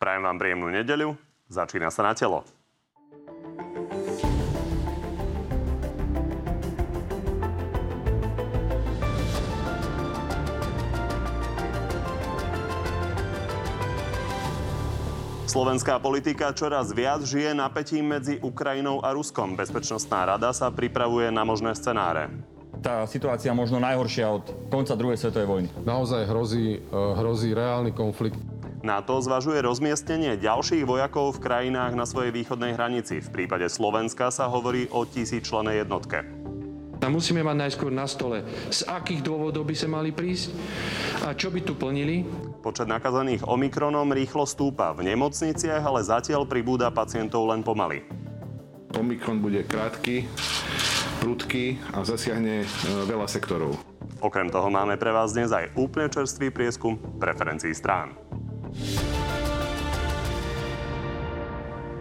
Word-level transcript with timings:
Prajem 0.00 0.24
vám 0.24 0.40
príjemnú 0.40 0.72
nedeľu. 0.72 1.12
Začína 1.52 1.92
sa 1.92 2.00
na 2.00 2.16
telo. 2.16 2.40
Slovenská 15.44 16.00
politika 16.00 16.56
čoraz 16.56 16.96
viac 16.96 17.20
žije 17.28 17.52
napätím 17.52 18.08
medzi 18.08 18.40
Ukrajinou 18.40 19.04
a 19.04 19.12
Ruskom. 19.12 19.52
Bezpečnostná 19.52 20.24
rada 20.24 20.56
sa 20.56 20.72
pripravuje 20.72 21.28
na 21.28 21.44
možné 21.44 21.76
scenáre. 21.76 22.32
Tá 22.80 23.04
situácia 23.04 23.52
možno 23.52 23.76
najhoršia 23.76 24.32
od 24.32 24.48
konca 24.72 24.96
druhej 24.96 25.20
svetovej 25.20 25.44
vojny. 25.44 25.68
Naozaj 25.84 26.24
hrozí, 26.24 26.80
e, 26.80 26.96
hrozí 27.20 27.52
reálny 27.52 27.92
konflikt. 27.92 28.40
NATO 28.80 29.20
zvažuje 29.20 29.60
rozmiestnenie 29.60 30.40
ďalších 30.40 30.88
vojakov 30.88 31.36
v 31.36 31.42
krajinách 31.44 31.92
na 31.92 32.08
svojej 32.08 32.32
východnej 32.32 32.72
hranici. 32.72 33.20
V 33.20 33.28
prípade 33.28 33.68
Slovenska 33.68 34.32
sa 34.32 34.48
hovorí 34.48 34.88
o 34.88 35.04
tisíčlenej 35.04 35.84
jednotke. 35.84 36.24
A 37.00 37.08
musíme 37.08 37.40
mať 37.40 37.56
najskôr 37.56 37.88
na 37.88 38.04
stole, 38.04 38.44
z 38.68 38.84
akých 38.84 39.24
dôvodov 39.24 39.64
by 39.64 39.72
sa 39.72 39.88
mali 39.88 40.12
prísť 40.12 40.52
a 41.24 41.32
čo 41.32 41.48
by 41.48 41.64
tu 41.64 41.72
plnili. 41.72 42.28
Počet 42.60 42.88
nakazaných 42.88 43.48
Omikronom 43.48 44.12
rýchlo 44.12 44.44
stúpa 44.44 44.92
v 44.92 45.08
nemocniciach, 45.08 45.80
ale 45.80 46.04
zatiaľ 46.04 46.44
pribúda 46.44 46.92
pacientov 46.92 47.48
len 47.48 47.64
pomaly. 47.64 48.04
Omikron 49.00 49.40
bude 49.40 49.64
krátky, 49.64 50.28
prudký 51.24 51.80
a 51.96 52.04
zasiahne 52.04 52.64
e, 52.64 52.66
veľa 53.08 53.28
sektorov. 53.28 53.80
Okrem 54.20 54.52
toho 54.52 54.68
máme 54.68 55.00
pre 55.00 55.08
vás 55.08 55.32
dnes 55.32 55.48
aj 55.48 55.72
úplne 55.80 56.12
čerstvý 56.12 56.52
prieskum 56.52 57.00
preferencií 57.16 57.72
strán. 57.72 58.29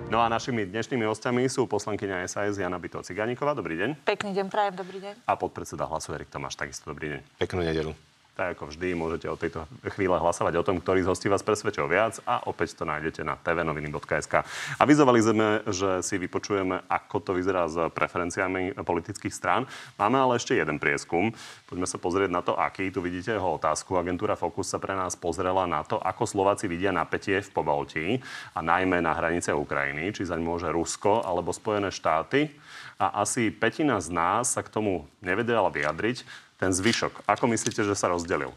No 0.09 0.25
a 0.25 0.25
našimi 0.25 0.65
dnešnými 0.65 1.05
hostiami 1.05 1.45
sú 1.45 1.69
poslankyňa 1.69 2.25
SAS 2.25 2.57
Jana 2.57 2.81
Byto 2.81 3.05
Ciganíková. 3.05 3.53
Dobrý 3.53 3.77
deň. 3.77 4.09
Pekný 4.09 4.33
deň, 4.33 4.45
prajem, 4.49 4.73
dobrý 4.73 4.97
deň. 5.05 5.13
A 5.29 5.37
podpredseda 5.37 5.85
hlasu 5.85 6.17
Erik 6.17 6.33
Tomáš. 6.33 6.57
Takisto 6.57 6.89
dobrý 6.89 7.13
deň. 7.13 7.21
Peknú 7.37 7.61
nedelu 7.61 7.93
tak 8.39 8.55
ako 8.55 8.71
vždy, 8.71 8.95
môžete 8.95 9.27
od 9.27 9.35
tejto 9.35 9.67
chvíle 9.91 10.15
hlasovať 10.15 10.55
o 10.55 10.63
tom, 10.63 10.79
ktorý 10.79 11.03
z 11.03 11.11
hostí 11.11 11.27
vás 11.27 11.43
presvedčil 11.43 11.91
viac 11.91 12.23
a 12.23 12.39
opäť 12.47 12.79
to 12.79 12.87
nájdete 12.87 13.27
na 13.27 13.35
tvnoviny.sk. 13.35 14.47
Avizovali 14.79 15.19
sme, 15.19 15.47
že 15.67 15.99
si 15.99 16.15
vypočujeme, 16.15 16.87
ako 16.87 17.19
to 17.19 17.31
vyzerá 17.35 17.67
s 17.67 17.75
preferenciami 17.91 18.79
politických 18.79 19.35
strán. 19.35 19.67
Máme 19.99 20.23
ale 20.23 20.39
ešte 20.39 20.55
jeden 20.55 20.79
prieskum. 20.79 21.35
Poďme 21.67 21.83
sa 21.83 21.99
pozrieť 21.99 22.31
na 22.31 22.39
to, 22.39 22.55
aký. 22.55 22.87
Tu 22.87 23.03
vidíte 23.03 23.35
jeho 23.35 23.59
otázku. 23.59 23.99
Agentúra 23.99 24.39
Focus 24.39 24.71
sa 24.71 24.79
pre 24.79 24.95
nás 24.95 25.19
pozrela 25.19 25.67
na 25.67 25.83
to, 25.83 25.99
ako 25.99 26.23
Slováci 26.23 26.71
vidia 26.71 26.95
napätie 26.95 27.43
v 27.43 27.51
Pobaltí 27.51 28.23
a 28.55 28.63
najmä 28.63 29.03
na 29.03 29.19
hranice 29.19 29.51
Ukrajiny, 29.51 30.15
či 30.15 30.23
zaň 30.23 30.39
môže 30.39 30.71
Rusko 30.71 31.27
alebo 31.27 31.51
Spojené 31.51 31.91
štáty. 31.91 32.55
A 32.95 33.19
asi 33.23 33.51
petina 33.51 33.99
z 33.99 34.15
nás 34.15 34.55
sa 34.55 34.63
k 34.63 34.71
tomu 34.71 35.07
nevedela 35.19 35.67
vyjadriť 35.67 36.48
ten 36.59 36.75
zvyšok. 36.75 37.23
Ako 37.25 37.47
myslíte, 37.47 37.81
že 37.81 37.95
sa 37.95 38.11
rozdelil? 38.11 38.51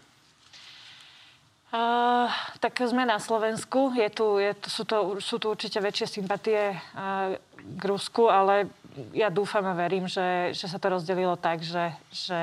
Uh, 1.72 2.28
tak 2.61 2.77
sme 2.84 3.09
na 3.09 3.17
Slovensku. 3.17 3.97
Je 3.97 4.09
tu, 4.12 4.36
je, 4.36 4.53
sú, 4.69 4.84
to, 4.84 5.17
sú 5.25 5.41
tu 5.41 5.48
určite 5.48 5.81
väčšie 5.81 6.20
sympatie 6.20 6.77
uh, 6.77 7.33
k 7.56 7.83
Rusku, 7.89 8.28
ale 8.28 8.69
ja 9.17 9.33
dúfam 9.33 9.64
a 9.64 9.72
verím, 9.72 10.05
že, 10.05 10.53
že 10.53 10.69
sa 10.69 10.77
to 10.77 10.92
rozdelilo 10.92 11.33
tak, 11.41 11.64
že, 11.64 11.97
že 12.12 12.41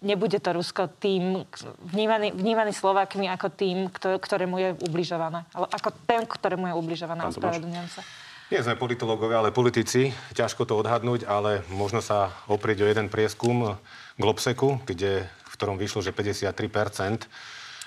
nebude 0.00 0.40
to 0.40 0.56
Rusko 0.56 0.88
tým, 0.88 1.44
vnímaný, 1.84 2.32
vnímaný 2.32 2.72
Slovákmi 2.72 3.28
ako 3.28 3.52
tým, 3.52 3.92
ktorému 3.92 4.56
je 4.56 4.70
ubližované. 4.88 5.44
Ale 5.52 5.68
ako 5.68 5.92
ten, 6.08 6.24
ktorému 6.24 6.72
je 6.72 6.74
ubližované. 6.80 7.28
Ospravedlňujem 7.28 7.88
sa. 7.92 8.00
Nie 8.48 8.64
sme 8.64 8.80
politológovia, 8.80 9.44
ale 9.44 9.52
politici. 9.52 10.16
Ťažko 10.32 10.64
to 10.64 10.80
odhadnúť, 10.80 11.28
ale 11.28 11.60
možno 11.68 12.00
sa 12.00 12.32
oprieť 12.48 12.84
o 12.84 12.88
jeden 12.88 13.12
prieskum 13.12 13.76
Globseku, 14.20 14.80
kde, 14.84 15.28
v 15.28 15.54
ktorom 15.56 15.76
vyšlo, 15.80 16.02
že 16.04 16.12
53 16.12 16.68
E, 16.68 17.28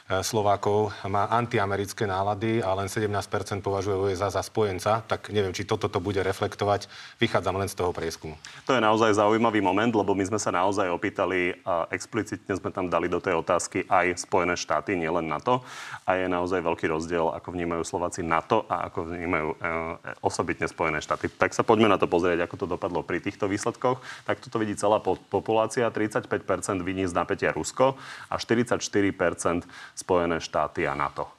Slovákov 0.05 0.93
má 1.09 1.25
antiamerické 1.33 2.05
nálady 2.05 2.61
a 2.61 2.77
len 2.77 2.85
17% 2.85 3.09
považuje 3.65 3.97
USA 3.97 4.29
za 4.29 4.45
spojenca, 4.45 5.01
tak 5.01 5.33
neviem, 5.33 5.49
či 5.49 5.65
toto 5.65 5.89
to 5.89 5.97
bude 5.97 6.21
reflektovať. 6.21 6.85
Vychádzam 7.17 7.57
len 7.57 7.65
z 7.65 7.73
toho 7.73 7.89
prieskumu. 7.89 8.37
To 8.69 8.77
je 8.77 8.85
naozaj 8.85 9.17
zaujímavý 9.17 9.65
moment, 9.65 9.89
lebo 9.89 10.13
my 10.13 10.21
sme 10.29 10.37
sa 10.37 10.53
naozaj 10.53 10.93
opýtali 10.93 11.57
a 11.65 11.89
explicitne 11.89 12.53
sme 12.53 12.69
tam 12.69 12.85
dali 12.85 13.09
do 13.09 13.17
tej 13.17 13.33
otázky 13.41 13.89
aj 13.89 14.21
Spojené 14.29 14.53
štáty, 14.53 14.93
nielen 14.93 15.25
NATO. 15.25 15.65
A 16.05 16.21
je 16.21 16.29
naozaj 16.29 16.61
veľký 16.61 16.85
rozdiel, 16.85 17.33
ako 17.33 17.57
vnímajú 17.57 17.81
Slováci 17.81 18.21
NATO 18.21 18.69
a 18.69 18.85
ako 18.93 19.09
vnímajú 19.09 19.49
e, 19.49 19.55
osobitne 20.21 20.69
Spojené 20.69 21.01
štáty. 21.01 21.33
Tak 21.33 21.57
sa 21.57 21.65
poďme 21.65 21.89
na 21.89 21.97
to 21.97 22.05
pozrieť, 22.05 22.45
ako 22.45 22.55
to 22.61 22.65
dopadlo 22.69 23.01
pri 23.01 23.25
týchto 23.25 23.49
výsledkoch. 23.49 23.97
Tak 24.29 24.37
toto 24.37 24.61
vidí 24.61 24.77
celá 24.77 25.01
populácia. 25.01 25.89
35% 25.89 26.29
viní 26.85 27.09
z 27.09 27.13
napätia 27.17 27.49
Rusko 27.49 27.97
a 28.29 28.37
44% 28.37 29.65
Spojené 29.95 30.43
štáty 30.43 30.83
a 30.85 30.93
NATO. 30.93 31.31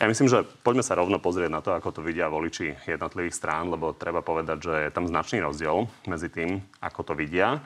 Ja 0.00 0.08
myslím, 0.08 0.32
že 0.32 0.48
poďme 0.64 0.80
sa 0.80 0.96
rovno 0.96 1.20
pozrieť 1.20 1.52
na 1.52 1.60
to, 1.60 1.76
ako 1.76 1.92
to 1.92 2.00
vidia 2.00 2.32
voliči 2.32 2.72
jednotlivých 2.88 3.36
strán, 3.36 3.68
lebo 3.68 3.92
treba 3.92 4.24
povedať, 4.24 4.58
že 4.64 4.74
je 4.88 4.90
tam 4.96 5.04
značný 5.04 5.44
rozdiel 5.44 5.84
medzi 6.08 6.32
tým, 6.32 6.64
ako 6.80 7.00
to 7.04 7.12
vidia. 7.12 7.60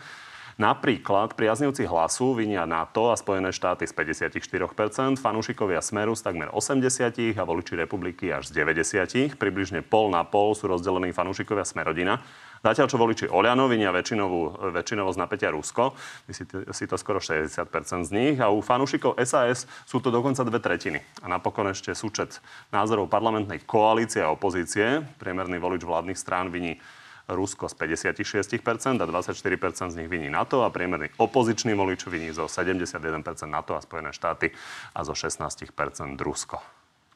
Napríklad 0.55 1.35
priaznivci 1.35 1.83
hlasu 1.83 2.35
vinia 2.35 2.63
NATO 2.63 3.11
a 3.11 3.19
Spojené 3.19 3.51
štáty 3.51 3.91
z 3.91 3.95
54%, 3.95 5.19
fanúšikovia 5.19 5.83
Smeru 5.83 6.15
z 6.15 6.23
takmer 6.27 6.51
80% 6.55 7.39
a 7.39 7.43
voliči 7.43 7.75
republiky 7.75 8.31
až 8.31 8.51
z 8.51 8.63
90%. 8.63 9.35
Približne 9.35 9.83
pol 9.83 10.15
na 10.15 10.23
pol 10.23 10.55
sú 10.55 10.71
rozdelení 10.71 11.11
fanúšikovia 11.11 11.67
Smerodina. 11.67 12.23
Zatiaľ, 12.65 12.89
čo 12.89 12.97
voliči 12.97 13.29
Oľano 13.29 13.69
vinia 13.69 13.93
väčšinovú, 13.93 14.73
väčšinovo 14.73 15.13
z 15.13 15.21
napätia 15.21 15.53
Rusko, 15.53 15.93
si, 16.33 16.49
si 16.49 16.85
to 16.89 16.97
skoro 16.97 17.21
60% 17.21 17.69
z 18.09 18.11
nich 18.17 18.41
a 18.41 18.49
u 18.49 18.65
fanúšikov 18.65 19.21
SAS 19.21 19.69
sú 19.85 20.01
to 20.01 20.09
dokonca 20.09 20.41
dve 20.49 20.65
tretiny. 20.65 21.05
A 21.21 21.29
napokon 21.29 21.69
ešte 21.69 21.93
súčet 21.93 22.41
názorov 22.73 23.13
parlamentnej 23.13 23.61
koalície 23.69 24.25
a 24.25 24.33
opozície. 24.33 25.05
Priemerný 25.21 25.61
volič 25.61 25.85
vládnych 25.85 26.17
strán 26.17 26.49
viní 26.49 26.81
Rusko 27.29 27.69
z 27.69 27.77
56% 27.77 28.97
a 28.97 29.05
24% 29.13 29.93
z 29.93 29.97
nich 30.01 30.09
viní 30.09 30.33
NATO 30.33 30.65
a 30.65 30.73
priemerný 30.73 31.13
opozičný 31.21 31.77
volič 31.77 32.09
viní 32.09 32.33
zo 32.33 32.49
71% 32.49 33.13
NATO 33.45 33.77
a 33.77 33.85
Spojené 33.85 34.09
štáty 34.17 34.49
a 34.97 35.05
zo 35.05 35.13
16% 35.13 35.69
Rusko. 36.17 36.65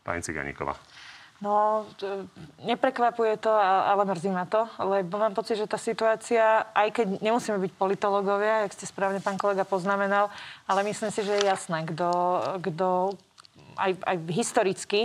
Pani 0.04 0.20
Ciganíková. 0.20 0.76
No, 1.38 1.86
neprekvapuje 2.66 3.38
to, 3.38 3.54
ale 3.62 4.02
mrzí 4.02 4.26
ma 4.34 4.42
to, 4.42 4.66
lebo 4.82 5.22
mám 5.22 5.38
pocit, 5.38 5.54
že 5.54 5.70
tá 5.70 5.78
situácia, 5.78 6.66
aj 6.74 6.90
keď 6.90 7.06
nemusíme 7.22 7.62
byť 7.62 7.72
politológovia, 7.78 8.66
jak 8.66 8.74
ste 8.74 8.90
správne 8.90 9.22
pán 9.22 9.38
kolega 9.38 9.62
poznamenal, 9.62 10.34
ale 10.66 10.82
myslím 10.90 11.14
si, 11.14 11.22
že 11.22 11.38
je 11.38 11.46
jasné, 11.46 11.86
kto 12.58 13.14
aj, 13.78 13.92
aj 14.02 14.16
historicky, 14.34 15.00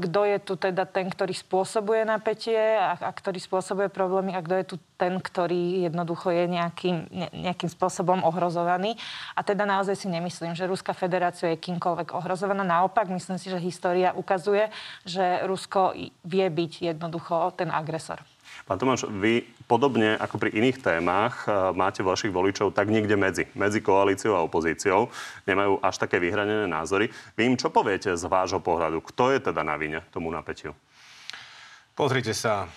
kto 0.00 0.20
je 0.24 0.38
tu 0.40 0.54
teda 0.56 0.88
ten, 0.88 1.06
ktorý 1.12 1.36
spôsobuje 1.36 2.08
napätie 2.08 2.56
a, 2.56 2.96
a 2.96 3.10
ktorý 3.12 3.36
spôsobuje 3.36 3.92
problémy 3.92 4.32
a 4.32 4.40
kto 4.40 4.54
je 4.56 4.64
tu 4.64 4.76
ten, 4.96 5.20
ktorý 5.20 5.84
jednoducho 5.84 6.32
je 6.32 6.44
nejakým, 6.48 6.96
ne, 7.12 7.28
nejakým 7.34 7.68
spôsobom 7.68 8.24
ohrozovaný. 8.24 8.96
A 9.36 9.44
teda 9.44 9.68
naozaj 9.68 10.00
si 10.00 10.08
nemyslím, 10.08 10.56
že 10.56 10.64
Ruská 10.64 10.96
federácia 10.96 11.52
je 11.52 11.60
kýmkoľvek 11.60 12.16
ohrozovaná. 12.16 12.64
Naopak, 12.64 13.12
myslím 13.12 13.36
si, 13.36 13.52
že 13.52 13.60
história 13.60 14.16
ukazuje, 14.16 14.72
že 15.04 15.44
Rusko 15.44 15.92
vie 16.24 16.46
byť 16.48 16.94
jednoducho 16.94 17.52
ten 17.58 17.68
agresor. 17.68 18.22
Pán 18.62 18.78
Tomáš, 18.78 19.10
vy 19.10 19.42
podobne 19.66 20.14
ako 20.16 20.38
pri 20.38 20.54
iných 20.54 20.78
témach 20.78 21.44
e, 21.44 21.74
máte 21.74 22.06
vašich 22.06 22.30
voličov 22.30 22.70
tak 22.70 22.88
niekde 22.88 23.18
medzi. 23.18 23.44
Medzi 23.58 23.82
koalíciou 23.82 24.38
a 24.38 24.46
opozíciou. 24.46 25.10
Nemajú 25.44 25.82
až 25.82 25.98
také 25.98 26.22
vyhranené 26.22 26.70
názory. 26.70 27.10
Vy 27.34 27.42
im 27.52 27.58
čo 27.58 27.74
poviete 27.74 28.14
z 28.14 28.24
vášho 28.30 28.62
pohľadu? 28.62 29.02
Kto 29.02 29.34
je 29.34 29.38
teda 29.42 29.66
na 29.66 29.74
vine 29.74 30.06
tomu 30.14 30.30
napätiu? 30.30 30.78
Pozrite 31.92 32.32
sa. 32.32 32.70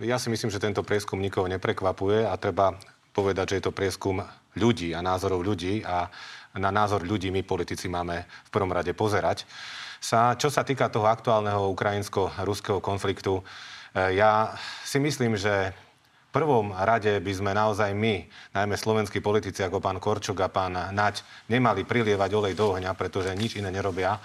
Ja 0.00 0.18
si 0.18 0.28
myslím, 0.28 0.50
že 0.50 0.60
tento 0.60 0.84
prieskum 0.84 1.20
nikoho 1.20 1.48
neprekvapuje 1.48 2.26
a 2.26 2.34
treba 2.40 2.76
povedať, 3.16 3.56
že 3.56 3.56
je 3.60 3.64
to 3.64 3.76
prieskum 3.76 4.20
ľudí 4.56 4.92
a 4.92 5.00
názorov 5.00 5.40
ľudí 5.40 5.80
a 5.84 6.08
na 6.56 6.72
názor 6.72 7.04
ľudí 7.04 7.28
my 7.32 7.44
politici 7.44 7.88
máme 7.88 8.24
v 8.24 8.50
prvom 8.52 8.72
rade 8.72 8.92
pozerať. 8.96 9.44
Sa, 10.00 10.36
čo 10.36 10.52
sa 10.52 10.64
týka 10.64 10.92
toho 10.92 11.08
aktuálneho 11.08 11.72
ukrajinsko-ruského 11.72 12.84
konfliktu, 12.84 13.40
ja 13.96 14.52
si 14.84 15.00
myslím, 15.00 15.40
že 15.40 15.72
v 15.72 16.30
prvom 16.44 16.76
rade 16.76 17.16
by 17.16 17.32
sme 17.32 17.56
naozaj 17.56 17.96
my, 17.96 18.28
najmä 18.52 18.76
slovenskí 18.76 19.24
politici 19.24 19.64
ako 19.64 19.80
pán 19.80 19.96
Korčok 19.96 20.44
a 20.44 20.52
pán 20.52 20.76
Naď, 20.92 21.24
nemali 21.48 21.88
prilievať 21.88 22.30
olej 22.36 22.52
do 22.52 22.76
ohňa, 22.76 22.92
pretože 22.92 23.32
nič 23.32 23.56
iné 23.56 23.72
nerobia 23.72 24.20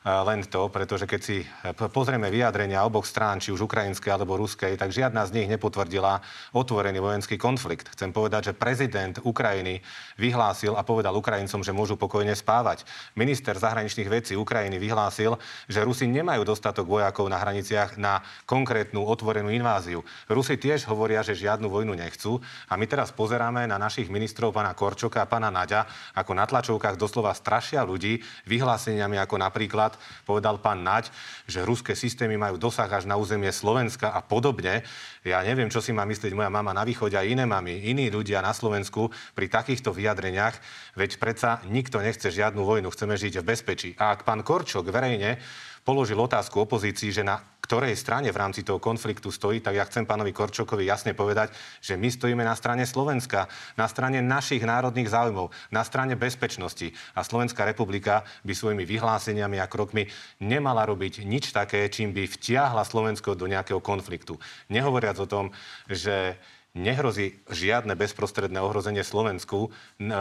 len 0.00 0.40
to, 0.48 0.72
pretože 0.72 1.04
keď 1.04 1.20
si 1.20 1.44
pozrieme 1.92 2.32
vyjadrenia 2.32 2.88
oboch 2.88 3.04
strán, 3.04 3.36
či 3.36 3.52
už 3.52 3.68
ukrajinskej 3.68 4.08
alebo 4.08 4.40
ruskej, 4.40 4.80
tak 4.80 4.96
žiadna 4.96 5.28
z 5.28 5.36
nich 5.36 5.48
nepotvrdila 5.52 6.24
otvorený 6.56 7.04
vojenský 7.04 7.36
konflikt. 7.36 7.92
Chcem 7.92 8.08
povedať, 8.08 8.48
že 8.48 8.56
prezident 8.56 9.20
Ukrajiny 9.20 9.84
vyhlásil 10.16 10.72
a 10.72 10.88
povedal 10.88 11.12
Ukrajincom, 11.12 11.60
že 11.60 11.76
môžu 11.76 12.00
pokojne 12.00 12.32
spávať. 12.32 12.88
Minister 13.12 13.52
zahraničných 13.52 14.08
vecí 14.08 14.32
Ukrajiny 14.40 14.80
vyhlásil, 14.80 15.36
že 15.68 15.84
Rusi 15.84 16.08
nemajú 16.08 16.48
dostatok 16.48 16.88
vojakov 16.88 17.28
na 17.28 17.36
hraniciach 17.36 18.00
na 18.00 18.24
konkrétnu 18.48 19.04
otvorenú 19.04 19.52
inváziu. 19.52 20.00
Rusi 20.32 20.56
tiež 20.56 20.88
hovoria, 20.88 21.20
že 21.20 21.36
žiadnu 21.36 21.68
vojnu 21.68 21.92
nechcú 21.92 22.40
a 22.72 22.80
my 22.80 22.88
teraz 22.88 23.12
pozeráme 23.12 23.68
na 23.68 23.76
našich 23.76 24.08
ministrov, 24.08 24.56
pána 24.56 24.72
Korčoka 24.72 25.20
a 25.20 25.28
pána 25.28 25.52
Naďa, 25.52 25.84
ako 26.16 26.32
na 26.32 26.48
tlačovkách 26.48 26.96
doslova 26.96 27.36
strašia 27.36 27.84
ľudí 27.84 28.24
vyhláseniami, 28.48 29.20
ako 29.20 29.36
napríklad 29.36 29.89
povedal 30.28 30.60
pán 30.60 30.84
Naď, 30.84 31.08
že 31.48 31.64
ruské 31.64 31.96
systémy 31.96 32.36
majú 32.36 32.60
dosah 32.60 32.90
až 32.90 33.08
na 33.08 33.16
územie 33.16 33.48
Slovenska 33.54 34.12
a 34.12 34.20
podobne. 34.20 34.82
Ja 35.24 35.40
neviem, 35.40 35.72
čo 35.72 35.80
si 35.80 35.94
má 35.94 36.04
myslieť 36.04 36.36
moja 36.36 36.52
mama 36.52 36.76
na 36.76 36.84
východe 36.84 37.16
a 37.16 37.24
iné 37.24 37.48
mamy, 37.48 37.88
iní 37.88 38.10
ľudia 38.12 38.44
na 38.44 38.52
Slovensku 38.52 39.08
pri 39.32 39.46
takýchto 39.48 39.94
vyjadreniach, 39.94 40.56
veď 40.96 41.10
predsa 41.16 41.62
nikto 41.68 42.02
nechce 42.02 42.28
žiadnu 42.28 42.60
vojnu, 42.60 42.90
chceme 42.92 43.14
žiť 43.16 43.40
v 43.40 43.48
bezpečí. 43.48 43.90
A 43.96 44.12
ak 44.12 44.26
pán 44.26 44.44
Korčok 44.44 44.90
verejne 44.90 45.40
položil 45.84 46.20
otázku 46.20 46.60
opozícii, 46.62 47.10
že 47.12 47.24
na 47.24 47.40
ktorej 47.70 47.94
strane 47.94 48.34
v 48.34 48.40
rámci 48.42 48.66
toho 48.66 48.82
konfliktu 48.82 49.30
stojí, 49.30 49.62
tak 49.62 49.78
ja 49.78 49.86
chcem 49.86 50.02
pánovi 50.02 50.34
Korčokovi 50.34 50.90
jasne 50.90 51.14
povedať, 51.14 51.54
že 51.78 51.94
my 51.94 52.10
stojíme 52.10 52.42
na 52.42 52.58
strane 52.58 52.82
Slovenska, 52.82 53.46
na 53.78 53.86
strane 53.86 54.18
našich 54.18 54.66
národných 54.66 55.06
záujmov, 55.06 55.54
na 55.70 55.86
strane 55.86 56.18
bezpečnosti. 56.18 56.90
A 57.14 57.22
Slovenská 57.22 57.62
republika 57.62 58.26
by 58.42 58.58
svojimi 58.58 58.82
vyhláseniami 58.82 59.62
a 59.62 59.70
krokmi 59.70 60.10
nemala 60.42 60.82
robiť 60.82 61.22
nič 61.22 61.54
také, 61.54 61.86
čím 61.86 62.10
by 62.10 62.26
vtiahla 62.26 62.82
Slovensko 62.82 63.38
do 63.38 63.46
nejakého 63.46 63.78
konfliktu. 63.78 64.34
Nehovoriac 64.66 65.14
o 65.22 65.30
tom, 65.30 65.54
že 65.86 66.42
nehrozí 66.76 67.40
žiadne 67.50 67.98
bezprostredné 67.98 68.62
ohrozenie 68.62 69.02
Slovensku. 69.02 69.70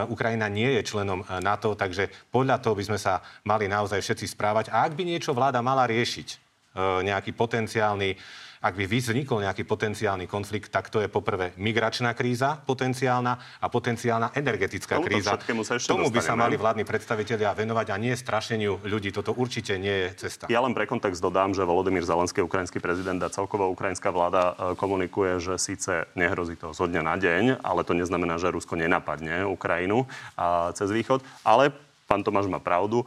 Ukrajina 0.09 0.49
nie 0.49 0.79
je 0.79 0.87
členom 0.87 1.21
NATO, 1.41 1.77
takže 1.77 2.09
podľa 2.33 2.57
toho 2.61 2.73
by 2.73 2.83
sme 2.89 2.99
sa 2.99 3.21
mali 3.45 3.69
naozaj 3.69 4.01
všetci 4.01 4.25
správať. 4.33 4.65
A 4.73 4.85
ak 4.89 4.97
by 4.97 5.03
niečo 5.05 5.37
vláda 5.37 5.61
mala 5.61 5.85
riešiť, 5.85 6.49
E, 6.69 6.81
nejaký 7.01 7.33
potenciálny, 7.33 8.13
ak 8.59 8.75
by 8.75 8.85
vznikol 8.91 9.39
nejaký 9.39 9.63
potenciálny 9.63 10.27
konflikt, 10.27 10.67
tak 10.67 10.91
to 10.91 10.99
je 10.99 11.07
poprvé 11.07 11.55
migračná 11.55 12.11
kríza 12.11 12.59
potenciálna 12.59 13.63
a 13.63 13.67
potenciálna 13.71 14.35
energetická 14.35 14.99
kríza. 14.99 15.39
Sa 15.39 15.79
Tomu 15.87 16.11
by 16.11 16.19
sa 16.19 16.35
mali 16.35 16.59
vládni 16.59 16.83
predstavitelia 16.83 17.55
venovať 17.55 17.87
a 17.91 17.95
nie 17.95 18.11
strašeniu 18.11 18.83
ľudí. 18.83 19.15
Toto 19.15 19.31
určite 19.31 19.79
nie 19.79 20.11
je 20.11 20.27
cesta. 20.27 20.51
Ja 20.51 20.59
len 20.59 20.75
pre 20.75 20.83
kontext 20.83 21.23
dodám, 21.23 21.55
že 21.55 21.63
Volodymyr 21.63 22.03
Zelenský, 22.03 22.43
ukrajinský 22.43 22.83
prezident 22.83 23.23
a 23.23 23.31
celková 23.31 23.71
ukrajinská 23.71 24.11
vláda 24.11 24.53
e, 24.53 24.75
komunikuje, 24.75 25.39
že 25.39 25.55
síce 25.55 26.11
nehrozí 26.19 26.59
to 26.59 26.75
zo 26.75 26.83
dňa 26.83 27.01
na 27.01 27.15
deň, 27.15 27.43
ale 27.63 27.81
to 27.87 27.95
neznamená, 27.95 28.35
že 28.35 28.51
Rusko 28.51 28.75
nenapadne 28.75 29.47
Ukrajinu 29.47 30.03
a 30.35 30.75
cez 30.75 30.91
východ. 30.91 31.23
Ale 31.47 31.71
pán 32.05 32.27
Tomáš 32.27 32.51
má 32.51 32.59
pravdu 32.59 33.05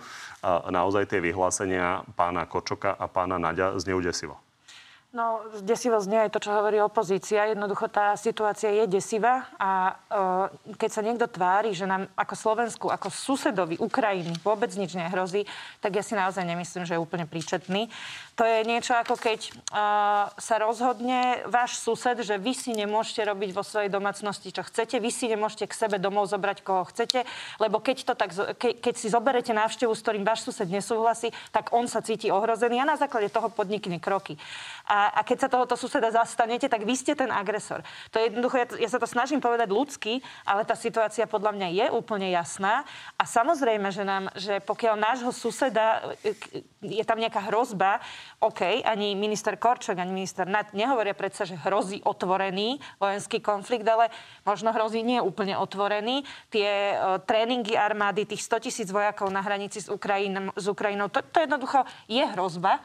naozaj 0.70 1.06
tie 1.06 1.22
vyhlásenia 1.22 2.02
pána 2.18 2.46
Kočoka 2.50 2.94
a 2.94 3.06
pána 3.06 3.38
Naďa 3.38 3.78
znejú 3.78 4.02
desivo. 4.02 4.41
No, 5.12 5.44
desivo 5.60 6.00
znie 6.00 6.24
aj 6.24 6.32
to, 6.32 6.40
čo 6.40 6.56
hovorí 6.56 6.80
opozícia. 6.80 7.44
Jednoducho 7.44 7.84
tá 7.92 8.16
situácia 8.16 8.72
je 8.72 8.88
desivá 8.88 9.44
a 9.60 9.92
e, 9.92 10.72
keď 10.72 10.88
sa 10.88 11.04
niekto 11.04 11.28
tvári, 11.28 11.76
že 11.76 11.84
nám 11.84 12.08
ako 12.16 12.32
Slovensku, 12.32 12.86
ako 12.88 13.12
susedovi 13.12 13.76
Ukrajiny 13.76 14.40
vôbec 14.40 14.72
nič 14.72 14.96
nehrozí, 14.96 15.44
tak 15.84 16.00
ja 16.00 16.00
si 16.00 16.16
naozaj 16.16 16.48
nemyslím, 16.48 16.88
že 16.88 16.96
je 16.96 17.04
úplne 17.04 17.28
príčetný. 17.28 17.92
To 18.40 18.48
je 18.48 18.64
niečo 18.64 18.96
ako 18.96 19.20
keď 19.20 19.52
uh, 19.52 20.32
sa 20.40 20.56
rozhodne 20.56 21.44
váš 21.44 21.76
sused, 21.84 22.16
že 22.24 22.40
vy 22.40 22.56
si 22.56 22.72
nemôžete 22.72 23.28
robiť 23.28 23.52
vo 23.52 23.60
svojej 23.60 23.92
domácnosti, 23.92 24.48
čo 24.48 24.64
chcete, 24.64 24.96
vy 24.96 25.12
si 25.12 25.28
nemôžete 25.28 25.68
k 25.68 25.76
sebe 25.76 26.00
domov 26.00 26.32
zobrať, 26.32 26.64
koho 26.64 26.88
chcete, 26.88 27.28
lebo 27.60 27.84
keď, 27.84 28.08
to 28.08 28.12
tak, 28.16 28.32
ke, 28.56 28.80
keď 28.80 28.94
si 28.96 29.12
zoberete 29.12 29.52
návštevu, 29.52 29.92
s 29.92 30.00
ktorým 30.00 30.24
váš 30.24 30.48
sused 30.48 30.72
nesúhlasí, 30.72 31.28
tak 31.52 31.76
on 31.76 31.84
sa 31.84 32.00
cíti 32.00 32.32
ohrozený 32.32 32.80
a 32.80 32.88
na 32.88 32.96
základe 32.96 33.28
toho 33.28 33.52
podnikne 33.52 34.00
kroky. 34.00 34.40
A, 34.88 35.01
a 35.08 35.20
keď 35.26 35.46
sa 35.46 35.48
tohoto 35.48 35.74
suseda 35.74 36.12
zastanete, 36.12 36.68
tak 36.68 36.86
vy 36.86 36.94
ste 36.94 37.16
ten 37.16 37.32
agresor. 37.32 37.82
To 38.12 38.20
je 38.20 38.30
jednoducho, 38.30 38.56
ja, 38.60 38.66
ja 38.86 38.88
sa 38.92 39.00
to 39.00 39.08
snažím 39.08 39.40
povedať 39.42 39.72
ľudsky, 39.72 40.22
ale 40.46 40.62
tá 40.62 40.76
situácia 40.78 41.24
podľa 41.26 41.56
mňa 41.56 41.68
je 41.72 41.86
úplne 41.90 42.28
jasná. 42.30 42.86
A 43.16 43.24
samozrejme, 43.24 43.88
že, 43.90 44.04
nám, 44.04 44.28
že 44.36 44.60
pokiaľ 44.62 44.94
nášho 45.00 45.32
suseda 45.32 46.14
e, 46.22 46.36
je 46.82 47.04
tam 47.06 47.18
nejaká 47.18 47.48
hrozba, 47.48 48.02
OK, 48.42 48.82
ani 48.82 49.14
minister 49.14 49.54
Korčok, 49.54 49.98
ani 49.98 50.10
minister 50.10 50.44
Nat 50.44 50.74
nehovoria 50.74 51.14
predsa, 51.14 51.46
že 51.46 51.54
hrozí 51.54 52.02
otvorený 52.02 52.82
vojenský 52.98 53.38
konflikt, 53.38 53.86
ale 53.86 54.10
možno 54.42 54.74
hrozí 54.74 55.00
nie 55.06 55.22
úplne 55.22 55.54
otvorený. 55.54 56.26
Tie 56.50 56.98
uh, 56.98 57.22
tréningy 57.22 57.78
armády, 57.78 58.26
tých 58.26 58.42
100 58.42 58.66
tisíc 58.66 58.88
vojakov 58.90 59.30
na 59.30 59.40
hranici 59.40 59.78
s, 59.78 59.86
Ukrajin, 59.86 60.50
s 60.58 60.66
Ukrajinou, 60.66 61.06
to, 61.06 61.22
to 61.22 61.38
jednoducho 61.46 61.86
je 62.10 62.24
hrozba 62.34 62.82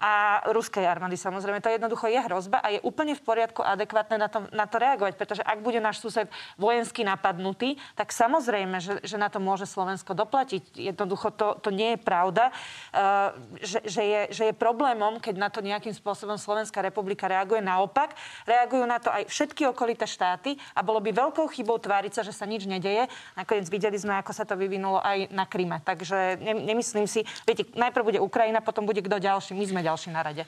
a 0.00 0.40
ruskej 0.48 0.88
armády 0.88 1.20
samozrejme. 1.20 1.60
To 1.60 1.68
jednoducho 1.68 2.08
je 2.08 2.24
hrozba 2.24 2.64
a 2.64 2.72
je 2.72 2.80
úplne 2.80 3.12
v 3.12 3.20
poriadku 3.20 3.60
adekvátne 3.60 4.16
na 4.16 4.28
to, 4.32 4.48
na 4.48 4.64
to 4.64 4.80
reagovať, 4.80 5.14
pretože 5.20 5.44
ak 5.44 5.60
bude 5.60 5.76
náš 5.76 6.00
sused 6.00 6.24
vojensky 6.56 7.04
napadnutý, 7.04 7.76
tak 7.92 8.08
samozrejme, 8.10 8.80
že, 8.80 9.04
že 9.04 9.20
na 9.20 9.28
to 9.28 9.44
môže 9.44 9.68
Slovensko 9.68 10.16
doplatiť. 10.16 10.72
Jednoducho 10.72 11.36
to, 11.36 11.60
to 11.60 11.68
nie 11.68 11.94
je 11.94 11.98
pravda, 12.00 12.48
uh, 12.48 13.36
že, 13.60 13.84
že, 13.84 14.02
je, 14.02 14.20
že 14.32 14.42
je 14.50 14.54
problémom, 14.56 15.20
keď 15.20 15.34
na 15.36 15.52
to 15.52 15.60
nejakým 15.60 15.92
spôsobom 15.92 16.40
Slovenská 16.40 16.80
republika 16.80 17.28
reaguje. 17.28 17.60
Naopak, 17.60 18.16
reagujú 18.48 18.88
na 18.88 18.96
to 18.96 19.12
aj 19.12 19.28
všetky 19.28 19.68
okolité 19.68 20.08
štáty 20.08 20.56
a 20.72 20.80
bolo 20.80 21.04
by 21.04 21.12
veľkou 21.12 21.44
chybou 21.52 21.76
tváriť 21.76 22.16
sa, 22.16 22.22
že 22.24 22.32
sa 22.32 22.48
nič 22.48 22.64
nedeje. 22.64 23.04
Nakoniec 23.36 23.68
videli 23.68 24.00
sme, 24.00 24.16
ako 24.16 24.32
sa 24.32 24.48
to 24.48 24.56
vyvinulo 24.56 24.96
aj 24.96 25.28
na 25.28 25.44
Kryme. 25.44 25.84
Takže 25.84 26.40
ne, 26.40 26.56
nemyslím 26.56 27.04
si, 27.04 27.20
viete, 27.44 27.68
najprv 27.76 28.16
bude 28.16 28.20
Ukrajina, 28.24 28.64
potom 28.64 28.88
bude 28.88 29.04
kto 29.04 29.20
ďalší. 29.20 29.52
My 29.52 29.66
sme 29.68 29.80
ďalší 29.84 29.89
na 30.12 30.22
rade. 30.22 30.44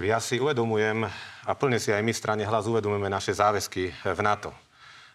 Ja 0.00 0.16
si 0.22 0.40
uvedomujem 0.40 1.04
a 1.44 1.52
plne 1.58 1.76
si 1.76 1.92
aj 1.92 2.00
my 2.00 2.12
strane 2.14 2.44
hlas 2.46 2.64
uvedomujeme 2.64 3.10
naše 3.12 3.36
záväzky 3.36 3.92
v 3.92 4.20
NATO. 4.24 4.54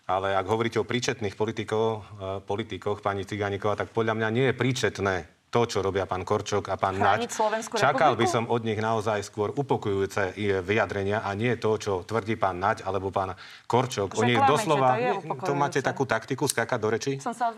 Ale 0.05 0.37
ak 0.37 0.45
hovoríte 0.45 0.77
o 0.77 0.85
príčetných 0.85 1.33
politikov, 1.33 1.85
eh, 1.97 2.03
politikoch, 2.45 3.01
pani 3.01 3.25
Ciganíková, 3.25 3.73
tak 3.73 3.89
podľa 3.89 4.13
mňa 4.13 4.29
nie 4.29 4.45
je 4.51 4.53
príčetné 4.53 5.15
to, 5.55 5.63
čo 5.63 5.79
robia 5.79 6.03
pán 6.03 6.27
Korčok 6.27 6.67
a 6.67 6.75
pán 6.75 6.99
Naď. 6.99 7.31
Čakal 7.79 8.19
by 8.19 8.27
som 8.27 8.51
od 8.51 8.67
nich 8.67 8.75
naozaj 8.75 9.23
skôr 9.23 9.55
upokojujúce 9.55 10.35
vyjadrenia 10.59 11.23
a 11.23 11.31
nie 11.31 11.55
to, 11.55 11.79
čo 11.79 12.03
tvrdí 12.03 12.35
pán 12.35 12.59
Naď 12.59 12.83
alebo 12.83 13.07
pán 13.07 13.39
Korčok. 13.63 14.19
Že 14.19 14.19
Oni 14.19 14.33
doslova... 14.35 14.99
to 15.39 15.55
to 15.55 15.55
máte 15.55 15.79
takú 15.79 16.03
taktiku 16.03 16.51
skákať 16.51 16.79
do 16.81 16.89
reči? 16.91 17.11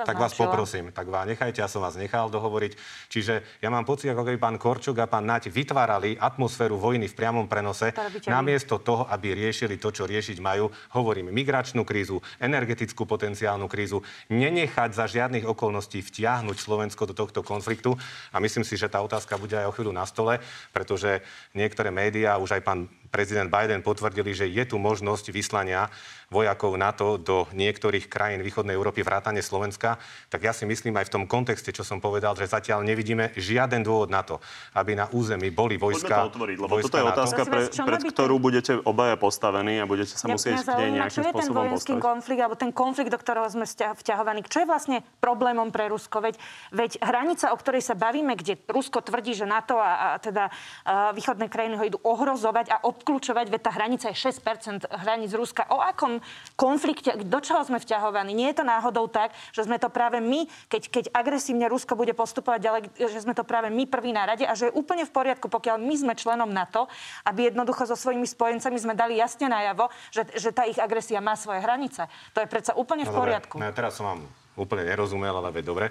Tak 0.05 0.13
vás 0.13 0.37
naučila. 0.37 0.45
poprosím. 0.45 0.93
Tak 0.93 1.09
vás 1.09 1.25
nechajte, 1.25 1.57
ja 1.57 1.65
som 1.65 1.81
vás 1.81 1.97
nechal 1.97 2.29
dohovoriť. 2.29 2.77
Čiže 3.09 3.63
ja 3.65 3.69
mám 3.73 3.87
pocit, 3.87 4.13
ako 4.13 4.21
keby 4.27 4.37
pán 4.37 4.61
Korčok 4.61 5.01
a 5.01 5.09
pán 5.09 5.25
Naď 5.25 5.49
vytvárali 5.49 6.21
atmosféru 6.21 6.77
vojny 6.77 7.09
v 7.09 7.17
priamom 7.17 7.49
prenose, 7.49 7.97
namiesto 8.29 8.77
toho, 8.77 9.09
aby 9.09 9.33
riešili 9.33 9.81
to, 9.81 9.89
čo 9.89 10.05
riešiť 10.05 10.37
majú. 10.37 10.69
Hovorím 10.93 11.33
migračnú 11.33 11.81
krízu, 11.81 12.21
energetickú 12.37 13.09
potenciálnu 13.09 13.65
krízu, 13.65 14.05
nenechať 14.29 14.93
za 14.93 15.09
žiadnych 15.09 15.47
okolností 15.47 16.03
vtiahnuť 16.03 16.57
Slovensko 16.59 17.07
do 17.07 17.15
tohto 17.15 17.39
konfliktu. 17.41 17.86
A 18.33 18.41
myslím 18.41 18.65
si, 18.65 18.75
že 18.75 18.89
tá 18.89 18.99
otázka 18.99 19.37
bude 19.37 19.53
aj 19.53 19.69
o 19.69 19.75
chvíľu 19.75 19.93
na 19.93 20.03
stole, 20.03 20.41
pretože 20.73 21.21
niektoré 21.53 21.93
médiá, 21.93 22.41
už 22.41 22.57
aj 22.57 22.61
pán 22.65 22.89
prezident 23.09 23.47
Biden 23.47 23.81
potvrdili, 23.81 24.35
že 24.35 24.45
je 24.47 24.63
tu 24.67 24.77
možnosť 24.77 25.31
vyslania 25.31 25.87
vojakov 26.27 26.75
NATO 26.75 27.15
do 27.15 27.47
niektorých 27.55 28.11
krajín 28.11 28.43
východnej 28.43 28.75
Európy, 28.75 28.99
vrátane 28.99 29.39
Slovenska, 29.39 29.95
tak 30.27 30.43
ja 30.43 30.51
si 30.51 30.67
myslím 30.67 30.99
aj 30.99 31.07
v 31.07 31.13
tom 31.15 31.23
kontexte, 31.23 31.71
čo 31.71 31.87
som 31.87 32.03
povedal, 32.03 32.35
že 32.35 32.51
zatiaľ 32.51 32.83
nevidíme 32.83 33.31
žiaden 33.39 33.79
dôvod 33.79 34.11
na 34.11 34.27
to, 34.27 34.43
aby 34.75 34.91
na 34.91 35.07
území 35.07 35.47
boli 35.55 35.79
Poďme 35.79 35.87
vojska. 35.87 36.15
to 36.27 36.29
otvoriť, 36.35 36.57
lebo 36.59 36.73
toto 36.83 36.97
je 36.99 37.05
NATO. 37.07 37.15
otázka, 37.15 37.41
pre, 37.47 37.61
pred 37.71 38.01
ktorú 38.11 38.35
budete 38.43 38.75
obaja 38.83 39.15
postavení 39.15 39.79
a 39.79 39.87
budete 39.87 40.19
sa 40.19 40.27
Mňa- 40.27 40.35
musieť 40.35 40.55
k 40.67 40.75
nej 40.75 40.91
nejakým 40.99 41.15
čo 41.15 41.21
je 41.23 41.31
ten 41.31 41.49
vojenský 41.55 41.93
postaviť. 41.95 42.07
konflikt, 42.11 42.41
alebo 42.43 42.55
ten 42.59 42.71
konflikt, 42.75 43.11
do 43.15 43.19
ktorého 43.23 43.47
sme 43.47 43.65
vťahovaní. 43.67 44.43
Čo 44.43 44.59
je 44.63 44.67
vlastne 44.67 44.97
problémom 45.23 45.71
pre 45.71 45.87
Rusko? 45.87 46.19
Veď, 46.19 46.35
veď 46.75 46.99
hranica, 46.99 47.55
o 47.55 47.57
ktorej 47.57 47.87
sa 47.87 47.95
bavíme, 47.95 48.35
kde 48.35 48.59
Rusko 48.67 48.99
tvrdí, 48.99 49.31
že 49.31 49.47
NATO 49.47 49.79
a, 49.79 49.95
a 49.95 50.19
teda 50.19 50.51
a 50.83 51.15
východné 51.15 51.47
krajiny 51.47 51.75
ho 51.79 51.83
idú 51.87 51.97
ohrozovať 52.03 52.67
a 52.67 52.83
obklúčovať, 52.97 53.53
veď 53.53 53.61
tá 53.61 53.71
hranica 53.77 54.09
je 54.09 54.17
6% 54.17 54.89
hraníc 54.89 55.31
Ruska. 55.37 55.69
O 55.69 55.77
akom 55.77 56.17
konflikte, 56.57 57.13
do 57.21 57.37
čoho 57.37 57.61
sme 57.61 57.77
vťahovaní? 57.77 58.33
Nie 58.33 58.51
je 58.51 58.59
to 58.59 58.65
náhodou 58.65 59.05
tak, 59.05 59.37
že 59.53 59.69
sme 59.69 59.77
to 59.77 59.93
práve 59.93 60.17
my, 60.17 60.49
keď, 60.67 60.89
keď 60.89 61.05
agresívne 61.13 61.69
Rusko 61.69 61.93
bude 61.93 62.17
postupovať 62.17 62.59
ďalej, 62.59 62.81
že 62.97 63.21
sme 63.21 63.37
to 63.37 63.45
práve 63.45 63.69
my 63.69 63.85
prví 63.85 64.09
na 64.09 64.25
rade 64.25 64.43
a 64.43 64.57
že 64.57 64.73
je 64.73 64.75
úplne 64.75 65.05
v 65.05 65.13
poriadku, 65.13 65.47
pokiaľ 65.47 65.77
my 65.77 65.95
sme 65.95 66.13
členom 66.17 66.49
NATO, 66.49 66.89
aby 67.29 67.53
jednoducho 67.53 67.85
so 67.85 67.95
svojimi 67.95 68.25
spojencami 68.25 68.77
sme 68.81 68.93
dali 68.97 69.21
jasne 69.21 69.47
najavo, 69.47 69.93
že, 70.09 70.25
že 70.33 70.49
tá 70.49 70.65
ich 70.65 70.81
agresia 70.81 71.21
má 71.21 71.37
svoje 71.37 71.61
hranice. 71.61 72.09
To 72.33 72.41
je 72.41 72.49
predsa 72.49 72.73
úplne 72.73 73.05
v 73.05 73.13
No 73.13 73.15
dobre, 73.15 73.21
poriadku. 73.29 73.55
No, 73.61 73.69
ja 73.69 73.73
teraz 73.75 73.93
som 73.95 74.09
vám 74.09 74.21
úplne 74.57 74.89
nerozumel, 74.89 75.37
ale 75.37 75.53
veď 75.53 75.63
dobre. 75.69 75.85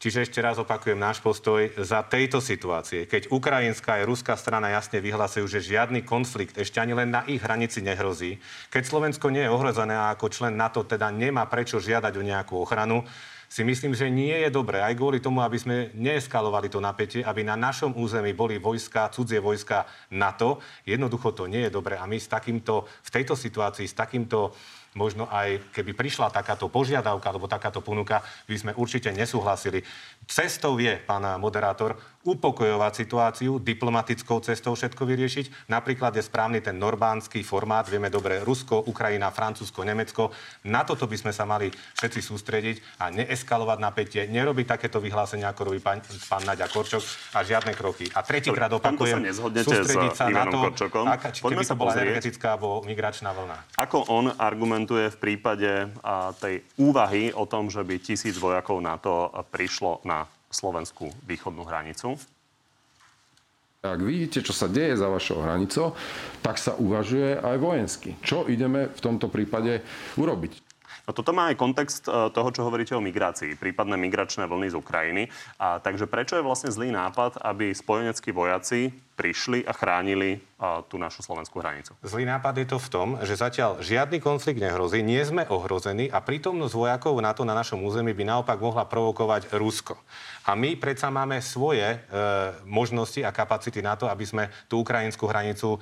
Čiže 0.00 0.24
ešte 0.24 0.40
raz 0.40 0.56
opakujem 0.56 0.96
náš 0.96 1.20
postoj 1.20 1.76
za 1.76 2.00
tejto 2.00 2.40
situácie. 2.40 3.04
Keď 3.04 3.28
ukrajinská 3.28 4.00
aj 4.00 4.08
ruská 4.08 4.32
strana 4.32 4.72
jasne 4.72 4.96
vyhlasujú, 4.96 5.44
že 5.44 5.76
žiadny 5.76 6.08
konflikt 6.08 6.56
ešte 6.56 6.80
ani 6.80 6.96
len 6.96 7.12
na 7.12 7.20
ich 7.28 7.44
hranici 7.44 7.84
nehrozí, 7.84 8.40
keď 8.72 8.88
Slovensko 8.88 9.28
nie 9.28 9.44
je 9.44 9.52
ohrozené 9.52 9.92
a 9.92 10.08
ako 10.16 10.32
člen 10.32 10.56
NATO 10.56 10.88
teda 10.88 11.12
nemá 11.12 11.44
prečo 11.52 11.76
žiadať 11.76 12.16
o 12.16 12.24
nejakú 12.24 12.56
ochranu, 12.56 13.04
si 13.50 13.60
myslím, 13.60 13.98
že 13.98 14.06
nie 14.06 14.32
je 14.46 14.48
dobré, 14.48 14.78
aj 14.78 14.94
kvôli 14.94 15.18
tomu, 15.18 15.42
aby 15.42 15.58
sme 15.58 15.90
neeskalovali 15.92 16.70
to 16.70 16.78
napätie, 16.78 17.26
aby 17.26 17.42
na 17.42 17.58
našom 17.58 17.98
území 17.98 18.30
boli 18.30 18.62
vojska, 18.62 19.10
cudzie 19.10 19.42
vojska 19.42 19.84
NATO. 20.14 20.62
Jednoducho 20.86 21.34
to 21.34 21.50
nie 21.50 21.66
je 21.66 21.74
dobré 21.74 21.98
a 21.98 22.06
my 22.06 22.14
s 22.14 22.30
takýmto, 22.30 22.86
v 22.86 23.10
tejto 23.10 23.34
situácii, 23.34 23.90
s 23.90 23.98
takýmto 23.98 24.54
možno 24.94 25.30
aj 25.30 25.62
keby 25.70 25.94
prišla 25.94 26.34
takáto 26.34 26.66
požiadavka 26.66 27.30
alebo 27.30 27.46
takáto 27.46 27.78
ponuka, 27.78 28.22
by 28.50 28.56
sme 28.58 28.72
určite 28.74 29.14
nesúhlasili. 29.14 29.86
Cestou 30.26 30.78
je, 30.78 30.98
pán 30.98 31.22
moderátor, 31.38 31.98
upokojovať 32.20 32.92
situáciu, 33.00 33.56
diplomatickou 33.56 34.44
cestou 34.44 34.76
všetko 34.76 35.08
vyriešiť. 35.08 35.72
Napríklad 35.72 36.12
je 36.12 36.26
správny 36.26 36.60
ten 36.60 36.76
norbánsky 36.76 37.40
formát, 37.40 37.88
vieme 37.88 38.12
dobre, 38.12 38.44
Rusko, 38.44 38.84
Ukrajina, 38.84 39.32
Francúzsko, 39.32 39.80
Nemecko. 39.88 40.28
Na 40.68 40.84
toto 40.84 41.08
by 41.08 41.16
sme 41.16 41.32
sa 41.32 41.48
mali 41.48 41.72
všetci 41.72 42.20
sústrediť 42.20 42.76
a 43.00 43.08
neeskalovať 43.08 43.78
napätie, 43.80 44.22
nerobiť 44.28 44.66
takéto 44.76 45.00
vyhlásenia, 45.00 45.48
ako 45.48 45.72
robí 45.72 45.80
pán, 45.80 46.04
pán 46.28 46.44
Naďa 46.44 46.68
Korčok 46.68 47.00
a 47.32 47.40
žiadne 47.40 47.72
kroky. 47.72 48.12
A 48.12 48.20
tretíkrát 48.20 48.68
opakujem, 48.68 49.24
sústrediť 49.64 50.12
sa 50.12 50.28
na 50.28 50.44
to, 50.44 50.60
aká, 51.08 51.32
či, 51.32 51.40
keby 51.40 51.64
to 51.64 51.72
bola 51.72 51.96
energetická 51.96 52.60
alebo 52.60 52.84
migračná 52.84 53.32
vlna. 53.32 53.80
Ako 53.80 54.04
on 54.12 54.28
argumentuje 54.80 55.12
v 55.12 55.20
prípade 55.20 55.92
tej 56.40 56.64
úvahy 56.80 57.36
o 57.36 57.44
tom, 57.44 57.68
že 57.68 57.84
by 57.84 58.00
tisíc 58.00 58.40
vojakov 58.40 58.80
na 58.80 58.96
to 58.96 59.28
prišlo 59.52 60.00
na 60.08 60.24
slovenskú 60.48 61.12
východnú 61.28 61.68
hranicu. 61.68 62.16
Ak 63.84 64.00
vidíte, 64.00 64.40
čo 64.40 64.56
sa 64.56 64.72
deje 64.72 64.96
za 64.96 65.12
vašou 65.12 65.44
hranicou, 65.44 65.92
tak 66.40 66.56
sa 66.56 66.80
uvažuje 66.80 67.44
aj 67.44 67.56
vojensky. 67.60 68.16
Čo 68.24 68.48
ideme 68.48 68.88
v 68.88 69.00
tomto 69.04 69.28
prípade 69.28 69.84
urobiť? 70.16 70.70
No 71.08 71.16
toto 71.16 71.32
má 71.32 71.52
aj 71.52 71.60
kontext 71.60 72.04
e, 72.08 72.28
toho, 72.32 72.48
čo 72.52 72.64
hovoríte 72.64 72.92
o 72.92 73.00
migrácii, 73.00 73.56
prípadné 73.56 73.96
migračné 73.96 74.44
vlny 74.44 74.68
z 74.68 74.78
Ukrajiny. 74.78 75.22
A, 75.56 75.80
takže 75.80 76.04
prečo 76.04 76.36
je 76.36 76.44
vlastne 76.44 76.68
zlý 76.68 76.92
nápad, 76.92 77.40
aby 77.40 77.72
spojeneckí 77.72 78.36
vojaci 78.36 78.92
prišli 79.20 79.68
a 79.68 79.76
chránili 79.76 80.40
a, 80.56 80.80
tú 80.80 80.96
našu 80.96 81.20
slovenskú 81.20 81.60
hranicu. 81.60 81.92
Zlý 82.00 82.24
nápad 82.24 82.56
je 82.56 82.66
to 82.72 82.80
v 82.80 82.88
tom, 82.88 83.08
že 83.20 83.36
zatiaľ 83.36 83.84
žiadny 83.84 84.16
konflikt 84.16 84.56
nehrozí, 84.56 85.04
nie 85.04 85.20
sme 85.20 85.44
ohrození 85.44 86.08
a 86.08 86.24
prítomnosť 86.24 86.72
vojakov 86.72 87.20
na 87.20 87.36
to 87.36 87.44
na 87.44 87.52
našom 87.52 87.84
území 87.84 88.16
by 88.16 88.24
naopak 88.24 88.56
mohla 88.56 88.88
provokovať 88.88 89.52
Rusko. 89.52 90.00
A 90.48 90.56
my 90.56 90.72
predsa 90.80 91.12
máme 91.12 91.36
svoje 91.44 91.84
e, 91.84 91.96
možnosti 92.64 93.20
a 93.20 93.28
kapacity 93.28 93.84
na 93.84 93.94
to, 93.94 94.08
aby 94.08 94.24
sme 94.24 94.48
tú 94.72 94.80
ukrajinskú 94.80 95.28
hranicu 95.28 95.76
e, 95.76 95.78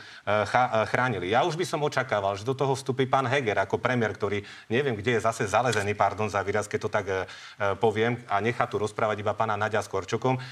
cha, 0.51 0.83
e, 0.83 0.91
chránili. 0.91 1.31
Ja 1.31 1.47
už 1.47 1.55
by 1.55 1.63
som 1.63 1.81
očakával, 1.87 2.35
že 2.35 2.43
do 2.43 2.59
toho 2.59 2.75
vstupí 2.75 3.07
pán 3.07 3.31
Heger 3.31 3.55
ako 3.63 3.79
premiér, 3.79 4.19
ktorý 4.19 4.43
neviem, 4.67 4.99
kde 4.99 5.17
je 5.17 5.25
zase 5.25 5.47
zalezený, 5.47 5.95
pardon 5.95 6.27
za 6.27 6.43
výraz, 6.43 6.67
keď 6.67 6.81
to 6.85 6.91
tak 6.91 7.07
e, 7.07 7.15
e 7.15 7.23
poviem, 7.79 8.19
a 8.27 8.43
nechá 8.43 8.67
tu 8.67 8.83
rozprávať 8.83 9.23
iba 9.23 9.33
pána 9.33 9.55
Nadia 9.55 9.79
s. 9.79 9.89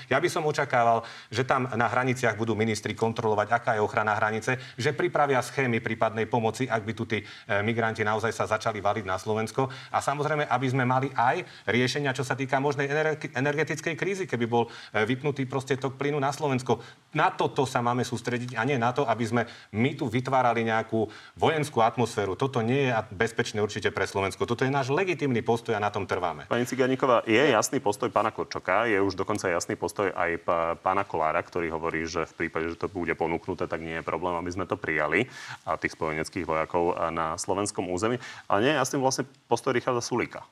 Ja 0.06 0.22
by 0.22 0.28
som 0.30 0.46
očakával, 0.46 1.02
že 1.28 1.42
tam 1.42 1.66
na 1.74 1.90
hraniciach 1.90 2.38
budú 2.38 2.54
ministri 2.54 2.75
ministri 2.76 2.92
kontrolovať, 2.92 3.48
aká 3.56 3.70
je 3.72 3.80
ochrana 3.80 4.12
hranice, 4.12 4.60
že 4.76 4.92
pripravia 4.92 5.40
schémy 5.40 5.80
prípadnej 5.80 6.28
pomoci, 6.28 6.68
ak 6.68 6.84
by 6.84 6.92
tu 6.92 7.08
tí 7.08 7.24
e, 7.24 7.64
migranti 7.64 8.04
naozaj 8.04 8.36
sa 8.36 8.44
začali 8.44 8.84
valiť 8.84 9.08
na 9.08 9.16
Slovensko. 9.16 9.72
A 9.96 10.04
samozrejme, 10.04 10.44
aby 10.44 10.66
sme 10.68 10.84
mali 10.84 11.08
aj 11.16 11.40
riešenia, 11.64 12.12
čo 12.12 12.20
sa 12.20 12.36
týka 12.36 12.60
možnej 12.60 12.92
energetickej 13.32 13.96
krízy, 13.96 14.28
keby 14.28 14.44
bol 14.44 14.68
e, 14.92 15.08
vypnutý 15.08 15.48
proste 15.48 15.80
tok 15.80 15.96
plynu 15.96 16.20
na 16.20 16.36
Slovensko. 16.36 16.84
Na 17.16 17.32
toto 17.32 17.64
sa 17.64 17.80
máme 17.80 18.04
sústrediť 18.04 18.60
a 18.60 18.68
nie 18.68 18.76
na 18.76 18.92
to, 18.92 19.08
aby 19.08 19.24
sme 19.24 19.42
my 19.72 19.96
tu 19.96 20.04
vytvárali 20.04 20.68
nejakú 20.68 21.08
vojenskú 21.40 21.80
atmosféru. 21.80 22.36
Toto 22.36 22.60
nie 22.60 22.92
je 22.92 23.00
bezpečné 23.16 23.64
určite 23.64 23.88
pre 23.88 24.04
Slovensko. 24.04 24.44
Toto 24.44 24.68
je 24.68 24.74
náš 24.74 24.92
legitimný 24.92 25.40
postoj 25.40 25.72
a 25.72 25.80
na 25.80 25.88
tom 25.88 26.04
trváme. 26.04 26.44
Pani 26.44 26.68
Ciganíková, 26.68 27.24
je 27.24 27.40
jasný 27.40 27.80
postoj 27.80 28.12
pána 28.12 28.36
Korčoka, 28.36 28.84
je 28.84 29.00
už 29.00 29.16
dokonca 29.16 29.48
jasný 29.48 29.80
postoj 29.80 30.12
aj 30.12 30.44
pána 30.84 31.08
Kolára, 31.08 31.40
ktorý 31.40 31.72
hovorí, 31.72 32.04
že 32.04 32.26
v 32.26 32.44
prípade, 32.44 32.65
že 32.72 32.80
to 32.80 32.90
bude 32.90 33.12
ponúknuté, 33.14 33.68
tak 33.70 33.82
nie 33.82 34.00
je 34.00 34.06
problém, 34.06 34.34
aby 34.38 34.50
sme 34.50 34.66
to 34.66 34.78
prijali 34.78 35.30
a 35.62 35.78
tých 35.78 35.94
spojeneckých 35.94 36.48
vojakov 36.48 36.98
na 37.14 37.38
slovenskom 37.38 37.86
území. 37.90 38.18
Ale 38.50 38.58
nie 38.66 38.72
je 38.74 38.80
jasný 38.80 38.96
vlastne 39.02 39.24
postoj 39.46 39.74
Richarda 39.74 40.02
Sulíka. 40.02 40.42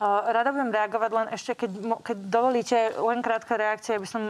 Rada 0.00 0.48
budem 0.48 0.72
reagovať 0.72 1.10
len 1.12 1.26
ešte, 1.28 1.52
keď, 1.52 1.70
keď 2.00 2.16
dovolíte, 2.32 2.78
len 2.96 3.20
krátka 3.20 3.60
reakcia. 3.60 4.00
By 4.00 4.08
som 4.08 4.22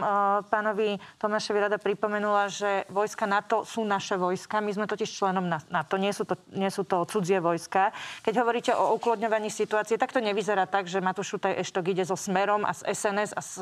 pánovi 0.51 0.99
Tomášovi 1.23 1.63
rada 1.63 1.79
pripomenula, 1.79 2.51
že 2.51 2.91
vojska 2.91 3.31
NATO 3.31 3.63
sú 3.63 3.87
naše 3.87 4.19
vojska. 4.19 4.59
My 4.59 4.75
sme 4.75 4.91
totiž 4.91 5.07
členom 5.07 5.47
NATO, 5.47 5.95
nie 5.95 6.11
sú 6.11 6.27
to, 6.27 6.35
nie 6.51 6.75
sú 6.75 6.83
to 6.83 7.07
cudzie 7.07 7.39
vojska. 7.39 7.95
Keď 8.27 8.35
hovoríte 8.43 8.73
o 8.75 8.99
uklodňovaní 8.99 9.47
situácie, 9.47 9.95
tak 9.95 10.11
to 10.11 10.19
nevyzerá 10.19 10.67
tak, 10.67 10.91
že 10.91 10.99
Matúš 10.99 11.39
Šutaj 11.39 11.63
Eštok 11.63 11.95
ide 11.95 12.03
so 12.03 12.19
Smerom 12.19 12.67
a 12.67 12.75
s 12.75 12.83
SNS 12.83 13.31
a 13.39 13.41
s 13.41 13.55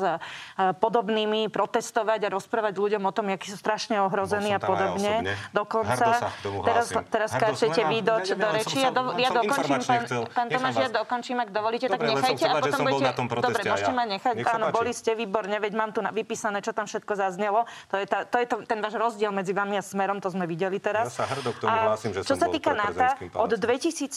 podobnými 0.81 1.53
protestovať 1.53 2.25
a 2.25 2.33
rozprávať 2.33 2.73
ľuďom 2.73 3.05
o 3.05 3.13
tom, 3.13 3.29
akí 3.29 3.53
sú 3.53 3.61
strašne 3.61 4.01
ohrození 4.01 4.57
a 4.57 4.57
podobne. 4.57 5.37
Dokonca 5.53 6.33
teraz, 6.41 6.89
teraz 7.13 7.29
skáčete 7.37 7.85
vy 7.85 8.01
do, 8.01 8.17
do. 8.17 8.49
Ja, 8.81 8.89
do, 8.89 9.13
ja 9.13 9.29
dokončím, 9.29 9.77
pán, 9.85 10.03
pán 10.33 10.47
Tomáš, 10.49 10.75
ja 10.81 10.89
dokončím, 10.89 11.37
ak 11.45 11.53
dovolíte, 11.53 11.98
Dobre, 11.99 12.15
nechajte 12.15 12.45
a 12.47 12.53
potom 12.63 12.85
budete... 12.87 13.03
na 13.03 13.13
tom 13.13 13.27
Dobre, 13.27 13.61
môžete 13.67 13.93
ma 13.93 14.05
nechať. 14.07 14.33
Nech 14.39 14.47
Áno, 14.47 14.71
boli 14.71 14.91
ste 14.95 15.11
výborne, 15.13 15.55
veď 15.59 15.73
mám 15.75 15.91
tu 15.91 15.99
vypísané, 15.99 16.63
čo 16.63 16.71
tam 16.71 16.87
všetko 16.87 17.13
zaznelo. 17.15 17.67
To 17.91 17.95
je, 17.99 18.05
tá, 18.07 18.23
to 18.23 18.37
je 18.39 18.45
to, 18.47 18.55
ten 18.63 18.79
váš 18.79 18.95
rozdiel 18.95 19.35
medzi 19.35 19.51
vami 19.51 19.75
a 19.75 19.83
Smerom, 19.83 20.21
to 20.23 20.31
sme 20.31 20.47
videli 20.47 20.77
teraz. 20.79 21.15
Ja 21.17 21.25
sa 21.25 21.27
hrdo 21.27 21.51
k 21.55 21.57
tomu 21.65 21.75
hlásim, 21.75 22.11
že 22.13 22.23
čo 22.23 22.35
sa 22.37 22.47
týka 22.47 22.71
NATO, 22.75 23.03
od 23.39 23.51
2014 23.57 24.11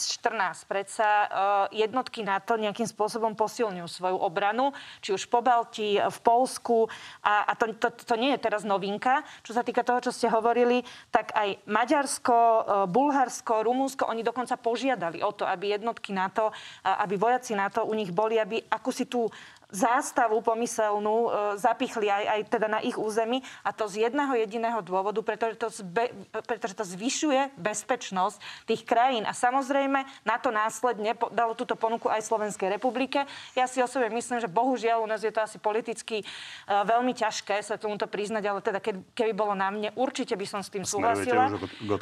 predsa 0.69 1.07
uh, 1.09 1.27
jednotky 1.73 2.21
NATO 2.21 2.53
nejakým 2.55 2.85
spôsobom 2.85 3.33
posilňujú 3.33 3.87
svoju 3.89 4.17
obranu, 4.21 4.71
či 5.01 5.17
už 5.17 5.25
po 5.27 5.41
Balti, 5.41 5.97
v 5.97 6.19
Polsku. 6.21 6.85
A, 7.25 7.49
a 7.49 7.53
to, 7.57 7.73
to, 7.73 7.89
to 7.89 8.15
nie 8.15 8.37
je 8.37 8.39
teraz 8.45 8.61
novinka. 8.61 9.25
Čo 9.41 9.57
sa 9.57 9.65
týka 9.65 9.81
toho, 9.81 9.99
čo 9.99 10.13
ste 10.13 10.29
hovorili, 10.29 10.85
tak 11.09 11.33
aj 11.33 11.65
Maďarsko, 11.65 12.37
uh, 12.37 12.61
Bulharsko, 12.85 13.65
Rumúnsko, 13.65 14.05
oni 14.05 14.21
dokonca 14.21 14.53
požiadali 14.61 15.25
o 15.25 15.33
to, 15.33 15.49
aby 15.49 15.73
jednotky 15.73 16.13
NATO, 16.13 16.53
uh, 16.53 17.01
aby 17.01 17.17
vojaci 17.17 17.57
NATO 17.57 17.72
to 17.73 17.89
u 17.89 17.93
nich 17.97 18.13
boli, 18.13 18.37
aby 18.37 18.61
ako 18.69 18.89
si 18.93 19.09
tú 19.09 19.25
zástavu 19.73 20.39
pomyselnú 20.45 21.15
e, 21.25 21.29
zapichli 21.57 22.05
aj, 22.05 22.23
aj 22.29 22.39
teda 22.53 22.67
na 22.69 22.79
ich 22.85 22.93
území 22.93 23.41
a 23.65 23.73
to 23.73 23.89
z 23.89 24.05
jedného 24.05 24.37
jediného 24.37 24.79
dôvodu, 24.85 25.17
pretože 25.25 25.57
to, 25.57 25.67
zbe, 25.73 26.13
pretože 26.45 26.77
to 26.77 26.85
zvyšuje 26.85 27.57
bezpečnosť 27.57 28.37
tých 28.69 28.85
krajín. 28.85 29.25
A 29.25 29.33
samozrejme 29.33 30.05
na 30.23 30.37
to 30.37 30.53
následne 30.53 31.17
dalo 31.33 31.57
túto 31.57 31.73
ponuku 31.73 32.05
aj 32.05 32.21
Slovenskej 32.21 32.69
republike. 32.69 33.25
Ja 33.57 33.65
si 33.65 33.81
osobne 33.81 34.13
myslím, 34.13 34.37
že 34.37 34.47
bohužiaľ 34.47 35.01
u 35.01 35.09
nás 35.09 35.25
je 35.25 35.33
to 35.33 35.41
asi 35.41 35.57
politicky 35.57 36.21
e, 36.21 36.25
veľmi 36.69 37.17
ťažké 37.17 37.57
sa 37.65 37.81
tomuto 37.81 38.05
priznať, 38.05 38.43
ale 38.45 38.61
teda 38.61 38.79
keby 39.17 39.33
bolo 39.33 39.57
na 39.57 39.73
mne, 39.73 39.89
určite 39.97 40.37
by 40.37 40.45
som 40.45 40.61
s 40.61 40.69
tým 40.69 40.85
súhlasila. 40.85 41.49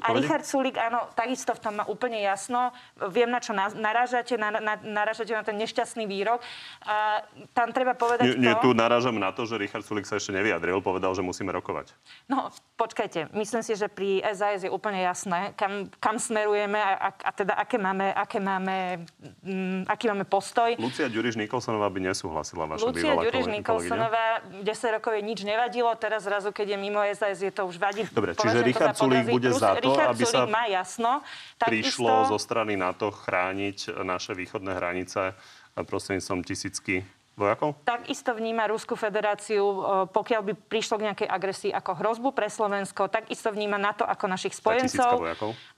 A 0.04 0.08
Richard 0.12 0.44
Sulik, 0.44 0.75
áno, 0.75 1.08
takisto 1.16 1.56
v 1.56 1.62
tom 1.63 1.74
má 1.80 1.88
úplne 1.88 2.20
jasno. 2.20 2.75
Viem, 3.16 3.32
na 3.32 3.40
čo 3.40 3.56
narážate, 3.56 4.36
na, 4.36 4.51
na, 4.60 4.75
narážate 4.75 5.32
na 5.32 5.48
ten 5.48 5.56
nešťastný 5.56 6.04
výrok. 6.04 6.44
A 6.84 7.24
tam 7.62 7.70
treba 7.70 7.94
povedať 7.94 8.25
nie, 8.34 8.50
nie, 8.50 8.53
tu 8.58 8.74
narážam 8.74 9.13
na 9.13 9.30
to, 9.30 9.46
že 9.46 9.62
Richard 9.62 9.86
Sulik 9.86 10.10
sa 10.10 10.18
ešte 10.18 10.34
nevyjadril, 10.34 10.82
povedal, 10.82 11.13
že 11.13 11.22
musíme 11.22 11.53
rokovať. 11.53 11.94
No, 12.25 12.50
počkajte, 12.82 13.30
myslím 13.38 13.62
si, 13.62 13.77
že 13.77 13.86
pri 13.86 14.25
SAS 14.34 14.65
je 14.65 14.72
úplne 14.74 14.98
jasné, 15.06 15.53
kam, 15.53 15.94
kam 16.01 16.18
smerujeme 16.18 16.82
a, 16.82 16.91
a, 16.98 17.10
a 17.13 17.32
teda 17.32 17.53
aké 17.53 17.77
máme, 17.77 18.10
aké 18.10 18.41
máme, 18.41 19.06
m, 19.46 19.86
mm, 19.86 19.94
aký 19.94 20.10
máme 20.10 20.25
postoj. 20.25 20.74
Lucia 20.82 21.06
Ďuriš 21.06 21.38
Nikolsonová 21.38 21.94
by 21.94 22.10
nesúhlasila 22.10 22.65
vaša 22.65 22.89
Lucia 22.89 23.13
Ďuriš 23.13 23.46
Nikolsonová 23.53 24.41
10 24.65 24.98
rokov 24.98 25.12
jej 25.13 25.24
nič 25.24 25.39
nevadilo, 25.46 25.94
teraz 26.01 26.25
zrazu, 26.25 26.50
keď 26.50 26.74
je 26.74 26.77
mimo 26.82 27.00
SAS, 27.13 27.46
je 27.46 27.53
to 27.53 27.70
už 27.70 27.77
vadí. 27.77 28.10
Dobre, 28.10 28.34
čiže 28.34 28.65
Richard 28.65 28.98
Sulik 28.98 29.30
bude 29.30 29.53
za 29.53 29.77
to, 29.77 29.94
Richard 29.94 30.18
aby 30.18 30.25
sa 30.25 30.50
má 30.50 30.65
jasno, 30.65 31.22
prišlo 31.62 32.25
isto... 32.25 32.32
zo 32.34 32.38
strany 32.41 32.74
NATO 32.74 33.13
chrániť 33.13 34.01
naše 34.01 34.34
východné 34.34 34.74
hranice 34.74 35.38
prostredníctvom 35.75 36.44
tisícky 36.44 37.06
vojakov? 37.42 37.70
Takisto 37.82 38.38
vníma 38.38 38.70
Ruskú 38.70 38.94
federáciu, 38.94 39.66
e, 39.66 39.78
pokiaľ 40.14 40.42
by 40.46 40.54
prišlo 40.70 41.02
k 41.02 41.06
nejakej 41.10 41.28
agresii 41.28 41.72
ako 41.74 41.98
hrozbu 41.98 42.30
pre 42.38 42.46
Slovensko, 42.46 43.10
takisto 43.10 43.50
vníma 43.50 43.82
NATO 43.82 44.06
ako 44.06 44.30
našich 44.30 44.54
spojencov. 44.54 45.26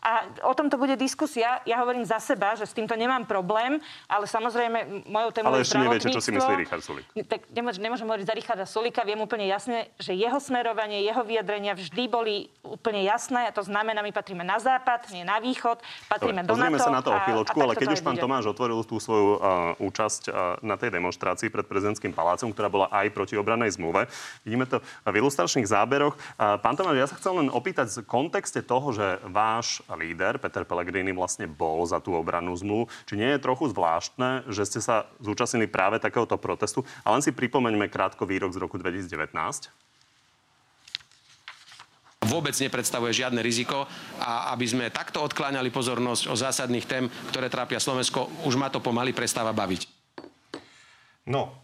A 0.04 0.28
o 0.44 0.52
tomto 0.52 0.76
bude 0.76 1.00
diskusia. 1.00 1.64
Ja 1.64 1.80
hovorím 1.80 2.04
za 2.04 2.20
seba, 2.20 2.60
že 2.60 2.68
s 2.68 2.76
týmto 2.76 3.00
nemám 3.00 3.24
problém, 3.24 3.80
ale 4.12 4.28
samozrejme 4.28 5.08
mojou 5.08 5.32
témou 5.32 5.56
Ale 5.56 5.64
ešte 5.64 5.80
neviete, 5.80 6.12
čo 6.12 6.20
si 6.20 6.36
myslí 6.36 6.54
Richard 6.60 6.84
Sulik. 6.84 7.06
Tak 7.24 7.48
nemôžem, 7.56 7.82
nemôžem 7.82 8.08
hovoriť 8.10 8.26
za 8.28 8.36
Richarda 8.36 8.66
Sulika. 8.68 9.08
Viem 9.08 9.24
úplne 9.24 9.48
jasne, 9.48 9.94
že 10.02 10.12
jeho 10.18 10.42
smerovanie, 10.42 11.06
jeho 11.06 11.22
vyjadrenia 11.24 11.78
vždy 11.78 12.04
boli 12.10 12.52
úplne 12.66 13.06
jasné. 13.06 13.48
A 13.48 13.52
to 13.54 13.62
znamená, 13.62 14.02
my 14.02 14.12
patríme 14.12 14.42
na 14.42 14.58
západ, 14.58 15.08
nie 15.14 15.22
na 15.22 15.38
východ, 15.38 15.80
patríme 16.10 16.42
Dobre, 16.42 16.50
do 16.50 16.76
NATO. 16.76 16.84
sa 16.84 16.92
na 16.92 17.04
to 17.06 17.12
o 17.14 17.20
chvíľočku, 17.22 17.58
ale 17.62 17.74
keď 17.78 17.88
už 17.94 18.02
pán 18.02 18.18
bude. 18.18 18.24
Tomáš 18.26 18.46
otvoril 18.50 18.82
tú 18.84 18.98
svoju 18.98 19.38
uh, 19.38 19.40
účasť 19.78 20.22
uh, 20.28 20.34
na 20.66 20.76
tej 20.76 20.90
demonstrácii, 20.92 21.53
pred 21.54 21.70
prezidentským 21.70 22.10
palácom, 22.10 22.50
ktorá 22.50 22.74
bola 22.74 22.90
aj 22.90 23.14
proti 23.14 23.38
obranej 23.38 23.78
zmluve. 23.78 24.10
Vidíme 24.42 24.66
to 24.66 24.82
v 25.06 25.16
ilustračných 25.22 25.70
záberoch. 25.70 26.18
Pán 26.42 26.74
Tomáš, 26.74 26.98
ja 26.98 27.06
sa 27.06 27.20
chcel 27.22 27.46
len 27.46 27.54
opýtať 27.54 28.02
v 28.02 28.10
kontexte 28.10 28.66
toho, 28.66 28.90
že 28.90 29.22
váš 29.30 29.86
líder 29.94 30.42
Peter 30.42 30.66
Pellegrini 30.66 31.14
vlastne 31.14 31.46
bol 31.46 31.86
za 31.86 32.02
tú 32.02 32.18
obrannú 32.18 32.58
zmluvu, 32.58 32.90
či 33.06 33.14
nie 33.22 33.30
je 33.38 33.44
trochu 33.46 33.70
zvláštne, 33.70 34.50
že 34.50 34.66
ste 34.66 34.82
sa 34.82 35.06
zúčastnili 35.22 35.70
práve 35.70 36.02
takéhoto 36.02 36.42
protestu. 36.42 36.82
A 37.06 37.14
len 37.14 37.22
si 37.22 37.30
pripomeňme 37.30 37.86
krátko 37.94 38.26
výrok 38.26 38.58
z 38.58 38.62
roku 38.66 38.82
2019 38.82 39.70
vôbec 42.24 42.56
nepredstavuje 42.58 43.14
žiadne 43.14 43.46
riziko 43.46 43.86
a 44.18 44.56
aby 44.58 44.66
sme 44.66 44.90
takto 44.90 45.22
odkláňali 45.22 45.70
pozornosť 45.70 46.32
o 46.32 46.36
zásadných 46.40 46.88
tém, 46.90 47.06
ktoré 47.30 47.52
trápia 47.52 47.78
Slovensko, 47.78 48.26
už 48.48 48.58
ma 48.58 48.74
to 48.74 48.82
pomaly 48.82 49.14
prestáva 49.14 49.54
baviť. 49.54 49.93
No, 51.24 51.64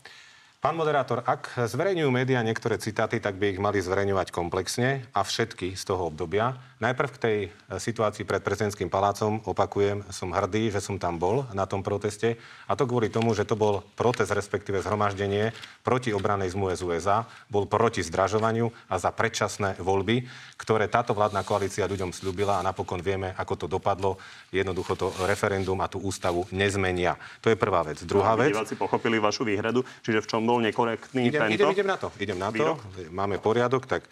Pán 0.60 0.76
moderátor, 0.76 1.24
ak 1.24 1.56
zverejňujú 1.72 2.12
médiá 2.12 2.44
niektoré 2.44 2.76
citáty, 2.76 3.24
tak 3.24 3.40
by 3.40 3.56
ich 3.56 3.64
mali 3.64 3.80
zverejňovať 3.80 4.28
komplexne 4.28 5.08
a 5.16 5.24
všetky 5.24 5.72
z 5.80 5.84
toho 5.88 6.12
obdobia. 6.12 6.60
Najprv 6.80 7.10
k 7.12 7.20
tej 7.20 7.38
e, 7.44 7.50
situácii 7.76 8.24
pred 8.24 8.40
prezidentským 8.40 8.88
palácom. 8.88 9.44
Opakujem, 9.44 10.08
som 10.16 10.32
hrdý, 10.32 10.72
že 10.72 10.80
som 10.80 10.96
tam 10.96 11.20
bol 11.20 11.44
na 11.52 11.68
tom 11.68 11.84
proteste. 11.84 12.40
A 12.72 12.80
to 12.80 12.88
kvôli 12.88 13.12
tomu, 13.12 13.36
že 13.36 13.44
to 13.44 13.60
bol 13.60 13.84
protest, 14.00 14.32
respektíve 14.32 14.80
zhromaždenie 14.80 15.52
proti 15.84 16.16
obranej 16.16 16.56
zmluve 16.56 16.80
z 16.80 16.88
USA, 16.88 17.28
bol 17.52 17.68
proti 17.68 18.00
zdražovaniu 18.00 18.72
a 18.88 18.96
za 18.96 19.12
predčasné 19.12 19.76
voľby, 19.84 20.24
ktoré 20.56 20.88
táto 20.88 21.12
vládna 21.12 21.44
koalícia 21.44 21.84
ľuďom 21.84 22.16
slúbila 22.16 22.64
a 22.64 22.66
napokon 22.66 23.04
vieme, 23.04 23.36
ako 23.36 23.54
to 23.60 23.68
dopadlo. 23.68 24.16
Jednoducho 24.56 24.96
to 24.96 25.12
referendum 25.28 25.84
a 25.84 25.92
tú 25.92 26.00
ústavu 26.00 26.48
nezmenia. 26.56 27.20
To 27.44 27.52
je 27.52 27.60
prvá 27.60 27.84
vec. 27.84 28.08
Druhá 28.08 28.40
vec. 28.40 28.56
Diváci 28.56 28.80
pochopili 28.80 29.20
vašu 29.20 29.44
výhradu, 29.44 29.84
čiže 30.00 30.24
v 30.24 30.28
čom 30.32 30.48
bol 30.48 30.64
nekorektný 30.64 31.28
idem, 31.28 31.44
tento? 31.44 31.60
Idem, 31.60 31.76
idem 31.76 31.88
na 31.92 31.98
to, 32.00 32.08
idem 32.24 32.40
na 32.40 32.48
výrok? 32.56 32.80
to. 32.80 33.12
Máme 33.12 33.36
poriadok, 33.44 33.84
tak 33.84 34.08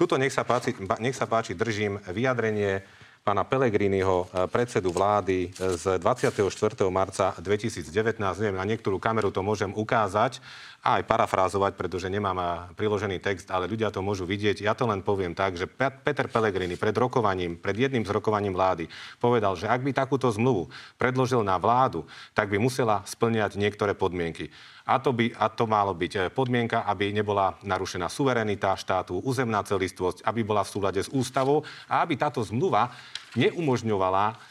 tuto 0.00 0.16
nech 0.16 0.32
sa, 0.32 0.48
páči, 0.48 0.72
nech 0.96 1.12
sa 1.12 1.28
páči, 1.28 1.52
držím 1.52 2.00
vyjadrenie 2.08 2.80
pána 3.20 3.44
Pelegriniho, 3.44 4.32
eh, 4.32 4.48
predsedu 4.48 4.96
vlády 4.96 5.52
eh, 5.52 5.76
z 5.76 6.00
24. 6.00 6.88
marca 6.88 7.36
2019. 7.36 8.16
Neviem, 8.40 8.56
na 8.56 8.64
niektorú 8.64 8.96
kameru 8.96 9.28
to 9.28 9.44
môžem 9.44 9.68
ukázať 9.76 10.40
a 10.80 10.96
aj 10.96 11.04
parafrázovať, 11.04 11.76
pretože 11.76 12.08
nemám 12.08 12.72
priložený 12.72 13.20
text, 13.20 13.52
ale 13.52 13.68
ľudia 13.68 13.92
to 13.92 14.00
môžu 14.00 14.24
vidieť. 14.24 14.64
Ja 14.64 14.72
to 14.72 14.88
len 14.88 15.04
poviem 15.04 15.36
tak, 15.36 15.60
že 15.60 15.68
Peter 15.76 16.24
Pellegrini 16.24 16.80
pred 16.80 16.96
rokovaním, 16.96 17.60
pred 17.60 17.76
jedným 17.76 18.08
z 18.08 18.14
rokovaním 18.16 18.56
vlády 18.56 18.88
povedal, 19.20 19.60
že 19.60 19.68
ak 19.68 19.84
by 19.84 19.92
takúto 19.92 20.32
zmluvu 20.32 20.72
predložil 20.96 21.44
na 21.44 21.60
vládu, 21.60 22.08
tak 22.32 22.48
by 22.48 22.56
musela 22.56 23.04
splňať 23.04 23.60
niektoré 23.60 23.92
podmienky. 23.92 24.48
A 24.88 24.96
to, 24.96 25.12
by, 25.12 25.30
a 25.36 25.52
to 25.52 25.68
malo 25.68 25.92
byť 25.92 26.32
podmienka, 26.32 26.82
aby 26.88 27.12
nebola 27.12 27.60
narušená 27.60 28.08
suverenita 28.08 28.72
štátu, 28.74 29.20
územná 29.20 29.60
celistvosť, 29.62 30.24
aby 30.24 30.40
bola 30.42 30.64
v 30.64 30.72
súlade 30.72 31.00
s 31.04 31.12
ústavou 31.12 31.62
a 31.86 32.00
aby 32.02 32.16
táto 32.16 32.40
zmluva 32.40 32.90
neumožňovala 33.38 34.49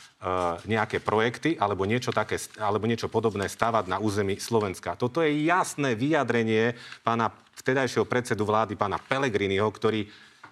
nejaké 0.67 0.99
projekty 0.99 1.55
alebo 1.55 1.88
niečo, 1.88 2.11
také, 2.11 2.35
alebo 2.59 2.83
niečo 2.83 3.07
podobné 3.07 3.47
stavať 3.47 3.88
na 3.88 4.03
území 4.03 4.35
Slovenska. 4.35 4.99
Toto 4.99 5.23
je 5.23 5.31
jasné 5.47 5.95
vyjadrenie 5.95 6.75
pána 7.07 7.31
vtedajšieho 7.55 8.03
predsedu 8.03 8.43
vlády, 8.43 8.75
pána 8.75 8.99
Pelegriniho, 8.99 9.67
ktorý 9.71 10.03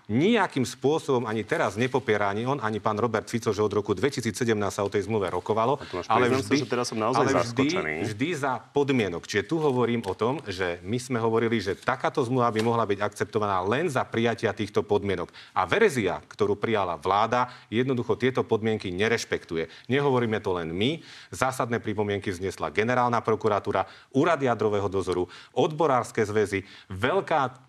nejakým 0.08 0.64
spôsobom 0.64 1.28
ani 1.28 1.44
teraz 1.44 1.76
nepopiera 1.76 2.32
ani 2.32 2.48
on, 2.48 2.64
ani 2.64 2.80
pán 2.80 2.96
Robert 2.96 3.28
Fico, 3.28 3.52
že 3.52 3.60
od 3.60 3.76
roku 3.76 3.92
2017 3.92 4.32
sa 4.72 4.82
o 4.88 4.90
tej 4.90 5.04
zmluve 5.04 5.28
rokovalo. 5.28 5.76
Ale 6.08 6.32
vždy, 6.32 6.64
sa, 6.64 6.64
že 6.64 6.72
teraz 6.72 6.88
som 6.88 6.96
naozaj 6.96 7.28
ale 7.28 7.32
vždy, 7.44 7.68
vždy 8.08 8.30
za 8.32 8.56
podmienok. 8.72 9.28
Čiže 9.28 9.44
tu 9.52 9.60
hovorím 9.60 10.08
o 10.08 10.16
tom, 10.16 10.40
že 10.48 10.80
my 10.88 10.96
sme 10.96 11.20
hovorili, 11.20 11.60
že 11.60 11.76
takáto 11.76 12.24
zmluva 12.24 12.48
by 12.56 12.62
mohla 12.64 12.88
byť 12.88 13.00
akceptovaná 13.04 13.60
len 13.68 13.92
za 13.92 14.08
prijatia 14.08 14.56
týchto 14.56 14.80
podmienok. 14.80 15.28
A 15.52 15.68
verzia, 15.68 16.24
ktorú 16.24 16.56
prijala 16.56 16.96
vláda, 16.96 17.52
jednoducho 17.68 18.16
tieto 18.16 18.48
podmienky 18.48 18.96
nerešpektuje. 18.96 19.68
Nehovoríme 19.92 20.40
to 20.40 20.56
len 20.56 20.72
my. 20.72 21.04
Zásadné 21.36 21.84
pripomienky 21.84 22.32
vznesla 22.32 22.72
generálna 22.72 23.20
prokuratúra, 23.20 23.84
úrad 24.16 24.40
jadrového 24.40 24.88
dozoru, 24.88 25.28
odborárske 25.52 26.24
zväzy, 26.24 26.64
veľká, 26.88 27.68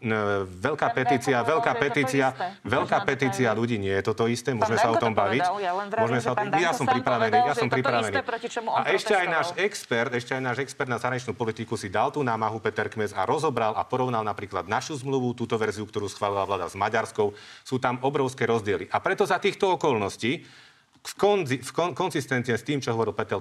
veľká 0.62 0.88
petícia, 0.95 1.42
veľká 1.42 1.75
petícia 1.75 2.27
veľká 2.64 3.04
petícia 3.04 3.50
ľudí 3.52 3.76
nie 3.78 3.92
je 3.92 4.02
toto 4.08 4.26
isté, 4.26 4.56
môžeme 4.56 4.78
sa 4.80 4.90
o 4.92 4.97
tom 4.97 5.12
baviť. 5.12 5.42
môžeme 5.97 6.20
sa 6.20 6.32
o 6.32 6.37
tom... 6.37 6.49
Ja 6.58 6.73
som 6.75 6.87
pripravený, 6.88 7.38
ja 7.47 7.54
som 7.54 7.68
pripravený. 7.70 8.14
A 8.75 8.80
ešte 8.93 9.12
aj 9.14 9.26
náš 9.26 9.49
expert, 9.58 10.10
ešte 10.14 10.32
aj 10.34 10.43
náš 10.43 10.58
expert 10.64 10.88
na 10.91 10.99
zahraničnú 10.99 11.32
politiku 11.36 11.78
si 11.78 11.93
dal 11.93 12.10
tú 12.10 12.25
námahu 12.25 12.58
Peter 12.58 12.91
Kmes 12.91 13.14
a 13.14 13.28
rozobral 13.28 13.76
a 13.76 13.82
porovnal 13.86 14.26
napríklad 14.26 14.67
našu 14.67 14.99
zmluvu, 14.99 15.36
túto 15.38 15.54
verziu, 15.60 15.86
ktorú 15.86 16.10
schválila 16.10 16.49
vláda 16.49 16.67
s 16.67 16.75
Maďarskou. 16.75 17.32
Sú 17.62 17.76
tam 17.78 18.00
obrovské 18.02 18.49
rozdiely. 18.49 18.91
A 18.91 18.99
preto 18.99 19.28
za 19.28 19.38
týchto 19.38 19.76
okolností 19.76 20.45
konzi, 21.19 21.63
v 21.63 21.71
kon, 21.75 21.91
konsistencie 21.95 22.54
s 22.54 22.65
tým, 22.67 22.82
čo 22.82 22.95
hovoril 22.95 23.15
Petel 23.15 23.41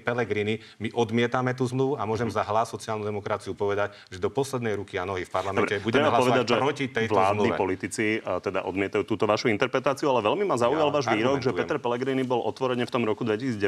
Pellegrini, 0.00 0.60
my 0.80 0.88
odmietame 0.96 1.52
tú 1.56 1.64
zmluvu 1.68 1.98
a 1.98 2.06
môžem 2.08 2.28
za 2.28 2.44
hlas 2.46 2.70
sociálnu 2.72 3.04
demokraciu 3.04 3.56
povedať, 3.56 3.96
že 4.08 4.18
do 4.20 4.28
poslednej 4.28 4.76
ruky 4.76 4.96
a 5.00 5.04
nohy 5.04 5.26
v 5.26 5.32
parlamente 5.32 5.80
Dobre, 5.80 5.84
budeme 5.84 6.08
hlasovať 6.08 6.44
povedať, 6.46 6.60
proti 6.60 6.84
tejto 6.88 7.12
vládni 7.12 7.50
zmluve. 7.52 7.60
politici 7.60 8.04
teda 8.22 8.60
odmietajú 8.64 9.02
túto 9.04 9.24
vašu 9.28 9.48
interpretáciu, 9.52 10.08
ale 10.12 10.24
veľmi 10.24 10.44
ma 10.46 10.56
zaujal 10.56 10.88
ja, 10.88 10.94
váš 10.94 11.06
výrok, 11.12 11.36
že 11.42 11.50
Peter 11.52 11.78
Pellegrini 11.80 12.24
bol 12.24 12.40
otvorene 12.44 12.84
v 12.86 12.92
tom 12.92 13.02
roku 13.04 13.26
2019 13.26 13.58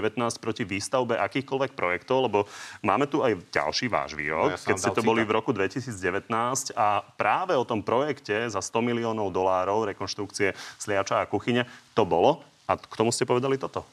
proti 0.41 0.63
výstavbe 0.65 1.19
akýchkoľvek 1.19 1.73
projektov, 1.75 2.31
lebo 2.31 2.39
máme 2.85 3.11
tu 3.11 3.21
aj 3.21 3.37
ďalší 3.51 3.91
váš 3.91 4.17
výrok, 4.17 4.49
no, 4.49 4.57
ja 4.57 4.61
keď 4.61 4.77
ste 4.79 4.93
to 4.95 5.03
boli 5.03 5.27
v 5.27 5.33
roku 5.35 5.51
2019 5.51 6.31
a 6.77 7.03
práve 7.17 7.57
o 7.57 7.65
tom 7.67 7.85
projekte 7.85 8.47
za 8.49 8.61
100 8.61 8.81
miliónov 8.81 9.33
dolárov 9.35 9.91
rekonštrukcie 9.93 10.55
Sliača 10.79 11.25
a 11.25 11.29
kuchyne 11.29 11.67
to 11.93 12.05
bolo 12.07 12.54
a 12.65 12.77
k 12.77 12.95
tomu 12.97 13.13
ste 13.13 13.29
povedali 13.29 13.61
toto. 13.61 13.85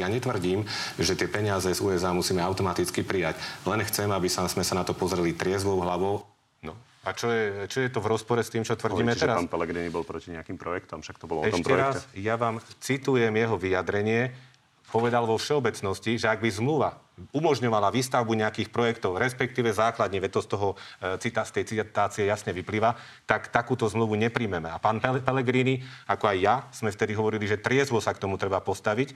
Ja 0.00 0.08
netvrdím, 0.08 0.64
že 0.96 1.12
tie 1.12 1.28
peniaze 1.28 1.68
z 1.68 1.80
USA 1.84 2.16
musíme 2.16 2.40
automaticky 2.40 3.04
prijať. 3.04 3.36
Len 3.68 3.84
chcem, 3.84 4.08
aby 4.08 4.32
sa, 4.32 4.48
sme 4.48 4.64
sa 4.64 4.72
na 4.72 4.84
to 4.86 4.96
pozreli 4.96 5.36
triezvou 5.36 5.76
hlavou. 5.84 6.24
No. 6.64 6.72
A 7.04 7.12
čo 7.12 7.28
je, 7.28 7.68
čo 7.68 7.84
je 7.84 7.92
to 7.92 8.00
v 8.00 8.08
rozpore 8.08 8.40
s 8.40 8.48
tým, 8.48 8.64
čo 8.64 8.80
tvrdíme 8.80 9.12
Hovoríte, 9.12 9.28
teraz? 9.28 9.36
Že 9.36 9.40
pán 9.44 9.52
Pellegrini 9.52 9.92
bol 9.92 10.08
proti 10.08 10.32
nejakým 10.32 10.56
projektom, 10.56 11.04
však 11.04 11.20
to 11.20 11.28
bolo 11.28 11.44
Ešte 11.44 11.52
o 11.52 11.56
tom 11.60 11.64
projekte. 11.68 12.00
raz, 12.00 12.16
ja 12.16 12.40
vám 12.40 12.64
citujem 12.80 13.32
jeho 13.36 13.56
vyjadrenie. 13.60 14.32
Povedal 14.90 15.22
vo 15.22 15.38
všeobecnosti, 15.38 16.18
že 16.18 16.26
ak 16.26 16.42
by 16.42 16.50
zmluva 16.50 16.98
umožňovala 17.30 17.92
výstavbu 17.92 18.32
nejakých 18.32 18.72
projektov, 18.72 19.20
respektíve 19.20 19.68
základne, 19.70 20.18
veď 20.18 20.40
to 20.40 20.40
z, 20.40 20.48
toho, 20.50 20.68
e, 20.98 21.20
cita, 21.20 21.44
z 21.44 21.52
tej 21.60 21.64
citácie 21.68 22.24
jasne 22.24 22.56
vyplýva, 22.56 22.96
tak 23.28 23.52
takúto 23.52 23.84
zmluvu 23.86 24.16
nepríjmeme. 24.16 24.72
A 24.72 24.80
pán 24.80 24.98
Pellegrini, 24.98 25.84
ako 26.08 26.24
aj 26.32 26.36
ja, 26.40 26.54
sme 26.72 26.88
vtedy 26.88 27.12
hovorili, 27.12 27.44
že 27.44 27.60
triezvo 27.60 28.00
sa 28.00 28.16
k 28.16 28.22
tomu 28.24 28.40
treba 28.40 28.64
postaviť. 28.64 29.12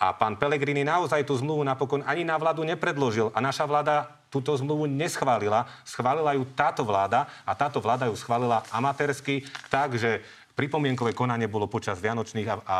A 0.00 0.16
pán 0.16 0.40
Pellegrini 0.40 0.82
naozaj 0.82 1.28
tú 1.28 1.36
zmluvu 1.36 1.62
napokon 1.62 2.02
ani 2.08 2.24
na 2.24 2.40
vládu 2.40 2.64
nepredložil. 2.64 3.30
A 3.36 3.38
naša 3.44 3.68
vláda 3.68 4.21
túto 4.32 4.56
zmluvu 4.56 4.88
neschválila. 4.88 5.68
Schválila 5.84 6.32
ju 6.32 6.48
táto 6.56 6.80
vláda 6.80 7.28
a 7.44 7.52
táto 7.52 7.84
vláda 7.84 8.08
ju 8.08 8.16
schválila 8.16 8.64
amatérsky, 8.72 9.44
takže 9.68 10.24
Pripomienkové 10.52 11.16
konanie 11.16 11.48
bolo 11.48 11.64
počas 11.64 11.96
Vianočných 11.96 12.48
a, 12.52 12.56
a 12.68 12.78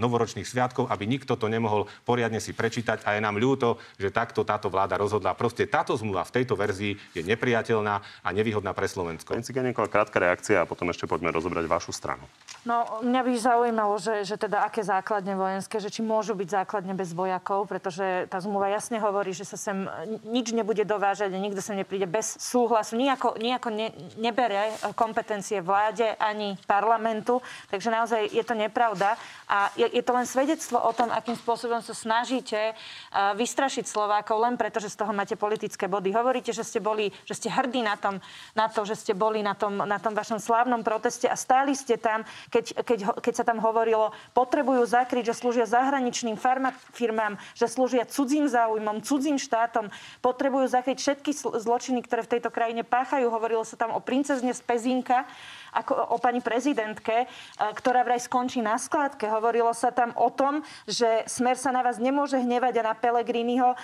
novoročných 0.00 0.48
sviatkov, 0.48 0.88
aby 0.88 1.04
nikto 1.04 1.36
to 1.36 1.52
nemohol 1.52 1.84
poriadne 2.08 2.40
si 2.40 2.56
prečítať 2.56 3.04
a 3.04 3.12
je 3.16 3.20
nám 3.20 3.36
ľúto, 3.36 3.76
že 4.00 4.08
takto 4.08 4.40
táto 4.40 4.72
vláda 4.72 4.96
rozhodla. 4.96 5.36
Proste 5.36 5.68
táto 5.68 5.92
zmluva 6.00 6.24
v 6.24 6.40
tejto 6.40 6.56
verzii 6.56 6.96
je 7.12 7.20
nepriateľná 7.20 8.24
a 8.24 8.28
nevýhodná 8.32 8.72
pre 8.72 8.88
Slovensko. 8.88 9.36
Pani 9.36 9.44
Ciganíková, 9.44 9.92
krátka 9.92 10.16
reakcia 10.16 10.64
a 10.64 10.68
potom 10.68 10.88
ešte 10.88 11.04
poďme 11.04 11.28
rozobrať 11.28 11.68
vašu 11.68 11.92
stranu. 11.92 12.24
No, 12.64 13.04
mňa 13.04 13.20
by 13.20 13.32
zaujímalo, 13.36 14.00
že, 14.00 14.24
že 14.24 14.40
teda 14.40 14.64
aké 14.64 14.80
základne 14.80 15.36
vojenské, 15.36 15.76
že 15.76 15.92
či 15.92 16.00
môžu 16.00 16.32
byť 16.32 16.64
základne 16.64 16.96
bez 16.96 17.12
vojakov, 17.12 17.68
pretože 17.68 18.32
tá 18.32 18.40
zmluva 18.40 18.72
jasne 18.72 18.96
hovorí, 18.96 19.36
že 19.36 19.44
sa 19.44 19.60
sem 19.60 19.84
nič 20.24 20.56
nebude 20.56 20.88
dovážať 20.90 21.30
a 21.30 21.38
nikto 21.38 21.62
sem 21.62 21.78
nepríde 21.78 22.10
bez 22.10 22.34
súhlasu. 22.42 22.98
Nijako, 22.98 23.38
nijako 23.38 23.70
ne, 23.70 23.94
nebere 24.18 24.74
kompetencie 24.98 25.62
vláde 25.62 26.18
ani 26.18 26.58
parlamentu, 26.66 27.38
takže 27.70 27.94
naozaj 27.94 28.34
je 28.34 28.42
to 28.42 28.58
nepravda. 28.58 29.14
A 29.46 29.70
je, 29.78 29.86
je 29.86 30.02
to 30.02 30.10
len 30.10 30.26
svedectvo 30.26 30.82
o 30.82 30.90
tom, 30.90 31.14
akým 31.14 31.38
spôsobom 31.38 31.78
sa 31.78 31.94
snažíte 31.94 32.74
uh, 32.74 33.36
vystrašiť 33.38 33.86
Slovákov 33.86 34.42
len 34.42 34.58
preto, 34.58 34.80
že 34.82 34.90
z 34.90 34.98
toho 34.98 35.12
máte 35.14 35.38
politické 35.38 35.86
body. 35.86 36.10
Hovoríte, 36.10 36.50
že 36.50 36.66
ste 36.66 36.80
boli, 36.82 37.14
že 37.28 37.36
ste 37.36 37.52
hrdí 37.52 37.84
na, 37.84 37.94
tom, 38.00 38.18
na 38.56 38.66
to, 38.66 38.82
že 38.88 38.96
ste 38.96 39.12
boli 39.12 39.44
na 39.44 39.52
tom, 39.52 39.84
na 39.84 40.00
tom 40.00 40.16
vašom 40.16 40.40
slávnom 40.40 40.80
proteste 40.80 41.28
a 41.28 41.36
stáli 41.36 41.76
ste 41.76 42.00
tam, 42.00 42.24
keď, 42.48 42.80
keď, 42.82 42.98
keď 43.20 43.34
sa 43.36 43.44
tam 43.44 43.60
hovorilo, 43.60 44.16
potrebujú 44.32 44.88
zakryť, 44.88 45.30
že 45.30 45.38
slúžia 45.38 45.68
zahraničným 45.68 46.40
firmám, 46.96 47.36
že 47.52 47.68
slúžia 47.68 48.08
cudzím 48.08 48.48
záujmom, 48.48 49.04
cudzím 49.04 49.36
štátom, 49.36 49.92
potrebujú 50.24 50.64
zakryť 50.64 50.79
všetky 50.84 51.32
zločiny, 51.36 52.00
ktoré 52.04 52.24
v 52.24 52.32
tejto 52.38 52.50
krajine 52.52 52.82
páchajú. 52.82 53.28
Hovorilo 53.28 53.64
sa 53.64 53.76
tam 53.76 53.92
o 53.92 54.00
princezne 54.00 54.52
z 54.56 54.60
Pezínka 54.64 55.28
ako 55.74 56.14
o 56.14 56.16
pani 56.18 56.42
prezidentke, 56.42 57.24
e, 57.24 57.26
ktorá 57.56 58.02
vraj 58.02 58.22
skončí 58.22 58.58
na 58.62 58.76
skladke. 58.76 59.30
Hovorilo 59.30 59.70
sa 59.74 59.94
tam 59.94 60.10
o 60.18 60.28
tom, 60.30 60.62
že 60.86 61.24
smer 61.26 61.54
sa 61.54 61.70
na 61.70 61.84
vás 61.84 62.02
nemôže 62.02 62.38
hnevať 62.38 62.82
a 62.82 62.86
na 62.90 62.94
Pelegriniho, 62.94 63.74
e, 63.74 63.76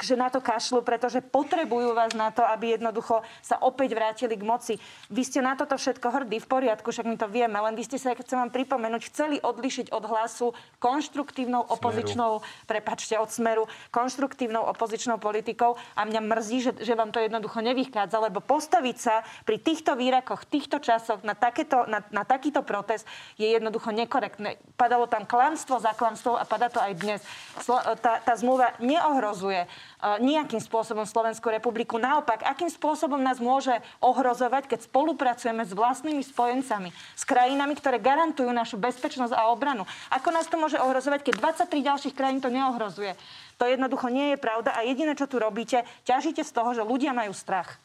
že 0.00 0.18
na 0.18 0.28
to 0.28 0.40
kašľú, 0.42 0.84
pretože 0.84 1.24
potrebujú 1.24 1.96
vás 1.96 2.12
na 2.12 2.28
to, 2.32 2.44
aby 2.44 2.76
jednoducho 2.76 3.24
sa 3.40 3.60
opäť 3.62 3.96
vrátili 3.96 4.36
k 4.36 4.44
moci. 4.44 4.74
Vy 5.08 5.22
ste 5.24 5.40
na 5.40 5.56
toto 5.56 5.76
všetko 5.78 6.06
hrdí, 6.12 6.38
v 6.42 6.48
poriadku, 6.48 6.92
však 6.92 7.06
my 7.08 7.16
to 7.16 7.26
vieme, 7.30 7.56
len 7.56 7.74
vy 7.74 7.84
ste 7.86 7.96
sa, 7.96 8.12
chcem 8.12 8.38
vám 8.38 8.52
pripomenúť, 8.52 9.08
chceli 9.08 9.36
odlišiť 9.40 9.90
od 9.94 10.04
hlasu 10.04 10.46
konštruktívnou 10.82 11.62
opozičnou, 11.72 12.42
prepačte, 12.66 13.16
od 13.16 13.30
smeru, 13.30 13.64
konštruktívnou 13.94 14.62
opozičnou 14.74 15.16
politikou 15.16 15.78
a 15.96 16.00
mňa 16.04 16.20
mrzí, 16.20 16.58
že, 16.60 16.72
že 16.82 16.94
vám 16.98 17.14
to 17.14 17.22
jednoducho 17.22 17.62
nevychádza, 17.62 18.18
lebo 18.18 18.42
postaviť 18.42 18.96
sa 18.98 19.22
pri 19.46 19.56
týchto 19.62 19.94
výrakoch, 19.94 20.44
týchto 20.46 20.82
časoch 20.82 21.05
na, 21.22 21.38
takéto, 21.38 21.86
na, 21.86 22.02
na 22.10 22.26
takýto 22.26 22.66
protest 22.66 23.06
je 23.38 23.46
jednoducho 23.46 23.94
nekorektné. 23.94 24.58
Padalo 24.74 25.06
tam 25.06 25.22
klamstvo 25.22 25.78
za 25.78 25.94
klamstvo 25.94 26.34
a 26.34 26.42
padá 26.42 26.66
to 26.66 26.82
aj 26.82 26.92
dnes. 26.98 27.20
Slo, 27.62 27.78
tá, 28.02 28.18
tá 28.18 28.34
zmluva 28.34 28.74
neohrozuje 28.82 29.64
uh, 29.66 30.18
nejakým 30.18 30.58
spôsobom 30.58 31.06
Slovenskú 31.06 31.48
republiku. 31.54 31.96
Naopak, 31.96 32.42
akým 32.42 32.68
spôsobom 32.68 33.22
nás 33.22 33.38
môže 33.38 33.72
ohrozovať, 34.02 34.66
keď 34.66 34.90
spolupracujeme 34.90 35.62
s 35.62 35.72
vlastnými 35.72 36.22
spojencami, 36.26 36.90
s 36.92 37.22
krajinami, 37.22 37.78
ktoré 37.78 38.02
garantujú 38.02 38.50
našu 38.50 38.76
bezpečnosť 38.80 39.32
a 39.32 39.48
obranu. 39.54 39.86
Ako 40.10 40.34
nás 40.34 40.50
to 40.50 40.58
môže 40.58 40.80
ohrozovať, 40.80 41.22
keď 41.22 41.34
23 41.70 41.88
ďalších 41.88 42.14
krajín 42.16 42.42
to 42.42 42.50
neohrozuje? 42.50 43.14
To 43.56 43.64
jednoducho 43.64 44.12
nie 44.12 44.36
je 44.36 44.42
pravda 44.42 44.76
a 44.76 44.84
jediné, 44.84 45.16
čo 45.16 45.24
tu 45.24 45.40
robíte, 45.40 45.84
ťažíte 46.04 46.44
z 46.44 46.52
toho, 46.52 46.76
že 46.76 46.84
ľudia 46.84 47.16
majú 47.16 47.32
strach. 47.32 47.80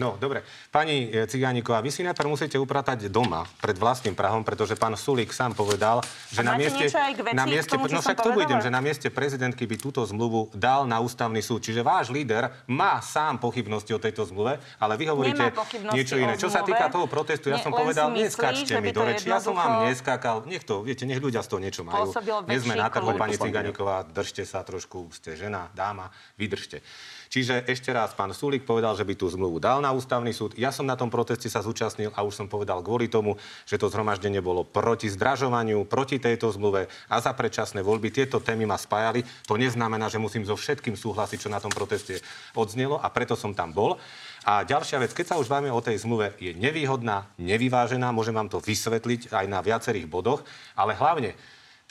No, 0.00 0.16
dobre. 0.16 0.40
Pani 0.72 1.12
e, 1.12 1.28
Cigániková, 1.28 1.84
vy 1.84 1.92
si 1.92 2.00
najprv 2.00 2.28
musíte 2.32 2.56
upratať 2.56 3.12
doma 3.12 3.44
pred 3.60 3.76
vlastným 3.76 4.16
Prahom, 4.16 4.40
pretože 4.40 4.72
pán 4.72 4.96
Sulík 4.96 5.36
sám 5.36 5.52
povedal, 5.52 6.00
že 6.32 6.40
na 6.40 6.56
mieste... 6.56 6.88
veci, 6.88 6.96
na 7.36 7.44
mieste 7.44 7.76
tomu, 7.76 7.92
no 7.92 8.00
však 8.00 8.24
to 8.24 8.32
povedala? 8.32 8.64
že 8.64 8.72
na 8.72 8.80
mieste 8.80 9.12
prezidentky 9.12 9.68
by 9.68 9.76
túto 9.76 10.00
zmluvu 10.00 10.48
dal 10.56 10.88
na 10.88 10.96
ústavný 10.96 11.44
súd. 11.44 11.60
Čiže 11.60 11.84
váš 11.84 12.08
líder 12.08 12.48
má 12.64 13.04
sám 13.04 13.36
pochybnosti 13.36 13.92
o 13.92 14.00
tejto 14.00 14.24
zmluve, 14.24 14.56
ale 14.80 14.92
vy 14.96 15.04
hovoríte 15.12 15.52
niečo 15.92 16.16
iné. 16.16 16.40
Čo 16.40 16.48
sa 16.48 16.64
týka 16.64 16.88
toho 16.88 17.04
protestu, 17.04 17.52
ja 17.52 17.60
som 17.60 17.74
povedal, 17.74 18.08
myslí, 18.16 18.24
neskačte 18.32 18.74
mi 18.80 18.96
do 18.96 19.04
reči. 19.04 19.28
Ja 19.28 19.44
som 19.44 19.52
vám 19.52 19.92
neskakal. 19.92 20.48
Nech 20.48 20.64
to, 20.64 20.80
viete, 20.80 21.04
nech 21.04 21.20
ľudia 21.20 21.44
z 21.44 21.48
toho 21.52 21.60
niečo 21.60 21.84
majú. 21.84 22.08
Nie 22.48 22.58
sme 22.64 22.80
na 22.80 22.88
trhu, 22.88 23.12
pani 23.12 23.36
Cigániková, 23.36 24.08
držte 24.08 24.48
sa 24.48 24.64
trošku, 24.64 25.12
ste 25.12 25.36
žena, 25.36 25.68
dáma, 25.76 26.08
vydržte. 26.40 26.80
Čiže 27.32 27.64
ešte 27.64 27.88
raz, 27.96 28.12
pán 28.12 28.28
Sulík 28.36 28.68
povedal, 28.68 28.92
že 28.92 29.08
by 29.08 29.16
tú 29.16 29.24
zmluvu 29.24 29.56
dal 29.56 29.80
na 29.80 29.88
ústavný 29.88 30.36
súd. 30.36 30.52
Ja 30.60 30.68
som 30.68 30.84
na 30.84 31.00
tom 31.00 31.08
proteste 31.08 31.48
sa 31.48 31.64
zúčastnil 31.64 32.12
a 32.12 32.20
už 32.20 32.36
som 32.36 32.44
povedal 32.44 32.84
kvôli 32.84 33.08
tomu, 33.08 33.40
že 33.64 33.80
to 33.80 33.88
zhromaždenie 33.88 34.44
bolo 34.44 34.68
proti 34.68 35.08
zdražovaniu, 35.08 35.88
proti 35.88 36.20
tejto 36.20 36.52
zmluve 36.52 36.92
a 37.08 37.16
za 37.24 37.32
predčasné 37.32 37.80
voľby. 37.80 38.12
Tieto 38.12 38.36
témy 38.36 38.68
ma 38.68 38.76
spájali. 38.76 39.24
To 39.48 39.56
neznamená, 39.56 40.12
že 40.12 40.20
musím 40.20 40.44
so 40.44 40.60
všetkým 40.60 40.92
súhlasiť, 40.92 41.48
čo 41.48 41.48
na 41.48 41.56
tom 41.56 41.72
proteste 41.72 42.20
odznelo 42.52 43.00
a 43.00 43.08
preto 43.08 43.32
som 43.32 43.56
tam 43.56 43.72
bol. 43.72 43.96
A 44.44 44.68
ďalšia 44.68 45.00
vec, 45.00 45.16
keď 45.16 45.32
sa 45.32 45.38
už 45.40 45.48
bavíme 45.48 45.72
o 45.72 45.80
tej 45.80 46.04
zmluve, 46.04 46.36
je 46.36 46.52
nevýhodná, 46.52 47.32
nevyvážená, 47.40 48.12
môžem 48.12 48.36
vám 48.36 48.52
to 48.52 48.60
vysvetliť 48.60 49.32
aj 49.32 49.46
na 49.48 49.64
viacerých 49.64 50.04
bodoch, 50.04 50.44
ale 50.76 50.92
hlavne 51.00 51.32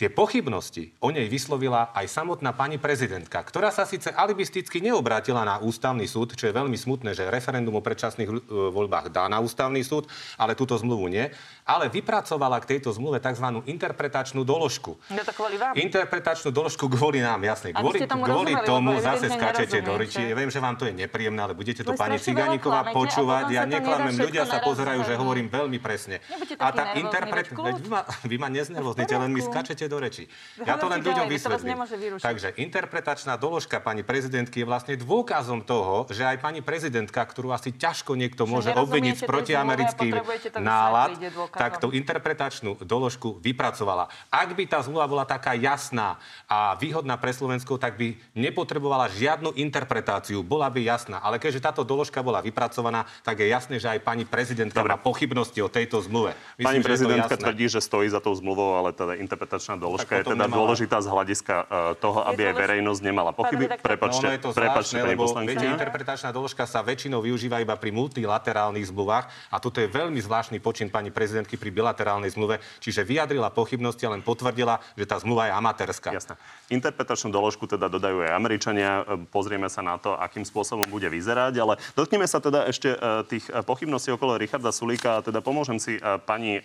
Tie 0.02 0.10
pochybnosti 0.10 0.98
o 0.98 1.14
nej 1.14 1.30
vyslovila 1.30 1.94
aj 1.94 2.10
samotná 2.10 2.58
pani 2.58 2.82
prezidentka, 2.82 3.38
ktorá 3.38 3.70
sa 3.70 3.86
síce 3.86 4.10
alibisticky 4.10 4.82
neobrátila 4.82 5.46
na 5.46 5.62
ústavný 5.62 6.10
súd, 6.10 6.34
čo 6.34 6.50
je 6.50 6.58
veľmi 6.58 6.74
smutné, 6.74 7.14
že 7.14 7.30
referendum 7.30 7.78
o 7.78 7.86
predčasných 7.86 8.26
e, 8.26 8.42
voľbách 8.50 9.14
dá 9.14 9.30
na 9.30 9.38
ústavný 9.38 9.78
súd, 9.86 10.10
ale 10.42 10.58
túto 10.58 10.74
zmluvu 10.74 11.06
nie, 11.06 11.30
ale 11.72 11.88
vypracovala 11.88 12.60
k 12.60 12.76
tejto 12.76 12.92
zmluve 12.92 13.24
tzv. 13.24 13.64
interpretačnú 13.64 14.44
doložku. 14.44 15.00
Je 15.08 15.24
to 15.24 15.32
kvôli 15.32 15.56
vám? 15.56 15.72
Interpretačnú 15.80 16.52
doložku 16.52 16.92
kvôli 16.92 17.24
nám, 17.24 17.40
jasne. 17.48 17.72
Kvôli, 17.72 18.04
tomu 18.04 18.28
kvôli 18.28 18.54
tomu 18.68 19.00
zase 19.00 19.32
skačete 19.32 19.80
do 19.80 19.96
reči. 19.96 20.28
Ja 20.28 20.36
viem, 20.36 20.52
že 20.52 20.60
vám 20.60 20.76
to 20.76 20.84
je 20.84 20.92
nepríjemné, 20.92 21.40
ale 21.40 21.56
budete 21.56 21.88
to 21.88 21.96
Vy 21.96 22.00
pani 22.04 22.18
Ciganíková 22.20 22.92
počúvať. 22.92 23.56
Ja 23.56 23.64
neklamem, 23.64 24.20
ľudia 24.20 24.44
sa 24.44 24.60
pozerajú, 24.60 25.08
že 25.08 25.16
hovorím 25.16 25.48
veľmi 25.48 25.80
presne. 25.80 26.20
A 26.60 26.76
tá 26.76 26.92
interpret... 27.00 27.48
vy 27.56 27.88
ma, 27.88 28.04
vy 28.28 28.36
ma 28.36 28.50
neznervozníte, 28.52 29.16
len 29.16 29.32
mi 29.32 29.40
skačete 29.40 29.88
do 29.88 29.98
reči. 30.04 30.28
Ja 30.68 30.76
to 30.76 30.92
len 30.92 31.00
ľuďom 31.00 31.32
vysvetlím. 31.32 31.80
Takže 32.20 32.60
interpretačná 32.60 33.40
doložka 33.40 33.80
pani 33.80 34.04
prezidentky 34.04 34.62
je 34.62 34.68
vlastne 34.68 34.94
dôkazom 35.00 35.64
toho, 35.64 36.10
že 36.12 36.28
aj 36.28 36.44
pani 36.44 36.60
prezidentka, 36.60 37.24
ktorú 37.24 37.56
asi 37.56 37.72
ťažko 37.72 38.20
niekto 38.20 38.44
môže 38.44 38.76
obviniť 38.76 39.24
z 39.24 39.24
protiamerických 39.24 40.14
nálad. 40.60 41.16
Tak 41.62 41.78
to 41.78 41.94
interpretačnú 41.94 42.82
doložku 42.82 43.38
vypracovala. 43.38 44.10
Ak 44.34 44.50
by 44.58 44.66
tá 44.66 44.82
zmluva 44.82 45.06
bola 45.06 45.30
taká 45.30 45.54
jasná 45.54 46.18
a 46.50 46.74
výhodná 46.74 47.22
pre 47.22 47.30
Slovensko, 47.30 47.78
tak 47.78 48.02
by 48.02 48.18
nepotrebovala 48.34 49.14
žiadnu 49.14 49.54
interpretáciu, 49.54 50.42
bola 50.42 50.66
by 50.74 50.82
jasná. 50.82 51.22
Ale 51.22 51.38
keďže 51.38 51.62
táto 51.62 51.86
doložka 51.86 52.26
bola 52.26 52.42
vypracovaná, 52.42 53.06
tak 53.22 53.46
je 53.46 53.54
jasné, 53.54 53.78
že 53.78 53.94
aj 53.94 54.02
pani 54.02 54.26
prezidentka 54.26 54.82
má 54.82 54.98
pochybnosti 54.98 55.62
o 55.62 55.70
tejto 55.70 56.02
zmluve. 56.02 56.34
Myslím, 56.58 56.66
Pani 56.66 56.82
že 56.82 56.88
prezidentka 56.90 57.36
tvrdí, 57.38 57.66
že 57.70 57.78
stojí 57.78 58.10
za 58.10 58.18
tou 58.18 58.34
zmluvou, 58.34 58.82
ale 58.82 58.90
teda 58.90 59.14
interpretačná 59.22 59.78
doložka 59.78 60.18
je 60.18 60.26
teda 60.26 60.50
nemala- 60.50 60.58
dôležitá 60.66 60.98
z 60.98 61.08
hľadiska 61.14 61.56
uh, 61.62 61.66
toho, 62.02 62.26
Je 62.26 62.28
aby 62.34 62.42
aj 62.50 62.56
verejnosť 62.58 63.02
nemala 63.06 63.32
pochyby. 63.38 63.70
Prepačte, 63.78 64.26
No, 64.32 64.38
je 64.38 64.42
to 64.42 64.50
prepačte, 64.54 64.98
zvláštne, 64.98 65.00
pani 65.02 65.12
lebo 65.18 65.24
viete, 65.46 65.66
interpretačná 65.66 66.30
doložka 66.30 66.64
sa 66.70 66.86
väčšinou 66.86 67.26
využíva 67.26 67.58
iba 67.58 67.74
pri 67.74 67.90
multilaterálnych 67.90 68.86
zmluvách 68.94 69.26
a 69.50 69.58
toto 69.58 69.82
je 69.82 69.90
veľmi 69.90 70.22
zvláštny 70.22 70.62
počin 70.62 70.94
pani 70.94 71.10
prezidentky 71.10 71.41
pri 71.46 71.72
bilaterálnej 71.72 72.34
zmluve, 72.34 72.60
čiže 72.84 73.06
vyjadrila 73.08 73.54
pochybnosti 73.54 74.04
a 74.06 74.14
len 74.14 74.22
potvrdila, 74.26 74.82
že 74.98 75.06
tá 75.08 75.18
zmluva 75.18 75.48
je 75.50 75.54
amatérska. 75.56 76.10
Jasné. 76.12 76.36
Interpretačnú 76.70 77.32
doložku 77.32 77.66
teda 77.68 77.88
dodajú 77.88 78.26
aj 78.26 78.32
Američania. 78.36 79.04
E, 79.08 79.24
Pozrieme 79.30 79.72
sa 79.72 79.80
na 79.82 79.96
to, 79.98 80.14
akým 80.18 80.44
spôsobom 80.44 80.86
bude 80.92 81.08
vyzerať, 81.08 81.54
ale 81.58 81.80
dotkneme 81.96 82.28
sa 82.28 82.44
teda 82.44 82.68
ešte 82.68 82.96
e, 82.96 82.98
tých 83.28 83.46
e, 83.48 83.64
pochybností 83.64 84.12
okolo 84.12 84.40
Richarda 84.40 84.72
Sulíka 84.76 85.20
a 85.20 85.24
teda 85.24 85.40
pomôžem 85.40 85.78
si 85.78 85.98
e, 85.98 86.02
pani 86.24 86.64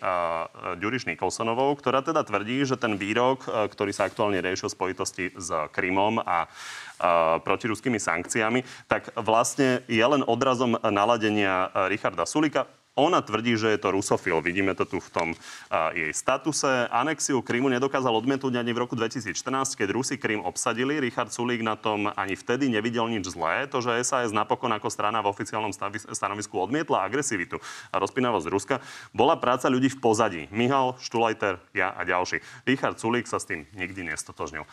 Ďuriš 0.79 1.07
Nikolsonovou, 1.07 1.75
ktorá 1.79 2.03
teda 2.03 2.23
tvrdí, 2.27 2.63
že 2.67 2.79
ten 2.79 2.99
výrok, 2.99 3.47
ktorý 3.47 3.93
sa 3.95 4.07
aktuálne 4.09 4.43
riešil 4.43 4.71
v 4.71 4.77
spojitosti 4.77 5.25
s 5.35 5.49
Krymom 5.73 6.21
a 6.23 6.51
protiruskými 7.43 8.01
sankciami, 8.01 8.65
tak 8.91 9.13
vlastne 9.21 9.85
je 9.87 10.03
len 10.03 10.25
odrazom 10.25 10.79
naladenia 10.81 11.71
Richarda 11.89 12.25
Sulíka. 12.27 12.67
Ona 12.97 13.21
tvrdí, 13.21 13.61
že 13.61 13.77
je 13.77 13.81
to 13.81 13.93
rusofil. 13.93 14.41
Vidíme 14.41 14.73
to 14.73 14.89
tu 14.89 15.05
v 15.05 15.09
tom 15.13 15.29
a, 15.69 15.93
jej 15.93 16.09
statuse. 16.17 16.89
Anexiu 16.89 17.45
Krymu 17.45 17.69
nedokázal 17.69 18.09
odmietnúť 18.09 18.57
ani 18.57 18.73
v 18.73 18.89
roku 18.89 18.97
2014, 18.97 19.37
keď 19.77 19.93
Rusi 19.93 20.17
Krym 20.17 20.41
obsadili. 20.41 20.97
Richard 20.97 21.29
Sulík 21.29 21.61
na 21.61 21.77
tom 21.77 22.09
ani 22.17 22.33
vtedy 22.33 22.73
nevidel 22.73 23.05
nič 23.13 23.37
zlé. 23.37 23.69
To, 23.69 23.85
že 23.85 24.01
SAS 24.01 24.33
napokon 24.33 24.73
ako 24.73 24.89
strana 24.89 25.21
v 25.21 25.29
oficiálnom 25.29 25.77
stanovisku 26.09 26.57
odmietla 26.57 27.05
agresivitu 27.05 27.61
a 27.93 28.01
rozpínavosť 28.01 28.49
Ruska, 28.49 28.77
bola 29.13 29.37
práca 29.37 29.69
ľudí 29.69 29.93
v 29.93 30.01
pozadí. 30.01 30.43
Mihal, 30.49 30.97
Štulajter, 30.97 31.61
ja 31.77 31.93
a 31.93 32.01
ďalší. 32.01 32.41
Richard 32.65 32.97
Sulík 32.97 33.29
sa 33.29 33.37
s 33.37 33.45
tým 33.45 33.69
nikdy 33.77 34.09
nestotožnil. 34.09 34.65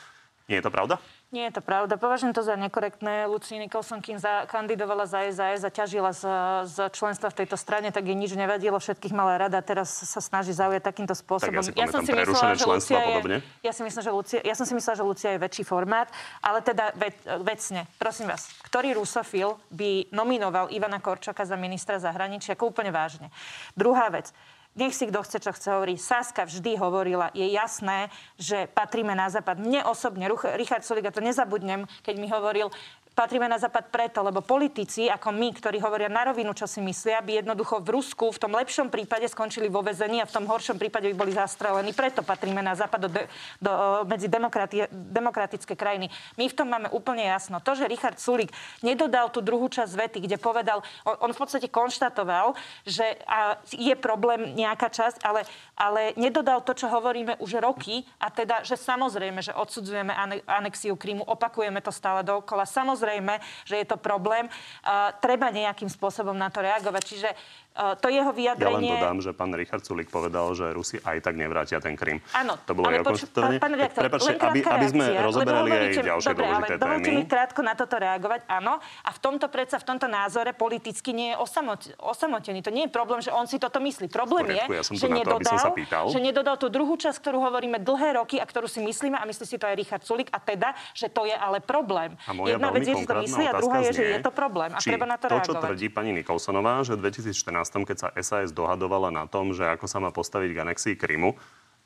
Nie 0.51 0.59
je 0.59 0.63
to 0.67 0.71
pravda? 0.71 0.99
Nie 1.33 1.49
je 1.49 1.57
to 1.57 1.61
pravda. 1.65 1.97
Považujem 1.97 2.29
to 2.29 2.45
za 2.45 2.53
nekorektné. 2.53 3.25
Lucy 3.25 3.57
Nicholson, 3.57 4.05
kým 4.05 4.21
za, 4.21 4.45
kandidovala 4.45 5.09
za 5.09 5.25
SAS 5.33 5.65
a 5.65 5.71
ťažila 5.73 6.13
z, 6.13 6.23
z 6.69 6.77
členstva 6.93 7.33
v 7.33 7.41
tejto 7.41 7.57
strane, 7.57 7.89
tak 7.89 8.05
jej 8.05 8.13
nič 8.13 8.37
nevadilo, 8.37 8.77
všetkých 8.77 9.17
mala 9.17 9.41
rada. 9.41 9.57
Teraz 9.65 9.89
sa 9.89 10.21
snaží 10.21 10.53
zaujať 10.53 10.85
takýmto 10.85 11.17
spôsobom. 11.17 11.57
ja 11.57 11.65
si 11.65 11.73
pamätám 11.73 12.05
prerušené 12.05 12.53
členstvo 12.59 12.93
a 12.93 13.01
podobne. 13.01 13.37
Je, 13.39 13.65
ja, 13.65 13.73
si 13.73 13.81
myslím, 13.81 14.01
že 14.05 14.11
Lucia, 14.13 14.39
ja 14.45 14.53
som 14.53 14.69
si 14.69 14.77
myslela, 14.77 14.99
že 14.99 15.05
Lucia 15.07 15.29
je 15.33 15.39
väčší 15.41 15.63
formát, 15.65 16.05
ale 16.43 16.61
teda 16.61 16.93
ve, 16.93 17.09
vecne, 17.41 17.89
prosím 17.97 18.29
vás, 18.29 18.53
ktorý 18.69 18.93
rusofil 18.93 19.57
by 19.73 20.13
nominoval 20.13 20.69
Ivana 20.69 21.01
Korčoka 21.01 21.49
za 21.49 21.57
ministra 21.57 21.97
zahraničia, 21.97 22.53
ako 22.53 22.69
úplne 22.69 22.93
vážne. 22.93 23.33
Druhá 23.73 24.13
vec, 24.13 24.29
nech 24.73 24.93
si 24.93 25.05
kto 25.05 25.21
chce, 25.21 25.37
čo 25.37 25.51
chce 25.53 25.69
hovoriť. 25.69 25.97
Saska 26.01 26.41
vždy 26.49 26.77
hovorila, 26.81 27.29
je 27.37 27.45
jasné, 27.53 28.09
že 28.41 28.65
patríme 28.69 29.13
na 29.13 29.29
západ. 29.29 29.61
Mne 29.61 29.85
osobne, 29.85 30.25
Richard 30.57 30.81
Sulik, 30.81 31.05
a 31.05 31.13
to 31.13 31.21
nezabudnem, 31.21 31.85
keď 32.01 32.15
mi 32.17 32.27
hovoril, 32.29 32.73
patríme 33.13 33.45
na 33.45 33.61
západ 33.61 33.93
preto, 33.93 34.25
lebo 34.25 34.41
politici 34.41 35.05
ako 35.05 35.29
my, 35.31 35.53
ktorí 35.53 35.77
hovoria 35.79 36.09
na 36.09 36.27
rovinu, 36.27 36.51
čo 36.57 36.65
si 36.65 36.81
myslia, 36.81 37.21
by 37.21 37.45
jednoducho 37.45 37.79
v 37.79 37.93
Rusku 37.93 38.33
v 38.33 38.41
tom 38.41 38.51
lepšom 38.57 38.89
prípade 38.89 39.29
skončili 39.29 39.69
vo 39.69 39.85
vezení 39.85 40.19
a 40.19 40.27
v 40.27 40.33
tom 40.33 40.49
horšom 40.49 40.81
prípade 40.81 41.07
by 41.13 41.15
boli 41.15 41.31
zastrelení. 41.31 41.93
Preto 41.93 42.25
patríme 42.25 42.59
na 42.65 42.73
západ 42.73 42.99
do, 43.05 43.09
de, 43.13 43.23
do, 43.61 43.71
medzi 44.09 44.27
demokrati, 44.27 44.89
demokratické 44.91 45.77
krajiny. 45.77 46.09
My 46.41 46.49
v 46.49 46.57
tom 46.57 46.67
máme 46.67 46.89
úplne 46.89 47.29
jasno. 47.29 47.61
To, 47.61 47.77
že 47.77 47.85
Richard 47.85 48.17
Sulik 48.17 48.49
nedodal 48.81 49.29
tú 49.29 49.39
druhú 49.45 49.69
časť 49.69 49.93
vety, 49.93 50.19
kde 50.25 50.41
povedal, 50.41 50.81
on, 51.05 51.29
on 51.29 51.31
v 51.31 51.39
podstate 51.39 51.69
konštatoval, 51.69 52.57
že 52.83 53.05
a 53.29 53.61
je 53.69 53.93
problém 53.93 54.57
nejaká 54.57 54.89
časť, 54.89 55.21
ale, 55.21 55.45
ale 55.77 56.17
nedodal 56.17 56.65
to, 56.65 56.73
čo 56.73 56.89
hovoríme 56.89 57.37
už 57.37 57.61
roky, 57.61 58.01
a 58.17 58.33
teda, 58.33 58.65
že 58.65 58.73
samozrejme, 58.73 59.39
že 59.45 59.53
odsudzujeme 59.53 60.11
ane- 60.11 60.43
anexiu 60.49 60.97
Krymu, 60.97 61.21
opakujeme 61.23 61.77
to 61.79 61.93
stále 61.93 62.25
dookola. 62.25 62.65
Samozrejme, 62.65 63.02
samozrejme, 63.03 63.35
že 63.67 63.83
je 63.83 63.87
to 63.91 63.99
problém. 63.99 64.47
Uh, 64.47 65.11
treba 65.19 65.51
nejakým 65.51 65.91
spôsobom 65.91 66.31
na 66.31 66.47
to 66.47 66.63
reagovať. 66.63 67.03
Čiže 67.03 67.29
to 67.73 68.07
jeho 68.13 68.29
vyjadrenie... 68.29 68.85
Ja 68.85 68.93
len 68.93 69.01
dodám, 69.01 69.17
že 69.25 69.31
pán 69.33 69.49
Richard 69.57 69.81
Sulik 69.81 70.13
povedal, 70.13 70.53
že 70.53 70.69
Rusi 70.69 71.01
aj 71.01 71.25
tak 71.25 71.33
nevrátia 71.33 71.81
ten 71.81 71.97
Krym. 71.97 72.21
Áno, 72.37 72.53
to 72.61 72.77
bolo 72.77 72.93
ale 72.93 73.01
poč- 73.01 73.25
pán, 73.33 73.57
pán 73.57 73.73
redaktor, 73.73 74.01
Prepačte, 74.05 74.37
aby, 74.37 74.59
aby 74.61 74.85
sme 74.93 75.05
reakcia, 75.09 75.25
rozoberali 75.25 75.69
aj 75.69 75.73
hovoríte, 75.73 76.01
ďalšie 76.05 76.29
dobre, 76.29 76.43
dôležité 76.45 76.73
ale 76.73 76.81
dovolte 76.81 77.09
témy. 77.09 77.17
mi 77.17 77.23
krátko 77.25 77.61
na 77.65 77.73
toto 77.73 77.95
reagovať, 77.97 78.41
áno. 78.45 78.73
A 78.77 79.09
v 79.09 79.19
tomto 79.19 79.47
predsa, 79.49 79.81
v 79.81 79.85
tomto 79.89 80.05
názore 80.05 80.53
politicky 80.53 81.17
nie 81.17 81.33
je 81.33 81.37
osamot, 81.41 81.81
osamotený. 81.97 82.61
To 82.61 82.69
nie 82.69 82.85
je 82.85 82.91
problém, 82.93 83.19
že 83.25 83.33
on 83.33 83.49
si 83.49 83.57
toto 83.57 83.81
myslí. 83.81 84.05
Problém 84.13 84.45
poriadku, 84.53 84.69
je, 84.69 84.77
ja 84.77 84.83
som 84.85 84.93
že, 84.93 85.07
na 85.09 85.17
to, 85.25 85.37
som 85.41 85.73
nedodal, 85.73 86.05
že 86.13 86.19
nedodal 86.21 86.55
tú 86.61 86.67
druhú 86.69 86.93
časť, 86.93 87.17
ktorú 87.25 87.41
hovoríme 87.41 87.81
dlhé 87.81 88.21
roky 88.21 88.37
a 88.37 88.45
ktorú 88.45 88.69
si 88.69 88.85
myslíme 88.85 89.17
a 89.17 89.25
myslí 89.25 89.45
si 89.49 89.57
to 89.57 89.65
aj 89.65 89.73
Richard 89.73 90.03
Sulik 90.05 90.29
a 90.29 90.37
teda, 90.37 90.77
že 90.93 91.09
to 91.09 91.25
je 91.25 91.33
ale 91.33 91.57
problém. 91.57 92.13
A 92.29 92.37
Jedna 92.37 92.69
vec 92.69 92.85
je, 92.85 92.93
že 92.93 93.09
to 93.09 93.17
myslí 93.17 93.43
a 93.49 93.53
druhá 93.57 93.81
je, 93.89 93.91
že 93.97 94.03
je 94.13 94.19
to 94.21 94.29
problém 94.29 94.69
a 94.69 94.77
treba 94.77 95.09
na 95.09 95.17
to, 95.17 95.25
to, 95.25 95.41
čo 95.41 95.57
reagovať. 95.57 95.63
tvrdí 95.73 95.87
pani 95.89 96.11
Nikolsonová, 96.13 96.85
že 96.85 96.93
v 96.99 97.09
2014, 97.09 97.62
keď 97.71 97.97
sa 97.97 98.09
SAS 98.19 98.51
dohadovala 98.51 99.13
na 99.13 99.29
tom, 99.29 99.55
že 99.55 99.63
ako 99.63 99.85
sa 99.87 100.03
má 100.03 100.11
postaviť 100.11 100.49
k 100.51 100.61
anexii 100.67 100.95
Krymu, 100.99 101.35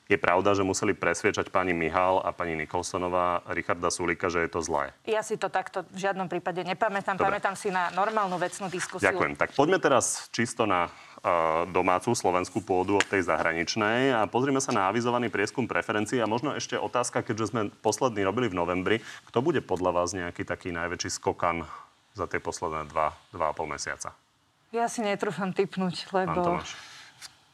je 0.07 0.15
pravda, 0.15 0.55
že 0.55 0.63
museli 0.63 0.95
presviečať 0.95 1.51
pani 1.51 1.75
Mihal 1.75 2.23
a 2.23 2.31
pani 2.31 2.55
Nikolsonová 2.55 3.43
Richarda 3.51 3.91
Sulika, 3.91 4.31
že 4.31 4.47
je 4.47 4.49
to 4.55 4.63
zlé. 4.63 4.95
Ja 5.03 5.19
si 5.19 5.35
to 5.35 5.51
takto 5.51 5.83
v 5.91 5.99
žiadnom 5.99 6.31
prípade 6.31 6.63
nepamätám. 6.63 7.19
Dobre. 7.19 7.35
Pamätám 7.35 7.59
si 7.59 7.67
na 7.67 7.91
normálnu 7.91 8.39
vecnú 8.39 8.71
diskusiu. 8.71 9.03
Ďakujem. 9.03 9.35
Tak 9.35 9.51
poďme 9.51 9.83
teraz 9.83 10.31
čisto 10.31 10.63
na 10.63 10.87
uh, 10.87 11.67
domácu 11.67 12.15
slovenskú 12.15 12.63
pôdu 12.63 12.95
od 12.95 13.03
tej 13.03 13.27
zahraničnej 13.27 14.15
a 14.15 14.23
pozrime 14.31 14.63
sa 14.63 14.71
na 14.71 14.87
avizovaný 14.87 15.27
prieskum 15.27 15.67
preferencií 15.67 16.23
a 16.23 16.31
možno 16.31 16.55
ešte 16.55 16.79
otázka, 16.79 17.27
keďže 17.27 17.51
sme 17.51 17.61
posledný 17.83 18.23
robili 18.23 18.47
v 18.47 18.55
novembri, 18.55 18.97
kto 19.27 19.43
bude 19.43 19.59
podľa 19.59 19.91
vás 19.91 20.15
nejaký 20.15 20.47
taký 20.47 20.71
najväčší 20.71 21.19
skokan 21.19 21.67
za 22.15 22.31
tie 22.31 22.39
posledné 22.39 22.87
dva, 22.87 23.11
dva 23.35 23.51
a 23.51 23.53
pol 23.53 23.67
mesiaca? 23.67 24.15
Ja 24.75 24.91
si 24.91 24.99
netrúfam 24.99 25.55
typnúť, 25.55 26.11
lebo... 26.11 26.59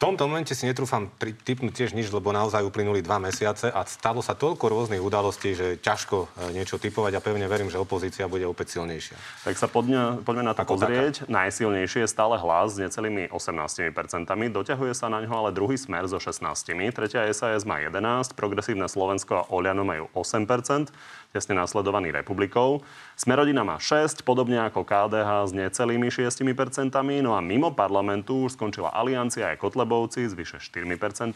V 0.03 0.11
tomto 0.11 0.27
momente 0.27 0.51
si 0.51 0.67
netrúfam 0.67 1.07
tri- 1.15 1.31
typnúť 1.31 1.71
tiež 1.79 1.91
nič, 1.95 2.11
lebo 2.11 2.35
naozaj 2.35 2.59
uplynuli 2.67 2.99
dva 2.99 3.23
mesiace 3.23 3.71
a 3.71 3.87
stalo 3.87 4.19
sa 4.19 4.35
toľko 4.35 4.67
rôznych 4.67 4.99
udalostí, 4.99 5.55
že 5.55 5.79
ťažko 5.79 6.27
e, 6.27 6.59
niečo 6.59 6.75
typovať 6.75 7.15
a 7.15 7.23
pevne 7.23 7.47
verím, 7.47 7.71
že 7.71 7.79
opozícia 7.79 8.27
bude 8.27 8.43
opäť 8.43 8.75
silnejšia. 8.75 9.15
Tak 9.47 9.55
sa 9.55 9.71
poďme, 9.71 10.19
poďme 10.27 10.51
na 10.51 10.51
to 10.51 10.67
Ako 10.67 10.75
pozrieť. 10.75 11.23
Najsilnejšie 11.31 12.03
je 12.03 12.09
stále 12.11 12.35
hlas 12.35 12.75
s 12.75 12.83
necelými 12.83 13.31
18%. 13.31 13.95
Doťahuje 14.27 14.91
sa 14.91 15.07
na 15.07 15.23
ňo 15.23 15.31
ale 15.39 15.55
druhý 15.55 15.79
smer 15.79 16.03
so 16.11 16.19
16%. 16.19 16.43
Tretia 16.91 17.23
SAS 17.31 17.63
má 17.63 17.79
11%, 17.79 18.35
Progresívne 18.35 18.91
Slovensko 18.91 19.31
a 19.39 19.43
Oľano 19.55 19.87
majú 19.87 20.11
8%, 20.19 20.91
tesne 21.33 21.57
nasledovaný 21.57 22.13
Republikou. 22.13 22.85
Smerodina 23.17 23.65
má 23.65 23.81
6, 23.81 24.21
podobne 24.21 24.61
ako 24.61 24.85
KDH 24.85 25.49
s 25.49 25.51
necelými 25.57 26.13
6%. 26.13 26.93
No 27.25 27.33
a 27.33 27.41
mimo 27.41 27.73
parlamentu 27.73 28.45
už 28.45 28.53
skončila 28.53 28.93
Aliancia 28.93 29.49
aj 29.49 29.57
Kotlebovci 29.57 30.29
s 30.29 30.37
vyše 30.37 30.61
4%. 30.61 31.33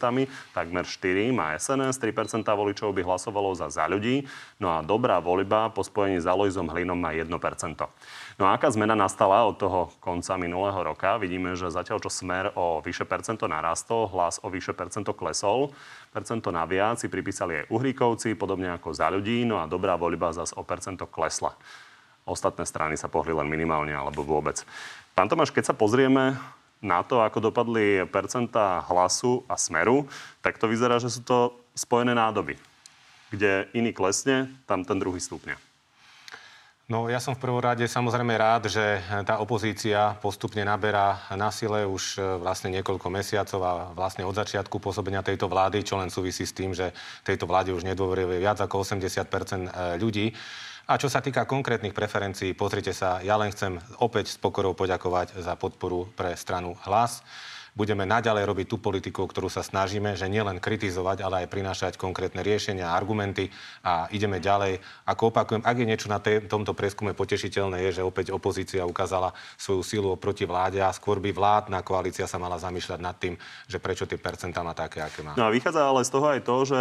Takmer 0.54 0.84
4 0.86 1.34
má 1.34 1.58
SNS, 1.58 1.98
3% 1.98 2.46
voličov 2.46 2.94
by 2.94 3.02
hlasovalo 3.02 3.58
za 3.58 3.66
za 3.74 3.90
ľudí. 3.90 4.22
No 4.62 4.70
a 4.70 4.86
dobrá 4.86 5.18
voľba 5.18 5.74
po 5.74 5.82
spojení 5.82 6.22
s 6.22 6.30
Alojzom 6.30 6.70
Hlinom 6.70 6.94
má 6.94 7.10
1%. 7.10 7.26
No 8.38 8.46
a 8.46 8.54
aká 8.54 8.70
zmena 8.70 8.94
nastala 8.94 9.42
od 9.50 9.58
toho 9.58 9.90
konca 9.98 10.38
minulého 10.38 10.78
roka? 10.78 11.18
Vidíme, 11.18 11.58
že 11.58 11.74
zatiaľ 11.74 11.98
čo 11.98 12.06
smer 12.06 12.54
o 12.54 12.78
vyše 12.78 13.02
percento 13.02 13.50
narastol, 13.50 14.06
hlas 14.14 14.38
o 14.42 14.46
vyše 14.46 14.78
percento 14.78 15.10
klesol. 15.10 15.74
Percento 16.08 16.48
naviac 16.48 16.96
si 16.96 17.12
pripísali 17.12 17.64
aj 17.64 17.68
Uhríkovci, 17.68 18.32
podobne 18.32 18.72
ako 18.72 18.96
za 18.96 19.12
ľudí, 19.12 19.44
no 19.44 19.60
a 19.60 19.68
dobrá 19.68 19.94
voľba 19.94 20.32
zase 20.32 20.56
o 20.56 20.64
percento 20.64 21.04
klesla. 21.04 21.52
Ostatné 22.24 22.64
strany 22.64 22.96
sa 22.96 23.12
pohli 23.12 23.32
len 23.32 23.48
minimálne 23.48 23.92
alebo 23.92 24.24
vôbec. 24.24 24.64
Pán 25.12 25.28
Tomáš, 25.28 25.52
keď 25.52 25.72
sa 25.72 25.74
pozrieme 25.76 26.36
na 26.80 27.04
to, 27.04 27.20
ako 27.20 27.50
dopadli 27.50 28.06
percentá 28.08 28.80
hlasu 28.88 29.44
a 29.50 29.58
smeru, 29.58 30.08
tak 30.40 30.56
to 30.56 30.70
vyzerá, 30.70 30.96
že 31.02 31.12
sú 31.12 31.20
to 31.26 31.38
spojené 31.76 32.16
nádoby. 32.16 32.56
Kde 33.28 33.68
iný 33.76 33.92
klesne, 33.92 34.48
tam 34.64 34.86
ten 34.88 34.96
druhý 34.96 35.20
stupňa. 35.20 35.67
No 36.88 37.04
ja 37.04 37.20
som 37.20 37.36
v 37.36 37.44
prvom 37.44 37.60
rade 37.60 37.84
samozrejme 37.84 38.32
rád, 38.40 38.72
že 38.72 38.80
tá 39.28 39.44
opozícia 39.44 40.16
postupne 40.24 40.64
naberá 40.64 41.20
na 41.36 41.52
sile 41.52 41.84
už 41.84 42.16
e, 42.16 42.40
vlastne 42.40 42.72
niekoľko 42.72 43.12
mesiacov 43.12 43.60
a 43.60 43.72
vlastne 43.92 44.24
od 44.24 44.32
začiatku 44.32 44.80
pôsobenia 44.80 45.20
tejto 45.20 45.52
vlády, 45.52 45.84
čo 45.84 46.00
len 46.00 46.08
súvisí 46.08 46.48
s 46.48 46.56
tým, 46.56 46.72
že 46.72 46.96
tejto 47.28 47.44
vláde 47.44 47.76
už 47.76 47.84
nedôveruje 47.84 48.40
viac 48.40 48.64
ako 48.64 48.88
80 48.88 49.04
e, 49.04 49.20
ľudí. 50.00 50.32
A 50.88 50.96
čo 50.96 51.12
sa 51.12 51.20
týka 51.20 51.44
konkrétnych 51.44 51.92
preferencií, 51.92 52.56
pozrite 52.56 52.96
sa, 52.96 53.20
ja 53.20 53.36
len 53.36 53.52
chcem 53.52 53.76
opäť 54.00 54.32
s 54.32 54.40
pokorou 54.40 54.72
poďakovať 54.72 55.44
za 55.44 55.60
podporu 55.60 56.08
pre 56.16 56.32
stranu 56.40 56.72
Hlas 56.88 57.20
budeme 57.78 58.02
naďalej 58.02 58.42
robiť 58.42 58.66
tú 58.66 58.82
politiku, 58.82 59.30
ktorú 59.30 59.46
sa 59.46 59.62
snažíme, 59.62 60.18
že 60.18 60.26
nielen 60.26 60.58
kritizovať, 60.58 61.22
ale 61.22 61.46
aj 61.46 61.52
prinášať 61.54 61.92
konkrétne 61.94 62.42
riešenia, 62.42 62.90
argumenty 62.90 63.54
a 63.86 64.10
ideme 64.10 64.42
ďalej. 64.42 64.82
Ako 65.06 65.30
opakujem, 65.30 65.62
ak 65.62 65.76
je 65.78 65.86
niečo 65.86 66.10
na 66.10 66.18
tej, 66.18 66.50
tomto 66.50 66.74
prieskume 66.74 67.14
potešiteľné, 67.14 67.86
je, 67.86 68.02
že 68.02 68.06
opäť 68.06 68.34
opozícia 68.34 68.82
ukázala 68.82 69.30
svoju 69.54 69.86
silu 69.86 70.10
proti 70.18 70.42
vláde 70.42 70.82
a 70.82 70.90
skôr 70.90 71.22
by 71.22 71.30
vládna 71.30 71.86
koalícia 71.86 72.26
sa 72.26 72.42
mala 72.42 72.58
zamýšľať 72.58 72.98
nad 72.98 73.14
tým, 73.14 73.38
že 73.70 73.78
prečo 73.78 74.10
tie 74.10 74.18
percentá 74.18 74.66
má 74.66 74.74
také, 74.74 74.98
aké 74.98 75.22
má. 75.22 75.38
No 75.38 75.46
a 75.46 75.54
vychádza 75.54 75.86
ale 75.86 76.02
z 76.02 76.10
toho 76.10 76.26
aj 76.34 76.40
to, 76.42 76.56
že 76.66 76.80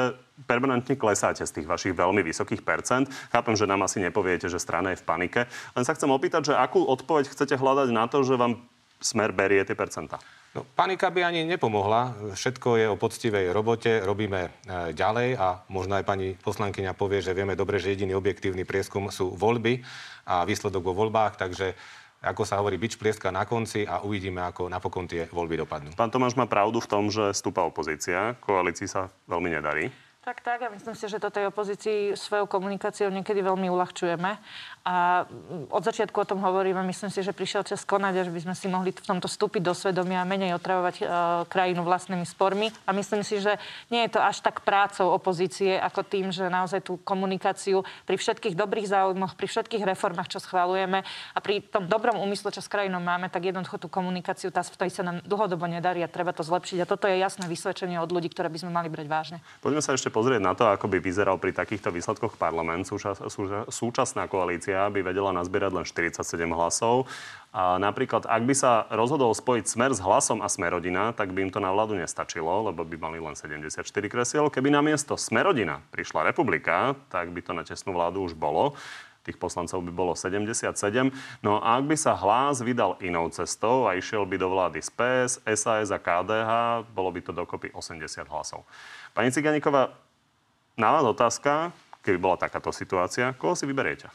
permanentne 0.50 0.98
klesáte 0.98 1.46
z 1.46 1.62
tých 1.62 1.70
vašich 1.70 1.94
veľmi 1.94 2.26
vysokých 2.26 2.66
percent. 2.66 3.06
Chápem, 3.30 3.54
že 3.54 3.70
nám 3.70 3.86
asi 3.86 4.02
nepoviete, 4.02 4.50
že 4.50 4.58
strana 4.58 4.98
je 4.98 5.02
v 5.02 5.06
panike. 5.06 5.46
Len 5.78 5.84
sa 5.86 5.94
chcem 5.94 6.10
opýtať, 6.10 6.50
že 6.50 6.54
akú 6.58 6.82
odpoveď 6.82 7.30
chcete 7.30 7.54
hľadať 7.54 7.90
na 7.94 8.10
to, 8.10 8.26
že 8.26 8.34
vám 8.34 8.66
smer 8.98 9.30
berie 9.30 9.62
tie 9.62 9.78
percentá? 9.78 10.18
No, 10.56 10.64
panika 10.64 11.12
by 11.12 11.28
ani 11.28 11.44
nepomohla. 11.44 12.34
Všetko 12.34 12.80
je 12.80 12.86
o 12.90 12.96
poctivej 12.96 13.52
robote, 13.52 14.00
robíme 14.02 14.48
e, 14.48 14.50
ďalej 14.96 15.38
a 15.38 15.62
možno 15.68 16.00
aj 16.00 16.08
pani 16.08 16.34
poslankyňa 16.40 16.96
povie, 16.98 17.20
že 17.22 17.36
vieme 17.36 17.54
dobre, 17.54 17.78
že 17.78 17.94
jediný 17.94 18.16
objektívny 18.16 18.64
prieskum 18.64 19.12
sú 19.12 19.36
voľby 19.36 19.84
a 20.26 20.48
výsledok 20.48 20.82
vo 20.82 20.98
voľbách, 20.98 21.38
takže 21.38 21.76
ako 22.18 22.44
sa 22.50 22.58
hovorí, 22.58 22.82
bič 22.82 22.98
plieska 22.98 23.30
na 23.30 23.46
konci 23.46 23.86
a 23.86 24.02
uvidíme, 24.02 24.42
ako 24.42 24.66
napokon 24.74 25.06
tie 25.06 25.30
voľby 25.30 25.62
dopadnú. 25.62 25.94
Pán 25.94 26.10
Tomáš 26.10 26.34
má 26.34 26.50
pravdu 26.50 26.82
v 26.82 26.90
tom, 26.90 27.14
že 27.14 27.30
stúpa 27.38 27.62
opozícia. 27.62 28.34
Koalícii 28.42 28.90
sa 28.90 29.14
veľmi 29.30 29.54
nedarí. 29.54 29.94
Tak, 30.28 30.44
tak. 30.44 30.60
A 30.60 30.68
myslím 30.68 30.92
si, 30.92 31.08
že 31.08 31.24
to 31.24 31.32
tej 31.32 31.48
opozícii 31.48 32.12
svojou 32.20 32.52
komunikáciou 32.52 33.08
niekedy 33.08 33.40
veľmi 33.40 33.72
uľahčujeme. 33.72 34.36
A 34.88 35.28
od 35.68 35.84
začiatku 35.84 36.16
o 36.16 36.24
tom 36.24 36.40
hovoríme. 36.40 36.80
Myslím 36.88 37.12
si, 37.12 37.20
že 37.20 37.36
prišiel 37.36 37.68
čas 37.68 37.84
konať, 37.84 38.24
až 38.24 38.30
by 38.32 38.40
sme 38.48 38.56
si 38.56 38.72
mohli 38.72 38.96
v 38.96 39.04
tomto 39.04 39.28
vstúpiť 39.28 39.60
do 39.60 39.76
svedomia 39.76 40.24
a 40.24 40.30
menej 40.30 40.56
otravovať 40.56 40.96
e, 40.96 41.06
krajinu 41.52 41.84
vlastnými 41.84 42.24
spormi. 42.24 42.72
A 42.88 42.96
myslím 42.96 43.20
si, 43.20 43.44
že 43.44 43.60
nie 43.92 44.08
je 44.08 44.16
to 44.16 44.24
až 44.24 44.40
tak 44.40 44.64
prácou 44.64 45.12
opozície, 45.12 45.76
ako 45.76 46.08
tým, 46.08 46.32
že 46.32 46.48
naozaj 46.48 46.88
tú 46.88 46.96
komunikáciu 47.04 47.84
pri 48.08 48.16
všetkých 48.16 48.56
dobrých 48.56 48.88
záujmoch, 48.88 49.36
pri 49.36 49.52
všetkých 49.52 49.84
reformách, 49.84 50.32
čo 50.32 50.40
schválujeme 50.40 51.04
a 51.36 51.40
pri 51.44 51.68
tom 51.68 51.92
dobrom 51.92 52.16
úmysle, 52.24 52.56
čo 52.56 52.64
s 52.64 52.72
krajinou 52.72 53.04
máme, 53.04 53.28
tak 53.28 53.44
jednoducho 53.44 53.84
tú 53.84 53.92
komunikáciu, 53.92 54.56
tá, 54.56 54.64
v 54.64 54.88
tej 54.88 54.96
sa 54.96 55.04
nám 55.04 55.20
dlhodobo 55.28 55.68
nedarí 55.68 56.00
a 56.00 56.08
treba 56.08 56.32
to 56.32 56.48
zlepšiť. 56.48 56.88
A 56.88 56.88
toto 56.88 57.12
je 57.12 57.20
jasné 57.20 57.44
vysvedčenie 57.52 58.00
od 58.00 58.08
ľudí, 58.08 58.32
ktoré 58.32 58.48
by 58.48 58.64
sme 58.64 58.72
mali 58.72 58.88
brať 58.88 59.08
vážne. 59.12 59.38
Poďme 59.60 59.84
sa 59.84 59.92
ešte 59.92 60.08
pozrieť 60.08 60.40
na 60.40 60.56
to, 60.56 60.64
ako 60.64 60.88
by 60.88 61.04
vyzeral 61.04 61.36
pri 61.36 61.52
takýchto 61.52 61.92
výsledkoch 61.92 62.40
parlament. 62.40 62.88
Súčas, 62.88 63.20
súča, 63.20 63.68
súčasná 63.68 64.32
koalícia 64.32 64.77
by 64.94 65.02
vedela 65.02 65.34
nazbierať 65.34 65.74
len 65.74 65.86
47 65.86 66.22
hlasov. 66.54 67.10
A 67.50 67.82
napríklad, 67.82 68.30
ak 68.30 68.44
by 68.46 68.54
sa 68.54 68.86
rozhodol 68.94 69.34
spojiť 69.34 69.66
Smer 69.66 69.90
s 69.90 69.98
hlasom 69.98 70.46
a 70.46 70.48
Smerodina, 70.52 71.10
tak 71.18 71.34
by 71.34 71.50
im 71.50 71.52
to 71.52 71.58
na 71.58 71.74
vládu 71.74 71.98
nestačilo, 71.98 72.70
lebo 72.70 72.86
by 72.86 73.02
mali 73.02 73.18
len 73.18 73.34
74 73.34 73.82
kresiel. 74.06 74.54
Keby 74.54 74.70
na 74.70 74.86
miesto 74.86 75.18
Smerodina 75.18 75.82
prišla 75.90 76.30
republika, 76.30 76.94
tak 77.10 77.34
by 77.34 77.42
to 77.42 77.58
na 77.58 77.66
tesnú 77.66 77.98
vládu 77.98 78.22
už 78.22 78.38
bolo 78.38 78.78
tých 79.28 79.36
poslancov 79.36 79.84
by 79.84 79.92
bolo 79.92 80.16
77. 80.16 80.72
No 81.44 81.60
a 81.60 81.76
ak 81.76 81.84
by 81.84 82.00
sa 82.00 82.16
hlas 82.16 82.64
vydal 82.64 82.96
inou 83.04 83.28
cestou 83.28 83.84
a 83.84 84.00
išiel 84.00 84.24
by 84.24 84.40
do 84.40 84.48
vlády 84.48 84.80
z 84.80 84.88
PS, 84.96 85.32
SAS 85.44 85.92
a 85.92 86.00
KDH, 86.00 86.52
bolo 86.96 87.12
by 87.12 87.20
to 87.20 87.36
dokopy 87.36 87.68
80 87.76 88.24
hlasov. 88.32 88.64
Pani 89.12 89.28
Ciganíková, 89.36 89.92
na 90.80 90.96
vás 90.96 91.04
otázka, 91.04 91.76
keby 92.08 92.18
bola 92.24 92.40
takáto 92.40 92.72
situácia, 92.72 93.36
koho 93.36 93.52
si 93.52 93.68
vyberiete? 93.68 94.08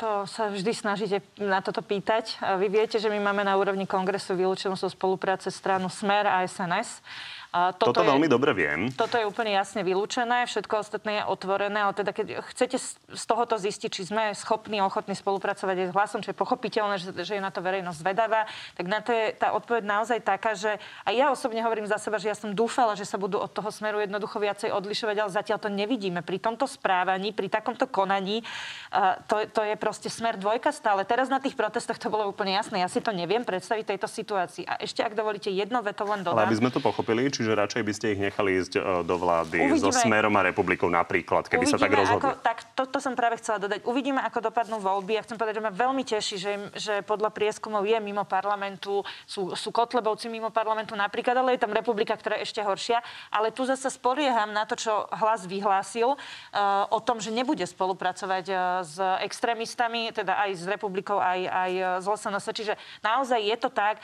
To 0.00 0.26
sa 0.26 0.48
vždy 0.50 0.72
snažíte 0.74 1.22
na 1.38 1.60
toto 1.60 1.84
pýtať. 1.84 2.40
Vy 2.58 2.66
viete, 2.72 2.96
že 2.98 3.12
my 3.12 3.20
máme 3.20 3.44
na 3.44 3.54
úrovni 3.54 3.86
kongresu 3.86 4.34
vylúčenú 4.34 4.74
zo 4.74 4.90
spolupráce 4.90 5.52
stranu 5.52 5.86
Smer 5.92 6.26
a 6.26 6.42
SNS. 6.42 7.04
A 7.52 7.76
Toto 7.76 8.00
je, 8.00 8.08
veľmi 8.08 8.32
dobre 8.32 8.56
viem. 8.56 8.88
Toto 8.96 9.20
je 9.20 9.28
úplne 9.28 9.52
jasne 9.52 9.84
vylúčené, 9.84 10.48
všetko 10.48 10.80
ostatné 10.80 11.20
je 11.20 11.28
otvorené, 11.28 11.84
ale 11.84 11.92
teda 11.92 12.16
keď 12.16 12.40
chcete 12.48 12.80
z 13.12 13.24
tohoto 13.28 13.60
zistiť, 13.60 13.92
či 13.92 14.08
sme 14.08 14.32
schopní 14.32 14.80
ochotní 14.80 15.12
spolupracovať 15.12 15.76
aj 15.76 15.86
s 15.88 15.92
hlasom, 15.92 16.20
čo 16.24 16.32
je 16.32 16.40
pochopiteľné, 16.40 16.96
že, 16.96 17.12
že 17.12 17.36
je 17.36 17.44
na 17.44 17.52
to 17.52 17.60
verejnosť 17.60 18.00
zvedavá, 18.00 18.48
tak 18.72 18.88
na 18.88 19.04
to 19.04 19.12
je 19.12 19.36
tá 19.36 19.52
odpoveď 19.52 19.84
naozaj 19.84 20.18
taká, 20.24 20.56
že 20.56 20.80
aj 21.04 21.12
ja 21.12 21.28
osobne 21.28 21.60
hovorím 21.60 21.84
za 21.84 22.00
seba, 22.00 22.16
že 22.16 22.32
ja 22.32 22.36
som 22.36 22.56
dúfala, 22.56 22.96
že 22.96 23.04
sa 23.04 23.20
budú 23.20 23.36
od 23.36 23.52
toho 23.52 23.68
smeru 23.68 24.00
jednoducho 24.00 24.40
viacej 24.40 24.72
odlišovať, 24.72 25.16
ale 25.20 25.28
zatiaľ 25.28 25.60
to 25.60 25.68
nevidíme. 25.68 26.24
Pri 26.24 26.40
tomto 26.40 26.64
správaní, 26.64 27.36
pri 27.36 27.52
takomto 27.52 27.84
konaní, 27.84 28.40
uh, 28.96 29.20
to, 29.28 29.44
to 29.52 29.60
je 29.60 29.76
proste 29.76 30.08
smer 30.08 30.40
dvojka 30.40 30.72
stále. 30.72 31.04
Teraz 31.04 31.28
na 31.28 31.36
tých 31.36 31.52
protestoch 31.52 32.00
to 32.00 32.08
bolo 32.08 32.32
úplne 32.32 32.56
jasné. 32.56 32.80
Ja 32.80 32.88
si 32.88 33.04
to 33.04 33.12
neviem 33.12 33.44
predstaviť 33.44 33.92
tejto 33.92 34.08
situácii. 34.08 34.64
A 34.64 34.80
ešte, 34.80 35.04
ak 35.04 35.12
dovolíte, 35.12 35.52
jedno 35.52 35.84
veto 35.84 36.08
len 36.08 36.24
dodám. 36.24 36.48
Ale 36.48 36.48
aby 36.48 36.60
sme 36.64 36.72
to 36.72 36.80
pochopili, 36.80 37.28
čiže 37.42 37.58
radšej 37.58 37.82
by 37.82 37.92
ste 37.92 38.06
ich 38.14 38.20
nechali 38.22 38.62
ísť 38.62 38.72
e, 38.78 38.80
do 39.02 39.18
vlády 39.18 39.58
so 39.74 39.90
Uvidíme. 39.90 39.98
Smerom 40.06 40.34
a 40.38 40.42
republikou 40.46 40.86
napríklad, 40.86 41.50
keby 41.50 41.66
sa 41.66 41.74
tak 41.74 41.90
Uvidíme, 41.90 42.06
rozhodli. 42.06 42.30
Ako, 42.30 42.38
tak 42.38 42.58
toto 42.78 43.02
som 43.02 43.18
práve 43.18 43.42
chcela 43.42 43.58
dodať. 43.58 43.82
Uvidíme, 43.82 44.22
ako 44.22 44.38
dopadnú 44.46 44.78
voľby. 44.78 45.18
Ja 45.18 45.26
chcem 45.26 45.34
povedať, 45.34 45.58
že 45.58 45.64
ma 45.66 45.74
veľmi 45.74 46.02
teší, 46.06 46.36
že, 46.38 46.52
že 46.78 46.94
podľa 47.02 47.34
prieskumov 47.34 47.82
je 47.82 47.98
mimo 47.98 48.22
parlamentu, 48.22 49.02
sú, 49.26 49.58
sú 49.58 49.74
Kotlebovci 49.74 50.30
mimo 50.30 50.54
parlamentu 50.54 50.94
napríklad, 50.94 51.34
ale 51.34 51.58
je 51.58 51.66
tam 51.66 51.74
republika, 51.74 52.14
ktorá 52.14 52.38
je 52.38 52.46
ešte 52.46 52.62
horšia. 52.62 53.02
Ale 53.34 53.50
tu 53.50 53.66
zase 53.66 53.90
spolieham 53.90 54.54
na 54.54 54.62
to, 54.62 54.78
čo 54.78 55.10
hlas 55.10 55.42
vyhlásil 55.50 56.14
uh, 56.14 56.86
o 56.94 57.02
tom, 57.02 57.18
že 57.18 57.34
nebude 57.34 57.66
spolupracovať 57.66 58.44
uh, 58.54 58.58
s 58.86 59.02
extrémistami, 59.26 60.14
teda 60.14 60.38
aj 60.46 60.50
s 60.62 60.64
republikou, 60.70 61.18
aj, 61.18 61.40
aj 61.50 61.72
z 61.98 62.06
LSNS. 62.06 62.46
Čiže 62.54 62.74
naozaj 63.02 63.40
je 63.42 63.56
to 63.58 63.68
tak, 63.72 63.98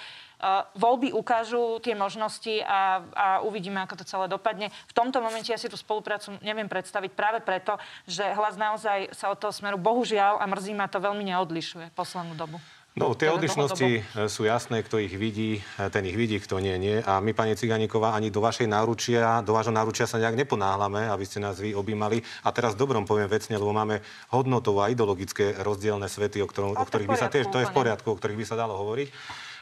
voľby 0.79 1.11
ukážu 1.11 1.83
tie 1.83 1.99
možnosti 1.99 2.63
a, 2.63 3.03
a 3.11 3.27
uvidíme, 3.43 3.83
ako 3.83 3.99
to 3.99 4.05
celé 4.07 4.27
dopadne. 4.31 4.71
V 4.87 4.97
tomto 4.97 5.19
momente 5.19 5.51
ja 5.51 5.59
si 5.59 5.67
tú 5.67 5.75
spoluprácu 5.75 6.39
neviem 6.41 6.71
predstaviť 6.71 7.11
práve 7.13 7.39
preto, 7.43 7.75
že 8.07 8.23
hlas 8.23 8.55
naozaj 8.55 9.11
sa 9.15 9.35
od 9.35 9.39
toho 9.39 9.51
smeru 9.51 9.77
bohužiaľ 9.77 10.39
a 10.39 10.47
mrzí 10.47 10.73
ma 10.79 10.87
to 10.87 11.03
veľmi 11.03 11.27
neodlišuje 11.27 11.91
poslednú 11.95 12.39
dobu. 12.39 12.63
No, 12.99 13.15
tie 13.15 13.31
Teda 13.31 13.39
odlišnosti 13.39 13.91
e, 13.95 14.01
sú 14.27 14.43
jasné, 14.43 14.83
kto 14.83 14.99
ich 14.99 15.15
vidí, 15.15 15.63
e, 15.79 15.87
ten 15.87 16.03
ich 16.03 16.19
vidí, 16.19 16.43
kto 16.43 16.59
nie, 16.59 16.75
nie. 16.83 16.99
A 16.99 17.23
my, 17.23 17.31
pani 17.31 17.55
Ciganíková, 17.55 18.19
ani 18.19 18.35
do 18.35 18.43
vašej 18.43 18.67
náručia, 18.67 19.39
do 19.47 19.55
vášho 19.55 19.71
náručia 19.71 20.11
sa 20.11 20.19
nejak 20.19 20.35
neponáhľame, 20.35 21.07
aby 21.07 21.23
ste 21.23 21.39
nás 21.39 21.63
vy 21.63 21.79
objímali. 21.79 22.27
A 22.43 22.51
teraz 22.51 22.75
dobrom 22.75 23.07
poviem 23.07 23.31
vecne, 23.31 23.55
lebo 23.55 23.71
máme 23.71 24.03
hodnotovo 24.35 24.83
a 24.83 24.91
ideologické 24.91 25.55
rozdielne 25.63 26.11
svety, 26.11 26.43
o, 26.43 26.51
ktorom, 26.51 26.75
o 26.75 26.85
ktorých 26.85 27.11
by 27.15 27.19
sa 27.19 27.31
tiež, 27.31 27.47
to 27.55 27.63
je 27.63 27.71
v 27.71 27.77
poriadku, 27.77 28.11
o 28.11 28.19
ktorých 28.19 28.41
by 28.43 28.47
sa 28.49 28.59
dalo 28.59 28.75
hovoriť. 28.75 29.09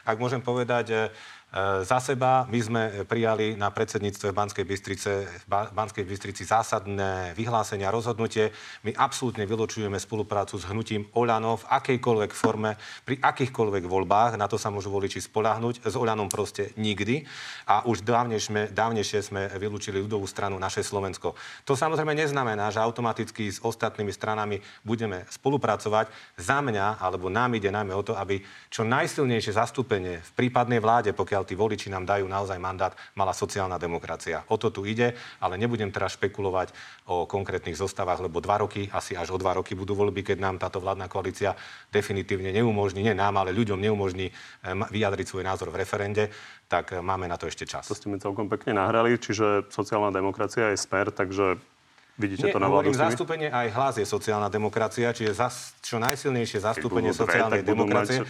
Ak 0.07 0.15
môžem 0.23 0.39
povedať, 0.39 1.11
za 1.87 1.97
seba 2.03 2.43
my 2.51 2.59
sme 2.59 2.81
prijali 3.07 3.55
na 3.55 3.71
predsedníctve 3.71 4.35
Banskej 4.35 4.67
Bystrice, 4.67 5.11
Ba- 5.47 5.71
Banskej 5.71 6.03
Bystrici 6.03 6.43
zásadné 6.43 7.31
vyhlásenia, 7.39 7.87
rozhodnutie. 7.87 8.51
My 8.83 8.91
absolútne 8.91 9.47
vylučujeme 9.47 9.95
spoluprácu 9.95 10.59
s 10.59 10.67
hnutím 10.67 11.07
Oľano 11.15 11.55
v 11.55 11.67
akejkoľvek 11.71 12.31
forme, 12.35 12.75
pri 13.07 13.23
akýchkoľvek 13.23 13.87
voľbách. 13.87 14.35
Na 14.35 14.51
to 14.51 14.59
sa 14.59 14.67
môžu 14.67 14.91
voliči 14.91 15.23
spolahnuť. 15.23 15.87
S 15.87 15.95
Oľanom 15.95 16.27
proste 16.27 16.75
nikdy. 16.75 17.23
A 17.71 17.87
už 17.87 18.03
dávnejšie, 18.03 18.75
dávnejšie 18.75 19.19
sme 19.23 19.47
vylúčili 19.55 20.03
ľudovú 20.03 20.27
stranu 20.27 20.59
Naše 20.59 20.83
Slovensko. 20.83 21.31
To 21.63 21.79
samozrejme 21.79 22.11
neznamená, 22.11 22.75
že 22.75 22.83
automaticky 22.83 23.55
s 23.55 23.63
ostatnými 23.63 24.11
stranami 24.11 24.59
budeme 24.83 25.23
spolupracovať. 25.31 26.11
Za 26.35 26.59
mňa, 26.59 26.99
alebo 26.99 27.31
nám 27.31 27.55
ide 27.55 27.71
najmä 27.71 27.95
o 27.95 28.03
to, 28.03 28.19
aby 28.19 28.43
čo 28.67 28.83
najsilnejšie 28.83 29.55
zastúpenie 29.55 30.19
v 30.19 30.31
prípadnej 30.35 30.83
vláde, 30.83 31.15
pokiaľ 31.15 31.46
tí 31.47 31.55
voliči 31.55 31.87
nám 31.87 32.03
dajú 32.03 32.27
naozaj 32.27 32.59
mandát, 32.59 32.91
mala 33.15 33.31
sociálna 33.31 33.79
demokracia. 33.79 34.43
O 34.51 34.59
to 34.59 34.67
tu 34.67 34.83
ide, 34.83 35.15
ale 35.39 35.55
nebudem 35.55 35.89
teraz 35.95 36.19
špekulovať 36.19 36.75
o 37.07 37.23
konkrétnych 37.23 37.79
zostavách, 37.79 38.27
lebo 38.27 38.43
dva 38.43 38.59
roky, 38.59 38.91
asi 38.91 39.15
až 39.15 39.31
o 39.31 39.39
dva 39.39 39.55
roky 39.55 39.71
budú 39.73 39.95
voľby, 39.95 40.27
keď 40.27 40.37
nám 40.43 40.55
táto 40.59 40.83
vládna 40.83 41.07
koalícia 41.07 41.55
definitívne 41.89 42.51
neumožní, 42.51 43.07
nie 43.07 43.15
nám, 43.15 43.39
ale 43.39 43.55
ľuďom 43.55 43.79
neumožní 43.79 44.29
vyjadriť 44.91 45.25
svoj 45.25 45.47
názor 45.47 45.71
v 45.71 45.79
referende, 45.79 46.27
tak 46.67 46.91
eh, 46.91 46.99
máme 46.99 47.25
na 47.31 47.39
to 47.39 47.47
ešte 47.47 47.63
čas. 47.63 47.87
To 47.87 47.95
ste 47.95 48.11
mi 48.11 48.19
celkom 48.19 48.51
pekne 48.51 48.75
nahrali, 48.75 49.15
čiže 49.15 49.71
sociálna 49.71 50.11
demokracia 50.11 50.75
je 50.75 50.77
smer, 50.77 51.15
takže 51.15 51.61
vidíte 52.17 52.49
Nie, 52.49 52.53
to 52.53 52.59
na 52.59 52.67
nimi? 52.67 52.97
zastúpenie 52.97 53.47
aj 53.53 53.67
hlas 53.71 53.95
je 54.01 54.05
sociálna 54.09 54.49
demokracia, 54.49 55.13
čiže 55.13 55.37
zas, 55.37 55.77
čo 55.85 56.01
najsilnejšie 56.01 56.59
zastúpenie 56.65 57.13
dve, 57.13 57.21
sociálnej 57.23 57.61
demokracie. 57.61 58.25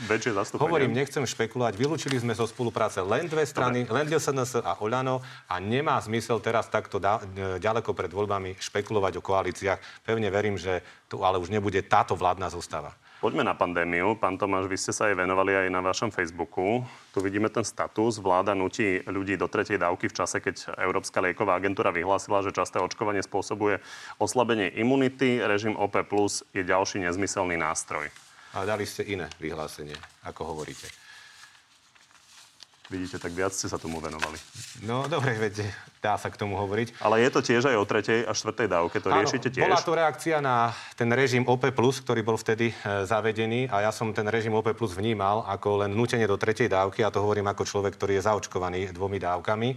Hovorím, 0.60 0.92
nechcem 0.92 1.24
špekulovať. 1.24 1.74
Vylúčili 1.80 2.20
sme 2.20 2.36
zo 2.36 2.46
spolupráce 2.46 3.00
len 3.02 3.32
dve 3.32 3.48
strany, 3.48 3.88
len 3.88 4.06
SNS 4.12 4.62
a 4.62 4.76
Oľano 4.84 5.24
a 5.48 5.56
nemá 5.64 5.96
zmysel 6.04 6.44
teraz 6.44 6.68
takto 6.68 7.00
da, 7.00 7.24
e, 7.24 7.58
ďaleko 7.64 7.96
pred 7.96 8.12
voľbami 8.12 8.60
špekulovať 8.60 9.18
o 9.18 9.26
koalíciách. 9.26 10.04
Pevne 10.04 10.28
verím, 10.28 10.60
že 10.60 10.84
tu 11.08 11.24
ale 11.24 11.40
už 11.40 11.48
nebude 11.48 11.80
táto 11.88 12.14
vládna 12.14 12.52
zostava. 12.52 12.92
Poďme 13.18 13.42
na 13.42 13.58
pandémiu. 13.58 14.14
Pán 14.14 14.38
Tomáš, 14.38 14.70
vy 14.70 14.78
ste 14.78 14.94
sa 14.94 15.10
aj 15.10 15.18
venovali 15.18 15.50
aj 15.50 15.74
na 15.74 15.82
vašom 15.82 16.14
Facebooku. 16.14 16.86
Tu 17.10 17.18
vidíme 17.18 17.50
ten 17.50 17.66
status. 17.66 18.22
Vláda 18.22 18.54
nutí 18.54 19.02
ľudí 19.10 19.34
do 19.34 19.50
tretej 19.50 19.82
dávky 19.82 20.06
v 20.06 20.18
čase, 20.22 20.38
keď 20.38 20.78
Európska 20.78 21.18
lieková 21.18 21.58
agentúra 21.58 21.90
vyhlásila, 21.90 22.46
že 22.46 22.54
časté 22.54 22.78
očkovanie 22.78 23.26
spôsobuje 23.26 23.82
oslabenie 24.22 24.70
imunity. 24.78 25.42
Režim 25.42 25.74
OP 25.74 25.98
Plus 26.06 26.46
je 26.54 26.62
ďalší 26.62 27.02
nezmyselný 27.10 27.58
nástroj. 27.58 28.06
Ale 28.54 28.70
dali 28.70 28.86
ste 28.86 29.02
iné 29.10 29.26
vyhlásenie, 29.42 29.98
ako 30.22 30.54
hovoríte. 30.54 31.07
Vidíte, 32.88 33.20
tak 33.20 33.36
viac 33.36 33.52
ste 33.52 33.68
sa 33.68 33.76
tomu 33.76 34.00
venovali. 34.00 34.40
No 34.88 35.12
dobre, 35.12 35.36
veď 35.36 35.68
dá 36.00 36.16
sa 36.16 36.32
k 36.32 36.40
tomu 36.40 36.56
hovoriť. 36.56 37.04
Ale 37.04 37.20
je 37.20 37.30
to 37.36 37.44
tiež 37.44 37.68
aj 37.68 37.76
o 37.76 37.84
tretej 37.84 38.24
a 38.24 38.32
štvrtej 38.32 38.68
dávke. 38.72 39.04
To 39.04 39.12
riešite 39.12 39.52
tiež? 39.52 39.68
Bola 39.68 39.84
to 39.84 39.92
reakcia 39.92 40.40
na 40.40 40.72
ten 40.96 41.12
režim 41.12 41.44
OP+, 41.44 41.68
ktorý 41.68 42.22
bol 42.24 42.40
vtedy 42.40 42.72
e, 42.72 43.04
zavedený 43.04 43.68
a 43.68 43.84
ja 43.84 43.92
som 43.92 44.16
ten 44.16 44.24
režim 44.32 44.56
OP+, 44.56 44.72
vnímal 44.72 45.44
ako 45.52 45.84
len 45.84 45.92
nutenie 45.92 46.24
do 46.24 46.40
tretej 46.40 46.72
dávky 46.72 47.04
a 47.04 47.12
to 47.12 47.20
hovorím 47.20 47.52
ako 47.52 47.68
človek, 47.68 48.00
ktorý 48.00 48.24
je 48.24 48.24
zaočkovaný 48.24 48.96
dvomi 48.96 49.20
dávkami. 49.20 49.70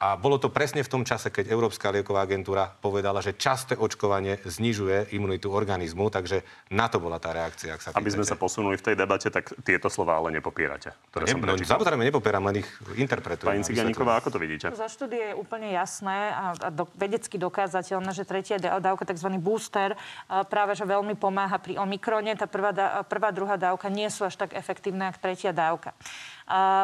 A 0.00 0.16
bolo 0.16 0.40
to 0.40 0.48
presne 0.48 0.80
v 0.80 0.88
tom 0.88 1.04
čase, 1.04 1.28
keď 1.28 1.52
Európska 1.52 1.92
lieková 1.92 2.24
agentúra 2.24 2.72
povedala, 2.72 3.20
že 3.20 3.36
časté 3.36 3.76
očkovanie 3.76 4.40
znižuje 4.48 5.12
imunitu 5.12 5.52
organizmu, 5.52 6.08
takže 6.08 6.40
na 6.72 6.88
to 6.88 6.96
bola 6.96 7.20
tá 7.20 7.36
reakcia, 7.36 7.76
ak 7.76 7.80
sa 7.84 7.88
Aby 7.92 8.16
sme 8.16 8.24
sa 8.24 8.32
posunuli 8.32 8.80
v 8.80 8.84
tej 8.88 8.96
debate, 8.96 9.28
tak 9.28 9.52
tieto 9.60 9.92
slova 9.92 10.16
ale 10.16 10.32
nepopierate. 10.32 10.96
Ktoré 11.12 11.28
som 11.28 11.36
Ne, 11.36 11.44
no, 11.44 11.52
prečítal. 11.52 11.76
samozrejme 11.76 12.02
nepopieram, 12.08 12.48
len 12.48 12.64
ich 12.64 12.68
interpretujem. 12.96 13.60
Pani 13.60 13.68
Ciganíková, 13.68 14.24
ako 14.24 14.32
to 14.32 14.38
vidíte? 14.40 14.72
Za 14.72 14.88
štúdie 14.88 15.20
je 15.20 15.34
úplne 15.36 15.68
jasné 15.68 16.32
a, 16.32 16.56
a 16.56 16.68
do, 16.72 16.88
vedecky 16.96 17.36
dokázateľné, 17.36 18.16
že 18.16 18.24
tretia 18.24 18.56
dá- 18.56 18.80
dávka, 18.80 19.04
tzv. 19.04 19.28
booster, 19.36 20.00
práve 20.48 20.80
že 20.80 20.88
veľmi 20.88 21.12
pomáha 21.12 21.60
pri 21.60 21.76
Omikrone. 21.76 22.32
Tá 22.40 22.48
prvá, 22.48 22.72
prvá, 23.04 23.36
druhá 23.36 23.60
dávka 23.60 23.92
nie 23.92 24.08
sú 24.08 24.24
až 24.24 24.40
tak 24.40 24.56
efektívne, 24.56 25.12
ako 25.12 25.20
tretia 25.20 25.52
dávka. 25.52 25.92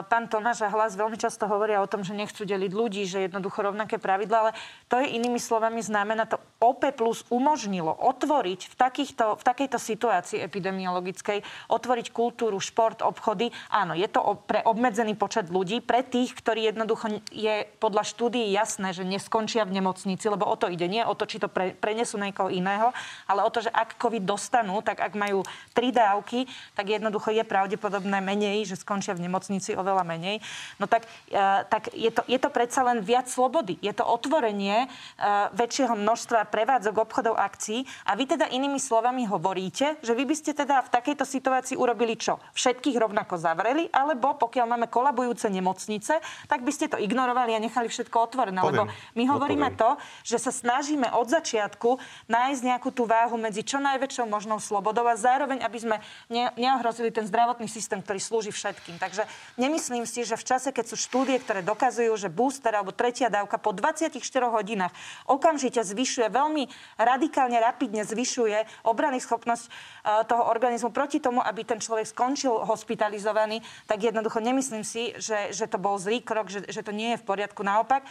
Pán 0.07 0.31
Tomáš 0.31 0.63
a 0.63 0.71
Hlas 0.71 0.95
veľmi 0.95 1.19
často 1.19 1.51
hovoria 1.51 1.83
o 1.83 1.91
tom, 1.91 2.07
že 2.07 2.15
nechcú 2.15 2.47
deliť 2.47 2.71
ľudí, 2.71 3.03
že 3.03 3.27
jednoducho 3.27 3.67
rovnaké 3.67 3.99
pravidla, 3.99 4.37
ale 4.39 4.53
to 4.87 5.03
je 5.03 5.11
inými 5.19 5.43
slovami 5.43 5.83
znamená, 5.83 6.31
to 6.31 6.39
OP 6.63 6.87
plus 6.95 7.27
umožnilo 7.35 7.91
otvoriť 7.91 8.71
v, 8.71 8.75
takýchto, 8.79 9.35
v 9.35 9.43
takejto 9.43 9.79
situácii 9.83 10.39
epidemiologickej, 10.39 11.43
otvoriť 11.67 12.07
kultúru, 12.15 12.63
šport, 12.63 13.03
obchody. 13.03 13.51
Áno, 13.75 13.99
je 13.99 14.07
to 14.07 14.39
pre 14.47 14.63
obmedzený 14.63 15.19
počet 15.19 15.51
ľudí, 15.51 15.83
pre 15.83 16.07
tých, 16.07 16.39
ktorí 16.39 16.71
jednoducho 16.71 17.19
je 17.35 17.67
podľa 17.83 18.07
štúdií 18.07 18.55
jasné, 18.55 18.95
že 18.95 19.03
neskončia 19.03 19.67
v 19.67 19.83
nemocnici, 19.83 20.31
lebo 20.31 20.47
o 20.47 20.55
to 20.55 20.71
ide, 20.71 20.87
nie 20.87 21.03
o 21.03 21.19
to, 21.19 21.27
či 21.27 21.43
to 21.43 21.51
pre, 21.51 21.75
prenesú 21.75 22.23
niekoho 22.23 22.55
iného, 22.55 22.95
ale 23.27 23.43
o 23.43 23.51
to, 23.51 23.67
že 23.67 23.75
ak 23.75 23.99
COVID 23.99 24.23
dostanú, 24.23 24.79
tak 24.79 25.03
ak 25.03 25.19
majú 25.19 25.43
tri 25.75 25.91
dávky, 25.91 26.47
tak 26.79 26.87
jednoducho 26.87 27.35
je 27.35 27.43
pravdepodobné 27.43 28.23
menej, 28.23 28.63
že 28.63 28.79
skončia 28.79 29.11
v 29.19 29.27
nemocnici 29.27 29.56
oveľa 29.77 30.05
menej. 30.05 30.43
No 30.77 30.91
tak, 30.91 31.07
uh, 31.33 31.65
tak 31.69 31.95
je, 31.95 32.11
to, 32.13 32.23
je 32.29 32.39
to 32.41 32.51
predsa 32.53 32.85
len 32.85 33.01
viac 33.01 33.31
slobody. 33.31 33.79
Je 33.81 33.93
to 33.95 34.05
otvorenie 34.05 34.87
uh, 34.87 35.49
väčšieho 35.55 35.97
množstva 35.97 36.49
prevádzok, 36.51 36.95
obchodov, 37.01 37.35
akcií 37.37 37.87
a 38.05 38.15
vy 38.19 38.25
teda 38.37 38.51
inými 38.51 38.81
slovami 38.81 39.25
hovoríte, 39.29 40.01
že 40.03 40.13
vy 40.13 40.25
by 40.25 40.35
ste 40.37 40.53
teda 40.57 40.85
v 40.87 40.93
takejto 40.93 41.25
situácii 41.25 41.77
urobili 41.77 42.17
čo? 42.19 42.41
Všetkých 42.57 42.97
rovnako 42.97 43.37
zavreli, 43.39 43.89
alebo 43.93 44.35
pokiaľ 44.37 44.67
máme 44.67 44.87
kolabujúce 44.91 45.49
nemocnice, 45.53 46.19
tak 46.49 46.65
by 46.65 46.73
ste 46.73 46.91
to 46.91 46.99
ignorovali 47.01 47.53
a 47.55 47.61
nechali 47.63 47.87
všetko 47.87 48.17
otvorené. 48.17 48.61
Poviem. 48.61 48.89
Lebo 48.89 49.15
my 49.17 49.25
hovoríme 49.31 49.69
Odpoviem. 49.73 49.81
to, 49.81 49.91
že 50.27 50.39
sa 50.43 50.53
snažíme 50.53 51.09
od 51.15 51.27
začiatku 51.29 52.01
nájsť 52.27 52.61
nejakú 52.65 52.91
tú 52.91 53.05
váhu 53.07 53.39
medzi 53.39 53.63
čo 53.63 53.79
najväčšou 53.79 54.27
možnou 54.27 54.59
slobodou 54.59 55.07
a 55.07 55.15
zároveň, 55.15 55.63
aby 55.63 55.79
sme 55.79 55.97
ne, 56.33 56.51
neohrozili 56.59 57.13
ten 57.13 57.29
zdravotný 57.29 57.71
systém, 57.71 58.03
ktorý 58.03 58.19
slúži 58.19 58.51
všetkým. 58.51 58.99
Takže 58.99 59.29
nemyslím 59.55 60.03
si, 60.03 60.27
že 60.27 60.35
v 60.35 60.45
čase, 60.45 60.75
keď 60.75 60.91
sú 60.91 60.97
štúdie, 60.99 61.39
ktoré 61.39 61.63
dokazujú, 61.63 62.11
že 62.19 62.27
booster 62.27 62.75
alebo 62.75 62.91
tretia 62.91 63.31
dávka 63.31 63.57
po 63.63 63.71
24 63.71 64.19
hodinách 64.51 64.91
okamžite 65.31 65.79
zvyšuje, 65.87 66.27
veľmi 66.27 66.67
radikálne, 66.99 67.57
rapidne 67.63 68.03
zvyšuje 68.03 68.87
obrany 68.87 69.23
schopnosť 69.23 69.65
uh, 69.67 70.27
toho 70.27 70.51
organizmu 70.51 70.91
proti 70.91 71.23
tomu, 71.23 71.39
aby 71.39 71.63
ten 71.63 71.79
človek 71.79 72.11
skončil 72.11 72.53
hospitalizovaný, 72.67 73.63
tak 73.87 74.03
jednoducho 74.03 74.43
nemyslím 74.43 74.83
si, 74.83 75.15
že, 75.17 75.55
že 75.55 75.71
to 75.71 75.79
bol 75.79 75.97
zlý 75.97 76.21
krok, 76.21 76.51
že, 76.51 76.67
že 76.67 76.83
to 76.83 76.91
nie 76.91 77.15
je 77.15 77.21
v 77.23 77.27
poriadku. 77.27 77.63
Naopak, 77.63 78.03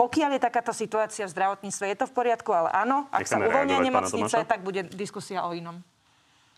pokiaľ 0.00 0.36
je 0.36 0.40
takáto 0.40 0.72
situácia 0.72 1.28
v 1.28 1.34
zdravotníctve, 1.36 1.84
je 1.92 1.98
to 2.00 2.06
v 2.08 2.14
poriadku, 2.16 2.50
ale 2.56 2.72
áno, 2.72 3.04
ak 3.12 3.28
sa 3.28 3.36
uvoľnia 3.36 3.84
nemocnice, 3.84 4.48
tak 4.48 4.64
bude 4.64 4.88
diskusia 4.96 5.44
o 5.44 5.52
inom. 5.52 5.84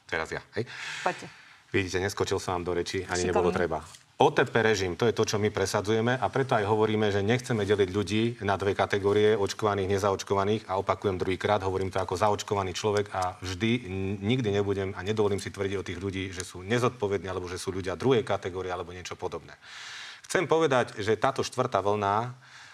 Teraz 0.07 0.31
ja, 0.31 0.39
hej? 0.55 0.69
Poďte. 1.03 1.27
Vidíte, 1.73 1.99
neskočil 2.05 2.37
som 2.37 2.61
vám 2.61 2.65
do 2.69 2.73
reči, 2.77 3.03
ani 3.09 3.33
nebolo 3.33 3.49
treba. 3.49 3.81
OTP 4.21 4.55
režim, 4.63 4.95
to 4.95 5.09
je 5.09 5.17
to, 5.17 5.25
čo 5.25 5.37
my 5.41 5.51
presadzujeme 5.51 6.15
a 6.15 6.27
preto 6.31 6.55
aj 6.55 6.69
hovoríme, 6.69 7.11
že 7.11 7.27
nechceme 7.27 7.67
deliť 7.67 7.91
ľudí 7.91 8.23
na 8.47 8.55
dve 8.55 8.77
kategórie, 8.77 9.35
očkovaných, 9.35 9.99
nezaočkovaných 9.99 10.71
a 10.71 10.79
opakujem 10.79 11.19
druhýkrát, 11.19 11.65
hovorím 11.65 11.91
to 11.91 11.99
ako 11.99 12.15
zaočkovaný 12.21 12.71
človek 12.77 13.11
a 13.11 13.35
vždy 13.43 13.89
nikdy 14.23 14.55
nebudem 14.55 14.95
a 14.95 15.03
nedovolím 15.03 15.43
si 15.43 15.51
tvrdiť 15.51 15.77
o 15.81 15.87
tých 15.87 15.99
ľudí, 15.99 16.25
že 16.31 16.47
sú 16.47 16.63
nezodpovední 16.63 17.27
alebo 17.27 17.51
že 17.51 17.59
sú 17.59 17.75
ľudia 17.75 17.99
druhej 17.99 18.23
kategórie 18.23 18.71
alebo 18.71 18.95
niečo 18.95 19.19
podobné. 19.19 19.59
Chcem 20.23 20.47
povedať, 20.47 21.03
že 21.03 21.19
táto 21.19 21.43
štvrtá 21.43 21.83
vlna 21.83 22.33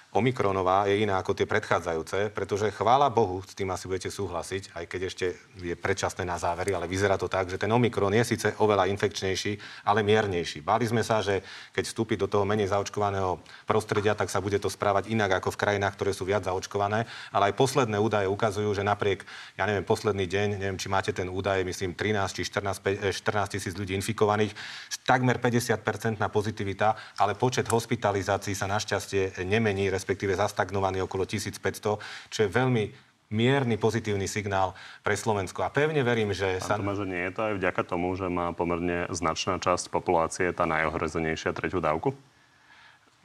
Omikronová 0.09 0.89
je 0.89 1.05
iná 1.05 1.21
ako 1.21 1.37
tie 1.37 1.45
predchádzajúce, 1.45 2.33
pretože 2.33 2.73
chvála 2.73 3.13
Bohu, 3.13 3.45
s 3.45 3.53
tým 3.53 3.69
asi 3.69 3.93
budete 3.93 4.09
súhlasiť, 4.09 4.73
aj 4.73 4.85
keď 4.89 5.01
ešte 5.05 5.27
je 5.61 5.77
predčasné 5.77 6.25
na 6.25 6.41
závery, 6.41 6.73
ale 6.73 6.89
vyzerá 6.89 7.21
to 7.21 7.29
tak, 7.29 7.53
že 7.53 7.61
ten 7.61 7.69
Omikron 7.69 8.17
je 8.17 8.25
síce 8.25 8.57
oveľa 8.57 8.89
infekčnejší, 8.89 9.85
ale 9.85 10.01
miernejší. 10.01 10.65
Báli 10.65 10.89
sme 10.89 11.05
sa, 11.05 11.21
že 11.21 11.45
keď 11.77 11.85
vstúpi 11.93 12.17
do 12.17 12.25
toho 12.25 12.49
menej 12.49 12.73
zaočkovaného 12.73 13.45
prostredia, 13.69 14.17
tak 14.17 14.33
sa 14.33 14.41
bude 14.41 14.57
to 14.57 14.73
správať 14.73 15.13
inak 15.13 15.45
ako 15.45 15.53
v 15.53 15.61
krajinách, 15.61 16.01
ktoré 16.01 16.17
sú 16.17 16.25
viac 16.25 16.49
zaočkované, 16.49 17.05
ale 17.29 17.53
aj 17.53 17.61
posledné 17.61 18.01
údaje 18.01 18.33
ukazujú, 18.33 18.73
že 18.73 18.89
napriek, 18.89 19.29
ja 19.61 19.69
neviem, 19.69 19.85
posledný 19.85 20.25
deň, 20.25 20.49
neviem, 20.57 20.81
či 20.81 20.89
máte 20.89 21.13
ten 21.13 21.29
údaj, 21.29 21.69
myslím 21.69 21.93
13 21.93 22.33
či 22.33 22.49
14, 22.49 23.13
14 23.13 23.13
eh, 23.13 23.45
tisíc 23.53 23.77
ľudí 23.77 23.93
infikovaných, 23.93 24.57
takmer 25.05 25.37
50% 25.37 26.17
na 26.17 26.33
pozitivita, 26.33 27.21
ale 27.21 27.37
počet 27.37 27.69
hospitalizácií 27.69 28.57
sa 28.57 28.65
našťastie 28.65 29.45
nemení, 29.45 29.98
respektíve 29.99 30.39
zastagnovaný 30.39 31.03
okolo 31.03 31.27
1500, 31.27 31.99
čo 32.31 32.39
je 32.39 32.49
veľmi 32.49 33.09
mierny 33.29 33.77
pozitívny 33.77 34.25
signál 34.25 34.73
pre 35.05 35.13
Slovensko. 35.13 35.61
A 35.61 35.69
pevne 35.69 36.01
verím, 36.01 36.33
že 36.33 36.63
sa... 36.65 36.81
Tome, 36.81 36.97
že 36.97 37.05
nie 37.05 37.29
je 37.29 37.33
to 37.37 37.41
aj 37.45 37.55
vďaka 37.61 37.83
tomu, 37.85 38.17
že 38.17 38.31
má 38.33 38.57
pomerne 38.57 39.05
značná 39.13 39.61
časť 39.61 39.93
populácie 39.93 40.49
tá 40.57 40.65
najohrozenejšia 40.65 41.53
tretiu 41.53 41.85
dávku? 41.85 42.17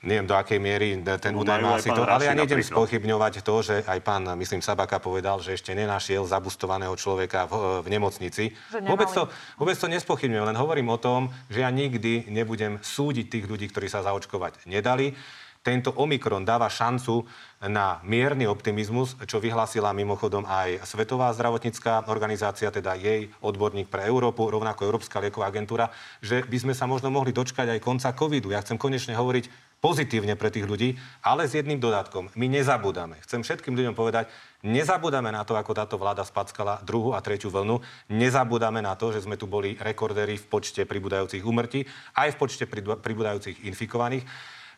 Neviem, 0.04 0.28
do 0.28 0.36
akej 0.36 0.60
miery 0.60 1.00
ten 1.00 1.32
údaj 1.32 1.64
má 1.64 1.80
si 1.80 1.88
to, 1.88 2.04
ale 2.04 2.28
ja 2.28 2.36
nejdem 2.36 2.60
spochybňovať 2.60 3.40
to, 3.40 3.56
že 3.64 3.76
aj 3.88 4.04
pán, 4.04 4.28
myslím, 4.36 4.60
Sabaka 4.60 5.00
povedal, 5.00 5.40
že 5.40 5.56
ešte 5.56 5.72
nenašiel 5.72 6.28
zabustovaného 6.28 6.92
človeka 7.00 7.48
v, 7.48 7.80
v 7.80 7.88
nemocnici. 7.88 8.52
Vôbec 8.84 9.08
to, 9.08 9.32
vôbec 9.56 9.80
to 9.80 9.88
nespochybňujem, 9.88 10.52
len 10.52 10.60
hovorím 10.60 10.92
o 10.92 11.00
tom, 11.00 11.32
že 11.48 11.64
ja 11.64 11.72
nikdy 11.72 12.28
nebudem 12.28 12.84
súdiť 12.84 13.32
tých 13.32 13.46
ľudí, 13.48 13.72
ktorí 13.72 13.88
sa 13.88 14.04
zaočkovať 14.04 14.68
nedali 14.68 15.16
tento 15.64 15.96
Omikron 15.96 16.44
dáva 16.44 16.68
šancu 16.68 17.24
na 17.72 18.04
mierny 18.04 18.44
optimizmus, 18.44 19.16
čo 19.24 19.40
vyhlásila 19.40 19.96
mimochodom 19.96 20.44
aj 20.44 20.84
Svetová 20.84 21.32
zdravotnícká 21.32 22.12
organizácia, 22.12 22.68
teda 22.68 23.00
jej 23.00 23.32
odborník 23.40 23.88
pre 23.88 24.04
Európu, 24.04 24.52
rovnako 24.52 24.84
Európska 24.84 25.24
lieková 25.24 25.48
agentúra, 25.48 25.88
že 26.20 26.44
by 26.44 26.58
sme 26.60 26.74
sa 26.76 26.84
možno 26.84 27.08
mohli 27.08 27.32
dočkať 27.32 27.72
aj 27.72 27.80
konca 27.80 28.12
covidu. 28.12 28.52
Ja 28.52 28.60
chcem 28.60 28.76
konečne 28.76 29.16
hovoriť 29.16 29.74
pozitívne 29.80 30.36
pre 30.36 30.52
tých 30.52 30.68
ľudí, 30.68 31.00
ale 31.24 31.48
s 31.48 31.56
jedným 31.56 31.80
dodatkom. 31.80 32.36
My 32.36 32.52
nezabúdame. 32.52 33.20
Chcem 33.24 33.44
všetkým 33.44 33.76
ľuďom 33.76 33.96
povedať, 33.96 34.28
nezabúdame 34.64 35.32
na 35.32 35.48
to, 35.48 35.56
ako 35.56 35.72
táto 35.76 35.96
vláda 35.96 36.24
spackala 36.28 36.84
druhú 36.84 37.16
a 37.16 37.24
tretiu 37.24 37.52
vlnu. 37.52 37.84
Nezabúdame 38.12 38.80
na 38.80 38.96
to, 38.96 39.12
že 39.12 39.24
sme 39.24 39.40
tu 39.40 39.48
boli 39.48 39.76
rekordéri 39.80 40.36
v 40.40 40.46
počte 40.48 40.84
pribúdajúcich 40.88 41.44
úmrtí, 41.44 41.84
aj 42.16 42.36
v 42.36 42.40
počte 42.40 42.64
pribúdajúcich 43.00 43.68
infikovaných. 43.68 44.24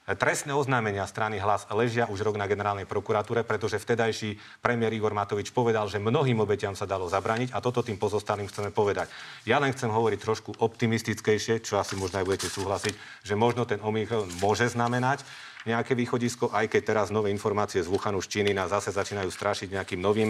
Trestné 0.06 0.53
oznámenia 0.53 1.01
strany 1.10 1.41
Hlas 1.41 1.66
ležia 1.74 2.06
už 2.06 2.22
rok 2.22 2.38
na 2.38 2.45
generálnej 2.45 2.86
prokuratúre, 2.86 3.41
pretože 3.41 3.82
vtedajší 3.82 4.62
premiér 4.62 4.93
Igor 4.93 5.18
Matovič 5.18 5.49
povedal, 5.49 5.89
že 5.89 5.97
mnohým 5.97 6.45
obetiam 6.45 6.78
sa 6.78 6.86
dalo 6.86 7.10
zabraniť 7.10 7.49
a 7.49 7.58
toto 7.58 7.82
tým 7.82 7.97
pozostalým 7.97 8.45
chceme 8.45 8.70
povedať. 8.70 9.10
Ja 9.49 9.58
len 9.58 9.74
chcem 9.74 9.89
hovoriť 9.89 10.20
trošku 10.22 10.62
optimistickejšie, 10.62 11.66
čo 11.66 11.82
asi 11.82 11.97
možno 11.97 12.22
aj 12.22 12.28
budete 12.30 12.53
súhlasiť, 12.53 12.93
že 13.26 13.34
možno 13.34 13.66
ten 13.66 13.82
Omikron 13.82 14.30
môže 14.38 14.70
znamenať 14.70 15.26
nejaké 15.66 15.97
východisko, 15.97 16.53
aj 16.53 16.70
keď 16.70 16.82
teraz 16.86 17.10
nové 17.10 17.34
informácie 17.34 17.82
z 17.82 17.89
Wuhanu 17.89 18.22
z 18.22 18.30
Číny 18.30 18.53
nás 18.53 18.70
zase 18.70 18.93
začínajú 18.93 19.34
strašiť 19.34 19.74
nejakým 19.74 19.97
novým 19.97 20.30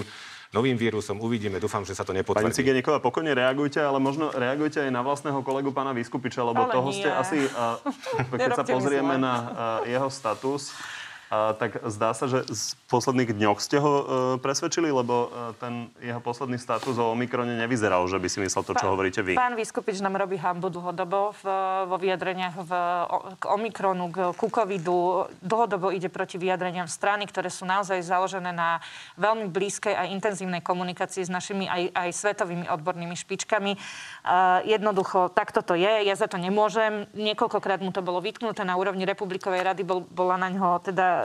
novým 0.51 0.77
vírusom. 0.77 1.17
Uvidíme, 1.21 1.57
dúfam, 1.57 1.81
že 1.87 1.95
sa 1.95 2.03
to 2.03 2.13
nepotvrdí. 2.13 2.45
Pani 2.45 2.57
Cigeníková, 2.57 2.99
pokojne 2.99 3.33
reagujte, 3.33 3.81
ale 3.81 3.97
možno 3.97 4.29
reagujte 4.35 4.83
aj 4.83 4.91
na 4.91 5.01
vlastného 5.01 5.39
kolegu 5.41 5.71
pána 5.71 5.95
Vyskupiča, 5.95 6.43
lebo 6.45 6.67
ale 6.67 6.73
toho 6.73 6.89
nie. 6.91 6.97
ste 7.01 7.09
asi, 7.09 7.39
uh, 7.49 7.79
keď 8.41 8.51
sa 8.59 8.65
pozrieme 8.67 9.15
na 9.17 9.33
uh, 9.33 9.47
jeho 9.87 10.09
status, 10.11 10.75
a, 11.35 11.51
tak 11.59 11.83
zdá 11.83 12.15
sa, 12.15 12.31
že 12.31 12.47
z 12.47 12.79
posledných 12.87 13.35
dňoch 13.35 13.59
ste 13.59 13.77
ho 13.83 13.93
e, 13.99 14.03
presvedčili, 14.39 14.87
lebo 14.87 15.27
e, 15.27 15.59
ten 15.59 15.73
jeho 15.99 16.23
posledný 16.23 16.55
status 16.55 16.95
o 16.95 17.11
Omikrone 17.11 17.59
nevyzeral, 17.59 18.07
že 18.07 18.15
by 18.15 18.27
si 18.31 18.39
myslel 18.39 18.63
to, 18.63 18.71
čo 18.71 18.87
pán, 18.87 18.91
hovoríte 18.95 19.19
vy. 19.19 19.35
Pán 19.35 19.59
Vyskupič 19.59 19.99
nám 19.99 20.15
robí 20.15 20.39
hambu 20.39 20.71
dlhodobo 20.71 21.35
v, 21.35 21.43
vo 21.91 21.95
vyjadreniach 21.99 22.55
v, 22.55 22.71
o, 23.11 23.17
k 23.35 23.43
Omikronu, 23.51 24.05
k, 24.11 24.17
ku 24.39 24.47
covidu. 24.47 25.27
Dlhodobo 25.43 25.91
ide 25.91 26.07
proti 26.07 26.39
vyjadreniam 26.39 26.87
strany, 26.87 27.27
ktoré 27.27 27.51
sú 27.51 27.67
naozaj 27.67 27.99
založené 27.99 28.55
na 28.55 28.79
veľmi 29.19 29.51
blízkej 29.51 29.91
a 29.91 30.07
intenzívnej 30.07 30.63
komunikácii 30.63 31.27
s 31.27 31.31
našimi 31.31 31.67
aj, 31.67 31.91
aj 31.91 32.09
svetovými 32.15 32.65
odbornými 32.71 33.15
špičkami. 33.17 33.71
E, 33.75 33.79
jednoducho, 34.63 35.33
takto 35.35 35.59
to 35.59 35.75
je. 35.75 36.07
Ja 36.07 36.15
za 36.15 36.31
to 36.31 36.39
nemôžem. 36.39 37.09
Niekoľkokrát 37.11 37.83
mu 37.83 37.91
to 37.91 37.99
bolo 37.99 38.23
vytknuté 38.23 38.63
na 38.63 38.79
úrovni 38.79 39.03
Republikovej 39.03 39.65
rady. 39.65 39.81
Bol, 39.83 40.05
bola 40.07 40.39
na 40.39 40.53
ňo 40.53 40.79
teda 40.85 41.24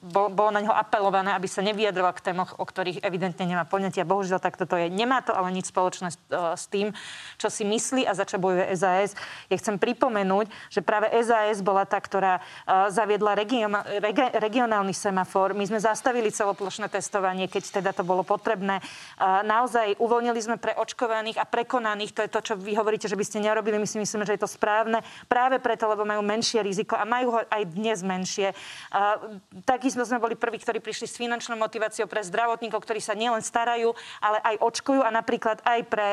bolo 0.00 0.48
na 0.48 0.64
ňo 0.64 0.72
apelované, 0.72 1.36
aby 1.36 1.44
sa 1.44 1.60
nevyjadroval 1.60 2.16
k 2.16 2.32
témoch, 2.32 2.56
o 2.56 2.64
ktorých 2.64 3.04
evidentne 3.04 3.44
nemá 3.44 3.68
poňatia. 3.68 4.08
Bohužiaľ, 4.08 4.40
takto 4.40 4.64
to 4.64 4.80
je. 4.80 4.88
Nemá 4.88 5.20
to 5.20 5.36
ale 5.36 5.52
nič 5.52 5.68
spoločné 5.68 6.16
s, 6.16 6.18
e, 6.32 6.56
s 6.56 6.64
tým, 6.72 6.96
čo 7.36 7.52
si 7.52 7.68
myslí 7.68 8.08
a 8.08 8.16
za 8.16 8.24
čo 8.24 8.40
bojuje 8.40 8.72
SAS. 8.72 9.12
Ja 9.52 9.56
chcem 9.60 9.76
pripomenúť, 9.76 10.48
že 10.72 10.80
práve 10.80 11.12
SAS 11.20 11.60
bola 11.60 11.84
tá, 11.84 12.00
ktorá 12.00 12.40
uh, 12.40 12.88
zaviedla 12.88 13.36
region, 13.36 13.76
regi, 14.00 14.24
regionálny 14.32 14.96
semafor. 14.96 15.52
My 15.52 15.68
sme 15.68 15.76
zastavili 15.82 16.32
celoplošné 16.32 16.88
testovanie, 16.88 17.44
keď 17.44 17.82
teda 17.82 17.90
to 17.92 18.00
bolo 18.00 18.24
potrebné. 18.24 18.80
Uh, 19.20 19.44
naozaj 19.44 20.00
uvoľnili 20.00 20.40
sme 20.40 20.56
pre 20.56 20.72
očkovaných 20.72 21.36
a 21.36 21.44
prekonaných. 21.44 22.16
To 22.16 22.20
je 22.24 22.30
to, 22.32 22.40
čo 22.40 22.54
vy 22.56 22.72
hovoríte, 22.78 23.10
že 23.10 23.18
by 23.18 23.24
ste 23.26 23.44
nerobili. 23.44 23.76
My 23.76 23.88
si 23.88 24.00
myslíme, 24.00 24.24
že 24.24 24.40
je 24.40 24.42
to 24.42 24.50
správne. 24.50 25.04
Práve 25.28 25.60
preto, 25.60 25.84
lebo 25.90 26.08
majú 26.08 26.24
menšie 26.24 26.64
riziko 26.64 26.96
a 26.96 27.04
majú 27.04 27.36
ho 27.36 27.40
aj 27.44 27.62
dnes 27.76 28.00
menšie. 28.00 28.56
A 28.94 29.20
takisto 29.66 30.06
sme 30.06 30.22
boli 30.22 30.38
prví, 30.38 30.62
ktorí 30.62 30.78
prišli 30.78 31.10
s 31.10 31.18
finančnou 31.18 31.58
motiváciou 31.58 32.06
pre 32.06 32.22
zdravotníkov, 32.22 32.78
ktorí 32.86 33.02
sa 33.02 33.18
nielen 33.18 33.42
starajú, 33.42 33.92
ale 34.22 34.38
aj 34.46 34.62
očkujú 34.62 35.02
a 35.02 35.10
napríklad 35.10 35.58
aj 35.66 35.80
pre, 35.90 36.10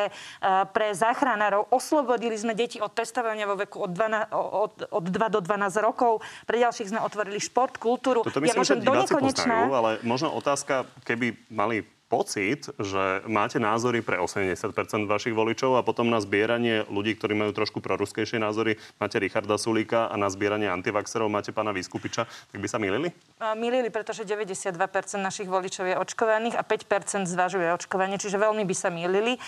pre 0.74 0.88
záchranárov. 0.98 1.70
Oslobodili 1.70 2.34
sme 2.34 2.58
deti 2.58 2.82
od 2.82 2.90
testovania 2.92 3.46
vo 3.46 3.56
veku 3.56 3.86
od, 3.86 3.94
12, 3.94 4.34
od, 4.34 4.74
od 4.90 5.06
2 5.06 5.36
do 5.38 5.40
12 5.40 5.86
rokov. 5.86 6.26
Pre 6.50 6.58
ďalších 6.58 6.90
sme 6.90 7.00
otvorili 7.06 7.38
šport, 7.38 7.78
kultúru. 7.78 8.26
Toto 8.26 8.42
myslím, 8.42 8.50
ja 8.50 8.58
môžem 8.58 8.80
že 8.82 8.88
do 8.90 8.94
nekonečná... 8.98 9.56
Poznajú, 9.70 9.72
ale 9.78 9.92
možno 10.02 10.34
otázka, 10.34 10.90
keby 11.06 11.38
mali 11.54 11.86
pocit, 12.14 12.70
že 12.78 13.26
máte 13.26 13.58
názory 13.58 14.06
pre 14.06 14.22
80% 14.22 15.10
vašich 15.10 15.34
voličov 15.34 15.82
a 15.82 15.82
potom 15.82 16.14
na 16.14 16.22
zbieranie 16.22 16.86
ľudí, 16.86 17.18
ktorí 17.18 17.34
majú 17.34 17.58
trošku 17.58 17.82
proruskejšie 17.82 18.38
názory, 18.38 18.78
máte 19.02 19.18
Richarda 19.18 19.58
Sulíka 19.58 20.06
a 20.06 20.14
na 20.14 20.30
zbieranie 20.30 20.70
antivaxerov 20.70 21.26
máte 21.26 21.50
pána 21.50 21.74
Vyskupiča, 21.74 22.30
tak 22.30 22.60
by 22.62 22.70
sa 22.70 22.78
milili? 22.78 23.10
Milili, 23.58 23.90
pretože 23.90 24.30
92% 24.30 24.78
našich 25.18 25.50
voličov 25.50 25.90
je 25.90 25.96
očkovaných 25.98 26.54
a 26.54 26.62
5% 26.62 27.26
zvažuje 27.26 27.74
očkovanie, 27.74 28.22
čiže 28.22 28.38
veľmi 28.38 28.62
by 28.62 28.76
sa 28.78 28.94
milili. 28.94 29.42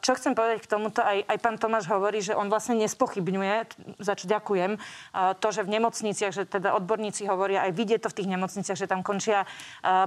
Čo 0.00 0.16
chcem 0.16 0.32
povedať 0.32 0.64
k 0.64 0.70
tomuto, 0.72 1.04
aj, 1.04 1.20
aj 1.28 1.38
pán 1.44 1.60
Tomáš 1.60 1.84
hovorí, 1.92 2.24
že 2.24 2.32
on 2.32 2.48
vlastne 2.48 2.80
nespochybňuje, 2.80 3.54
za 4.00 4.16
čo 4.16 4.24
ďakujem, 4.24 4.80
to, 5.36 5.48
že 5.52 5.60
v 5.60 5.72
nemocniciach, 5.76 6.32
že 6.32 6.48
teda 6.48 6.72
odborníci 6.80 7.28
hovoria, 7.28 7.68
aj 7.68 7.76
vidie 7.76 8.00
to 8.00 8.08
v 8.08 8.24
tých 8.24 8.32
nemocniciach, 8.32 8.78
že 8.78 8.88
tam 8.88 9.04
končia 9.04 9.44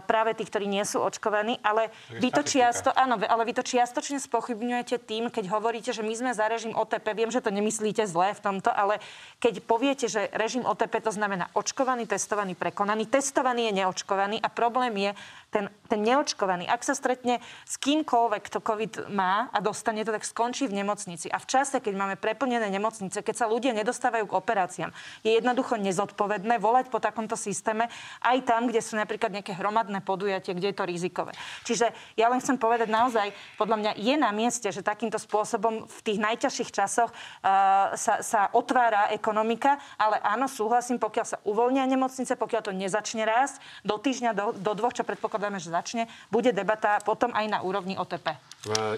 práve 0.10 0.34
tí, 0.34 0.42
ktorí 0.42 0.66
nie 0.66 0.82
sú 0.82 1.06
očkovaní 1.06 1.60
Ale 1.68 1.92
vy 2.16 2.32
to, 2.32 2.48
čiasto, 2.48 2.96
áno, 2.96 3.20
ale 3.20 3.44
vy 3.44 3.60
to 3.60 3.64
čiastočne 3.68 4.24
spochybňujete 4.24 5.04
tým, 5.04 5.28
keď 5.28 5.52
hovoríte, 5.52 5.92
že 5.92 6.00
my 6.00 6.16
sme 6.16 6.32
za 6.32 6.48
režim 6.48 6.72
OTP. 6.72 7.12
Viem, 7.12 7.28
že 7.28 7.44
to 7.44 7.52
nemyslíte 7.52 8.08
zle 8.08 8.32
v 8.32 8.40
tomto, 8.40 8.72
ale 8.72 9.04
keď 9.44 9.60
poviete, 9.68 10.08
že 10.08 10.32
režim 10.32 10.64
OTP 10.64 11.04
to 11.04 11.12
znamená 11.12 11.52
očkovaný, 11.52 12.08
testovaný, 12.08 12.56
prekonaný. 12.56 13.04
Testovaný 13.12 13.68
je 13.68 13.84
neočkovaný 13.84 14.40
a 14.40 14.48
problém 14.48 14.96
je, 14.96 15.12
ten, 15.48 15.66
ten 15.88 16.00
neočkovaný, 16.04 16.68
ak 16.68 16.84
sa 16.84 16.92
stretne 16.92 17.40
s 17.64 17.80
kýmkoľvek, 17.80 18.42
kto 18.52 18.60
COVID 18.60 18.94
má 19.08 19.48
a 19.56 19.64
dostane 19.64 20.04
to, 20.04 20.12
tak 20.12 20.28
skončí 20.28 20.68
v 20.68 20.84
nemocnici. 20.84 21.32
A 21.32 21.40
v 21.40 21.48
čase, 21.48 21.80
keď 21.80 21.94
máme 21.96 22.16
preplnené 22.20 22.68
nemocnice, 22.68 23.24
keď 23.24 23.36
sa 23.36 23.46
ľudia 23.48 23.72
nedostávajú 23.72 24.28
k 24.28 24.38
operáciám, 24.38 24.92
je 25.24 25.40
jednoducho 25.40 25.80
nezodpovedné 25.80 26.60
volať 26.60 26.92
po 26.92 27.00
takomto 27.00 27.40
systéme 27.40 27.88
aj 28.20 28.38
tam, 28.44 28.68
kde 28.68 28.84
sú 28.84 29.00
napríklad 29.00 29.32
nejaké 29.32 29.56
hromadné 29.56 30.04
podujatie, 30.04 30.52
kde 30.52 30.76
je 30.76 30.78
to 30.78 30.84
rizikové. 30.84 31.32
Čiže 31.64 31.94
ja 32.20 32.28
len 32.28 32.44
chcem 32.44 32.60
povedať 32.60 32.92
naozaj, 32.92 33.32
podľa 33.56 33.78
mňa 33.80 33.92
je 33.96 34.16
na 34.20 34.32
mieste, 34.36 34.68
že 34.68 34.84
takýmto 34.84 35.22
spôsobom 35.22 35.88
v 35.88 36.00
tých 36.04 36.20
najťažších 36.20 36.70
časoch 36.74 37.14
uh, 37.14 37.96
sa, 37.96 38.20
sa 38.26 38.52
otvára 38.52 39.14
ekonomika, 39.16 39.80
ale 39.96 40.20
áno, 40.22 40.52
súhlasím, 40.52 41.00
pokiaľ 41.00 41.26
sa 41.26 41.38
uvoľnia 41.48 41.88
nemocnice, 41.88 42.36
pokiaľ 42.36 42.62
to 42.68 42.74
nezačne 42.76 43.24
rásť, 43.24 43.62
do 43.88 43.96
týždňa, 43.96 44.32
do, 44.36 44.46
do 44.58 44.72
dvoch, 44.76 44.92
čo 44.92 45.08
predpokladám, 45.08 45.28
predpokladáme, 45.28 45.60
že 45.60 45.70
začne, 45.70 46.04
bude 46.34 46.50
debata 46.50 46.98
potom 47.06 47.30
aj 47.36 47.46
na 47.46 47.60
úrovni 47.62 48.00
OTP. 48.00 48.34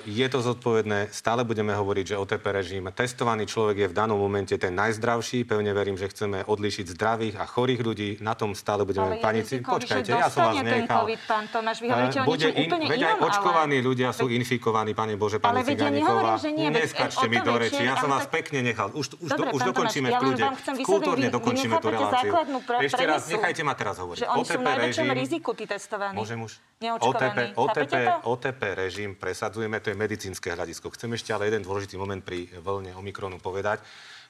Je 0.08 0.28
to 0.32 0.40
zodpovedné. 0.42 1.14
Stále 1.14 1.46
budeme 1.46 1.76
hovoriť, 1.76 2.14
že 2.14 2.16
OTP 2.18 2.46
režim. 2.50 2.86
Testovaný 2.90 3.46
človek 3.46 3.86
je 3.86 3.88
v 3.92 3.94
danom 3.94 4.18
momente 4.18 4.56
ten 4.58 4.74
najzdravší. 4.74 5.46
Pevne 5.46 5.76
verím, 5.78 6.00
že 6.00 6.10
chceme 6.10 6.42
odlišiť 6.48 6.86
zdravých 6.96 7.36
a 7.38 7.46
chorých 7.46 7.82
ľudí. 7.84 8.10
Na 8.24 8.34
tom 8.34 8.58
stále 8.58 8.88
budeme 8.88 9.22
panici. 9.22 9.62
Počkajte, 9.62 10.10
ja 10.10 10.32
som 10.32 10.56
vás 10.56 10.64
nechal. 10.64 11.06
COVID, 11.06 11.22
pán 11.28 11.46
Tomáš, 11.54 11.78
vy 11.86 11.88
hovoríte 11.92 12.20
o 12.24 12.26
niečom 12.40 12.56
in, 12.56 12.70
úplne 12.72 12.86
veď 12.88 13.00
inom, 13.04 13.12
aj 13.12 13.20
očkovaní 13.28 13.78
ale... 13.80 13.88
ľudia 13.92 14.10
sú 14.16 14.26
infikovaní, 14.32 14.92
pani 14.96 15.20
Bože, 15.20 15.44
pani 15.44 15.62
Ciganíková. 15.68 16.40
Neskačte 16.72 17.28
mi 17.28 17.38
do 17.44 17.54
reči. 17.60 17.84
Ja 17.84 18.00
som 18.00 18.08
vás 18.08 18.32
pekne 18.32 18.64
nechal. 18.64 18.96
Už, 18.96 19.20
už, 19.20 19.30
už 19.36 19.62
dokončíme 19.76 20.08
v 20.08 20.16
kľude. 20.16 20.44
Kultúrne 20.88 21.28
dokončíme 21.28 21.76
tú 21.84 21.92
reláciu. 21.92 22.32
Ešte 22.80 23.04
raz, 23.04 23.28
nechajte 23.28 23.62
ma 23.68 23.76
teraz 23.76 24.00
hovoriť. 24.00 24.24
Že 24.24 24.28
oni 24.32 24.46
sú 24.48 24.58
v 24.58 24.66
najväčšom 24.66 25.10
riziku, 25.12 25.50
tí 25.52 25.68
testovaní. 25.68 26.16
Môžem 26.16 26.40
už? 26.40 26.56
OTP, 26.80 27.60
OTP, 27.60 27.94
OTP 28.24 28.62
režim 28.72 29.12
presadzujeme, 29.20 29.84
to 29.84 29.92
je 29.92 30.00
medicínske 30.00 30.56
hľadisko. 30.56 30.96
Chcem 30.96 31.12
ešte 31.12 31.36
ale 31.36 31.52
jeden 31.52 31.68
dôležitý 31.68 32.00
moment 32.00 32.24
pri 32.24 32.48
vlne 32.64 32.96
Omikronu 32.96 33.36
povedať 33.44 33.84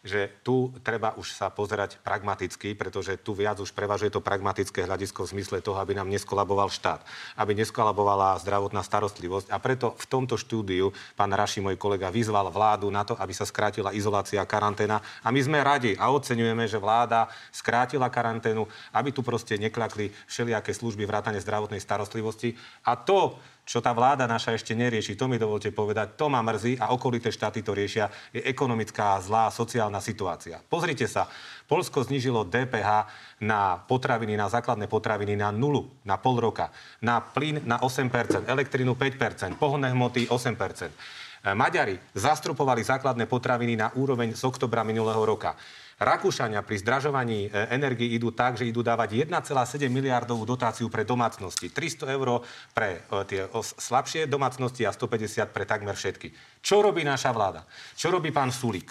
že 0.04 0.32
tu 0.48 0.72
treba 0.80 1.12
už 1.20 1.36
sa 1.36 1.52
pozerať 1.52 2.00
pragmaticky, 2.00 2.72
pretože 2.76 3.20
tu 3.20 3.36
viac 3.36 3.60
už 3.60 3.76
prevažuje 3.76 4.10
to 4.10 4.24
pragmatické 4.24 4.88
hľadisko 4.88 5.28
v 5.28 5.32
zmysle 5.36 5.60
toho, 5.60 5.76
aby 5.80 5.92
nám 5.92 6.08
neskolaboval 6.08 6.72
štát, 6.72 7.04
aby 7.36 7.52
neskolabovala 7.60 8.40
zdravotná 8.40 8.80
starostlivosť. 8.80 9.52
A 9.52 9.60
preto 9.60 9.96
v 10.00 10.06
tomto 10.08 10.40
štúdiu 10.40 10.96
pán 11.20 11.36
Raši, 11.36 11.60
môj 11.60 11.76
kolega, 11.76 12.08
vyzval 12.08 12.48
vládu 12.48 12.88
na 12.88 13.04
to, 13.04 13.20
aby 13.20 13.36
sa 13.36 13.44
skrátila 13.44 13.92
izolácia 13.92 14.40
a 14.40 14.48
karanténa. 14.48 15.04
A 15.20 15.36
my 15.36 15.40
sme 15.44 15.60
radi 15.60 16.00
a 16.00 16.08
oceňujeme, 16.16 16.64
že 16.64 16.80
vláda 16.80 17.28
skrátila 17.52 18.08
karanténu, 18.08 18.64
aby 18.96 19.12
tu 19.12 19.20
proste 19.20 19.60
neklakli 19.60 20.16
všelijaké 20.32 20.72
služby 20.72 21.04
vrátane 21.04 21.44
zdravotnej 21.44 21.84
starostlivosti. 21.84 22.56
A 22.88 22.96
to, 22.96 23.36
čo 23.70 23.86
tá 23.86 23.94
vláda 23.94 24.26
naša 24.26 24.58
ešte 24.58 24.74
nerieši, 24.74 25.14
to 25.14 25.30
mi 25.30 25.38
dovolte 25.38 25.70
povedať, 25.70 26.18
to 26.18 26.26
ma 26.26 26.42
mrzí 26.42 26.82
a 26.82 26.90
okolité 26.90 27.30
štáty 27.30 27.62
to 27.62 27.78
riešia, 27.78 28.10
je 28.34 28.42
ekonomická 28.42 29.22
zlá 29.22 29.54
sociálna 29.54 30.02
situácia. 30.02 30.58
Pozrite 30.58 31.06
sa, 31.06 31.30
Polsko 31.70 32.02
znížilo 32.02 32.50
DPH 32.50 33.06
na 33.46 33.78
potraviny, 33.78 34.34
na 34.34 34.50
základné 34.50 34.90
potraviny 34.90 35.38
na 35.38 35.54
nulu, 35.54 35.86
na 36.02 36.18
pol 36.18 36.42
roka, 36.42 36.74
na 37.06 37.22
plyn 37.22 37.62
na 37.62 37.78
8%, 37.78 38.50
elektrinu 38.50 38.98
5%, 38.98 39.62
pohonné 39.62 39.94
hmoty 39.94 40.26
8%. 40.26 41.54
Maďari 41.54 41.96
zastrupovali 42.18 42.84
základné 42.84 43.30
potraviny 43.30 43.78
na 43.78 43.94
úroveň 43.96 44.36
z 44.36 44.44
oktobra 44.44 44.84
minulého 44.84 45.22
roka. 45.24 45.56
Rakúšania 46.00 46.64
pri 46.64 46.80
zdražovaní 46.80 47.52
e, 47.52 47.76
energii 47.76 48.16
idú 48.16 48.32
tak, 48.32 48.56
že 48.56 48.64
idú 48.64 48.80
dávať 48.80 49.20
1,7 49.28 49.84
miliardovú 49.92 50.48
dotáciu 50.48 50.88
pre 50.88 51.04
domácnosti. 51.04 51.68
300 51.68 52.16
eur 52.16 52.40
pre 52.72 53.04
e, 53.04 53.28
tie 53.28 53.42
slabšie 53.60 54.24
domácnosti 54.32 54.88
a 54.88 54.96
150 54.96 55.52
pre 55.52 55.68
takmer 55.68 56.00
všetky. 56.00 56.32
Čo 56.64 56.80
robí 56.80 57.04
naša 57.04 57.36
vláda? 57.36 57.68
Čo 58.00 58.16
robí 58.16 58.32
pán 58.32 58.48
Sulík? 58.48 58.88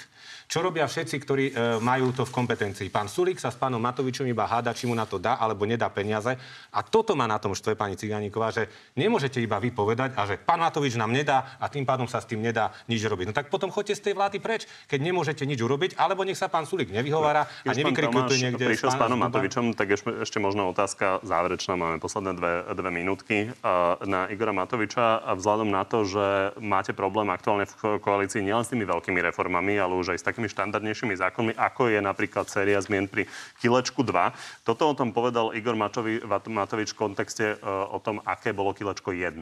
Čo 0.49 0.65
robia 0.65 0.89
všetci, 0.89 1.17
ktorí 1.29 1.45
e, 1.53 1.77
majú 1.85 2.09
to 2.17 2.25
v 2.25 2.33
kompetencii? 2.33 2.89
Pán 2.89 3.05
Sulík 3.05 3.37
sa 3.37 3.53
s 3.53 3.61
pánom 3.61 3.77
Matovičom 3.85 4.25
iba 4.25 4.49
háda, 4.49 4.73
či 4.73 4.89
mu 4.89 4.97
na 4.97 5.05
to 5.05 5.21
dá 5.21 5.37
alebo 5.37 5.69
nedá 5.69 5.93
peniaze. 5.93 6.41
A 6.73 6.81
toto 6.81 7.13
má 7.13 7.29
na 7.29 7.37
tom 7.37 7.53
štve 7.53 7.77
pani 7.77 8.01
Ciganíková, 8.01 8.49
že 8.57 8.65
nemôžete 8.97 9.45
iba 9.45 9.61
vypovedať 9.61 10.17
a 10.17 10.25
že 10.25 10.41
pán 10.41 10.65
Matovič 10.65 10.97
nám 10.97 11.13
nedá 11.13 11.53
a 11.61 11.69
tým 11.69 11.85
pádom 11.85 12.09
sa 12.09 12.25
s 12.25 12.33
tým 12.33 12.41
nedá 12.41 12.73
nič 12.89 13.05
robiť. 13.05 13.29
No 13.29 13.37
tak 13.37 13.53
potom 13.53 13.69
choďte 13.69 14.01
z 14.01 14.03
tej 14.09 14.15
vlády 14.17 14.41
preč, 14.41 14.65
keď 14.89 15.05
nemôžete 15.05 15.45
nič 15.45 15.61
urobiť, 15.61 16.01
alebo 16.01 16.25
nech 16.25 16.41
sa 16.41 16.49
pán 16.49 16.65
Sulík 16.65 16.97
nevyhovára 16.97 17.45
a 17.45 17.73
nevykrikuje 17.77 18.49
niekde. 18.49 18.73
Prišiel 18.73 18.89
s 18.89 18.97
pánom 18.97 19.21
Matovičom, 19.21 19.77
tak 19.77 20.01
ešte, 20.01 20.41
možno 20.41 20.73
otázka 20.73 21.21
záverečná. 21.29 21.77
Máme 21.77 22.01
posledné 22.01 22.33
dve, 22.33 22.65
dve 22.73 22.89
minútky 22.89 23.53
na 24.01 24.33
Igora 24.33 24.57
Matoviča 24.57 25.29
a 25.29 25.37
vzhľadom 25.37 25.69
na 25.69 25.85
to, 25.85 26.09
že 26.09 26.57
máte 26.57 26.97
problém 26.97 27.29
aktuálne 27.29 27.69
v 27.69 28.01
koalícii 28.01 28.41
nielen 28.41 28.65
s 28.65 28.73
tými 28.73 28.89
veľkými 28.89 29.21
reformami, 29.29 29.77
ale 29.77 29.93
už 29.93 30.17
aj 30.17 30.25
s 30.25 30.25
takými 30.25 30.38
takými 30.39 30.55
štandardnejšími 30.55 31.19
zákonmi, 31.19 31.59
ako 31.59 31.91
je 31.91 31.99
napríklad 31.99 32.47
séria 32.47 32.79
zmien 32.79 33.11
pri 33.11 33.27
Kilečku 33.59 34.07
2. 34.07 34.63
Toto 34.63 34.87
o 34.87 34.95
tom 34.95 35.11
povedal 35.11 35.51
Igor 35.51 35.75
Matovi, 35.75 36.23
Matovič 36.23 36.95
v 36.95 37.11
kontexte 37.11 37.59
e, 37.59 37.67
o 37.67 37.99
tom, 37.99 38.23
aké 38.23 38.55
bolo 38.55 38.71
Kilečko 38.71 39.11
1. 39.11 39.35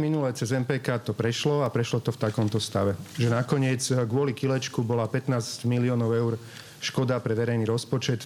Minulé 0.00 0.32
cez 0.32 0.48
MPK 0.56 1.04
to 1.04 1.12
prešlo 1.12 1.60
a 1.60 1.68
prešlo 1.68 2.00
to 2.00 2.08
v 2.08 2.24
takomto 2.24 2.56
stave. 2.56 2.96
Že 3.20 3.36
nakoniec 3.36 3.84
e, 3.92 4.00
kvôli 4.08 4.32
kilečku 4.32 4.80
bola 4.80 5.04
15 5.12 5.68
miliónov 5.68 6.08
eur 6.16 6.32
škoda 6.80 7.20
pre 7.20 7.36
verejný 7.36 7.68
rozpočet. 7.68 8.24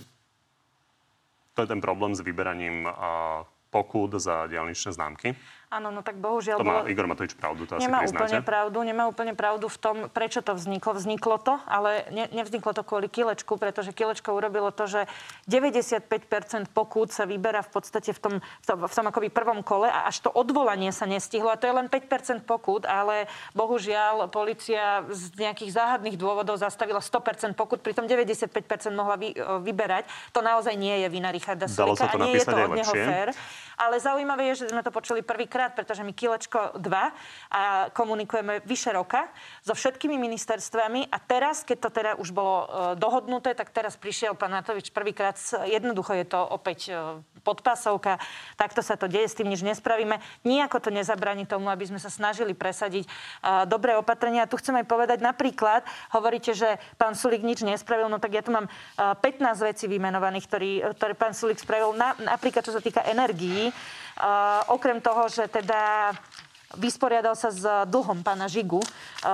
To 1.58 1.66
je 1.66 1.68
ten 1.74 1.82
problém 1.82 2.14
s 2.14 2.22
vyberaním 2.22 2.86
pokút 3.74 4.14
za 4.22 4.46
diálničné 4.46 4.94
známky? 4.94 5.34
Áno, 5.68 5.92
no 5.92 6.00
tak 6.00 6.16
bohužiaľ... 6.16 6.56
To 6.56 6.64
má 6.64 6.80
bolo... 6.80 6.88
Igor 6.88 7.04
Matovič 7.04 7.36
pravdu, 7.36 7.68
to 7.68 7.76
nemá 7.76 8.00
asi 8.00 8.16
úplne 8.16 8.40
pravdu, 8.40 8.80
nemá 8.80 9.04
úplne 9.04 9.36
pravdu 9.36 9.68
v 9.68 9.76
tom, 9.76 9.96
prečo 10.08 10.40
to 10.40 10.56
vzniklo. 10.56 10.96
Vzniklo 10.96 11.36
to, 11.36 11.60
ale 11.68 12.08
ne, 12.08 12.24
nevzniklo 12.32 12.72
to 12.72 12.80
kvôli 12.80 13.12
Kilečku, 13.12 13.60
pretože 13.60 13.92
Kilečko 13.92 14.32
urobilo 14.32 14.72
to, 14.72 14.88
že 14.88 15.04
95% 15.44 16.72
pokút 16.72 17.12
sa 17.12 17.28
vyberá 17.28 17.60
v 17.60 17.68
podstate 17.68 18.16
v 18.16 18.20
tom, 18.20 18.34
v 18.40 18.64
tom, 18.64 18.78
v 18.88 18.94
tom 18.96 19.06
akoby 19.12 19.28
prvom 19.28 19.60
kole 19.60 19.92
a 19.92 20.08
až 20.08 20.24
to 20.24 20.32
odvolanie 20.32 20.88
sa 20.88 21.04
nestihlo. 21.04 21.52
A 21.52 21.60
to 21.60 21.68
je 21.68 21.76
len 21.76 21.92
5% 21.92 22.48
pokút, 22.48 22.88
ale 22.88 23.28
bohužiaľ 23.52 24.32
policia 24.32 25.04
z 25.12 25.36
nejakých 25.36 25.76
záhadných 25.76 26.16
dôvodov 26.16 26.56
zastavila 26.56 27.04
100% 27.04 27.52
pokút, 27.52 27.84
pritom 27.84 28.08
95% 28.08 28.56
mohla 28.96 29.20
vy, 29.20 29.36
vyberať. 29.36 30.08
To 30.32 30.40
naozaj 30.40 30.72
nie 30.80 31.04
je 31.04 31.12
vina 31.12 31.28
Richarda 31.28 31.68
Sulika 31.68 32.08
a 32.08 32.16
nie 32.24 32.40
je 32.40 32.48
to 32.48 32.56
od 32.56 32.72
neho 32.72 32.94
fér. 32.96 33.36
Ale 33.78 34.02
zaujímavé 34.02 34.50
je, 34.52 34.66
že 34.66 34.74
sme 34.74 34.82
to 34.82 34.90
počuli 34.90 35.22
prvýkrát, 35.22 35.70
pretože 35.70 36.02
my 36.02 36.10
Kilečko 36.10 36.82
2 36.82 37.54
a 37.54 37.62
komunikujeme 37.94 38.58
vyše 38.66 38.90
roka 38.90 39.30
so 39.62 39.70
všetkými 39.70 40.18
ministerstvami 40.18 41.06
a 41.06 41.18
teraz, 41.22 41.62
keď 41.62 41.78
to 41.86 41.90
teda 41.94 42.12
už 42.18 42.34
bolo 42.34 42.56
e, 42.58 42.66
dohodnuté, 42.98 43.54
tak 43.54 43.70
teraz 43.70 43.94
prišiel 43.94 44.34
pán 44.34 44.50
Natovič 44.50 44.90
prvýkrát, 44.90 45.38
jednoducho 45.62 46.10
je 46.18 46.26
to 46.26 46.40
opäť 46.42 46.90
e, 46.90 47.22
podpasovka, 47.48 48.18
takto 48.58 48.82
sa 48.82 48.98
to 48.98 49.08
deje, 49.08 49.30
s 49.30 49.38
tým 49.38 49.48
nič 49.48 49.62
nespravíme. 49.64 50.20
Nijako 50.44 50.82
to 50.82 50.90
nezabráni 50.92 51.48
tomu, 51.48 51.70
aby 51.72 51.88
sme 51.88 51.96
sa 51.96 52.12
snažili 52.12 52.52
presadiť 52.52 53.08
uh, 53.08 53.64
dobré 53.64 53.96
opatrenia. 53.96 54.50
Tu 54.50 54.60
chcem 54.60 54.76
aj 54.76 54.86
povedať 54.90 55.18
napríklad, 55.24 55.86
hovoríte, 56.12 56.52
že 56.52 56.76
pán 57.00 57.16
Sulik 57.16 57.40
nič 57.40 57.64
nespravil, 57.64 58.10
no 58.10 58.20
tak 58.20 58.36
ja 58.36 58.42
tu 58.44 58.52
mám 58.52 58.68
uh, 58.68 59.16
15 59.16 59.40
vecí 59.64 59.88
vymenovaných, 59.88 60.44
ktoré 60.92 61.14
pán 61.16 61.32
Sulik 61.32 61.62
spravil, 61.62 61.94
na, 61.96 62.12
napríklad 62.20 62.60
čo 62.60 62.74
sa 62.74 62.82
týka 62.82 63.00
energií. 63.08 63.67
Uh, 63.68 64.74
okrem 64.74 65.00
toho, 65.00 65.28
že 65.28 65.48
teda 65.48 66.12
vysporiadal 66.76 67.32
sa 67.32 67.48
s 67.48 67.64
dlhom 67.88 68.20
pána 68.20 68.44
Žigu 68.44 68.76
eh, 68.76 68.88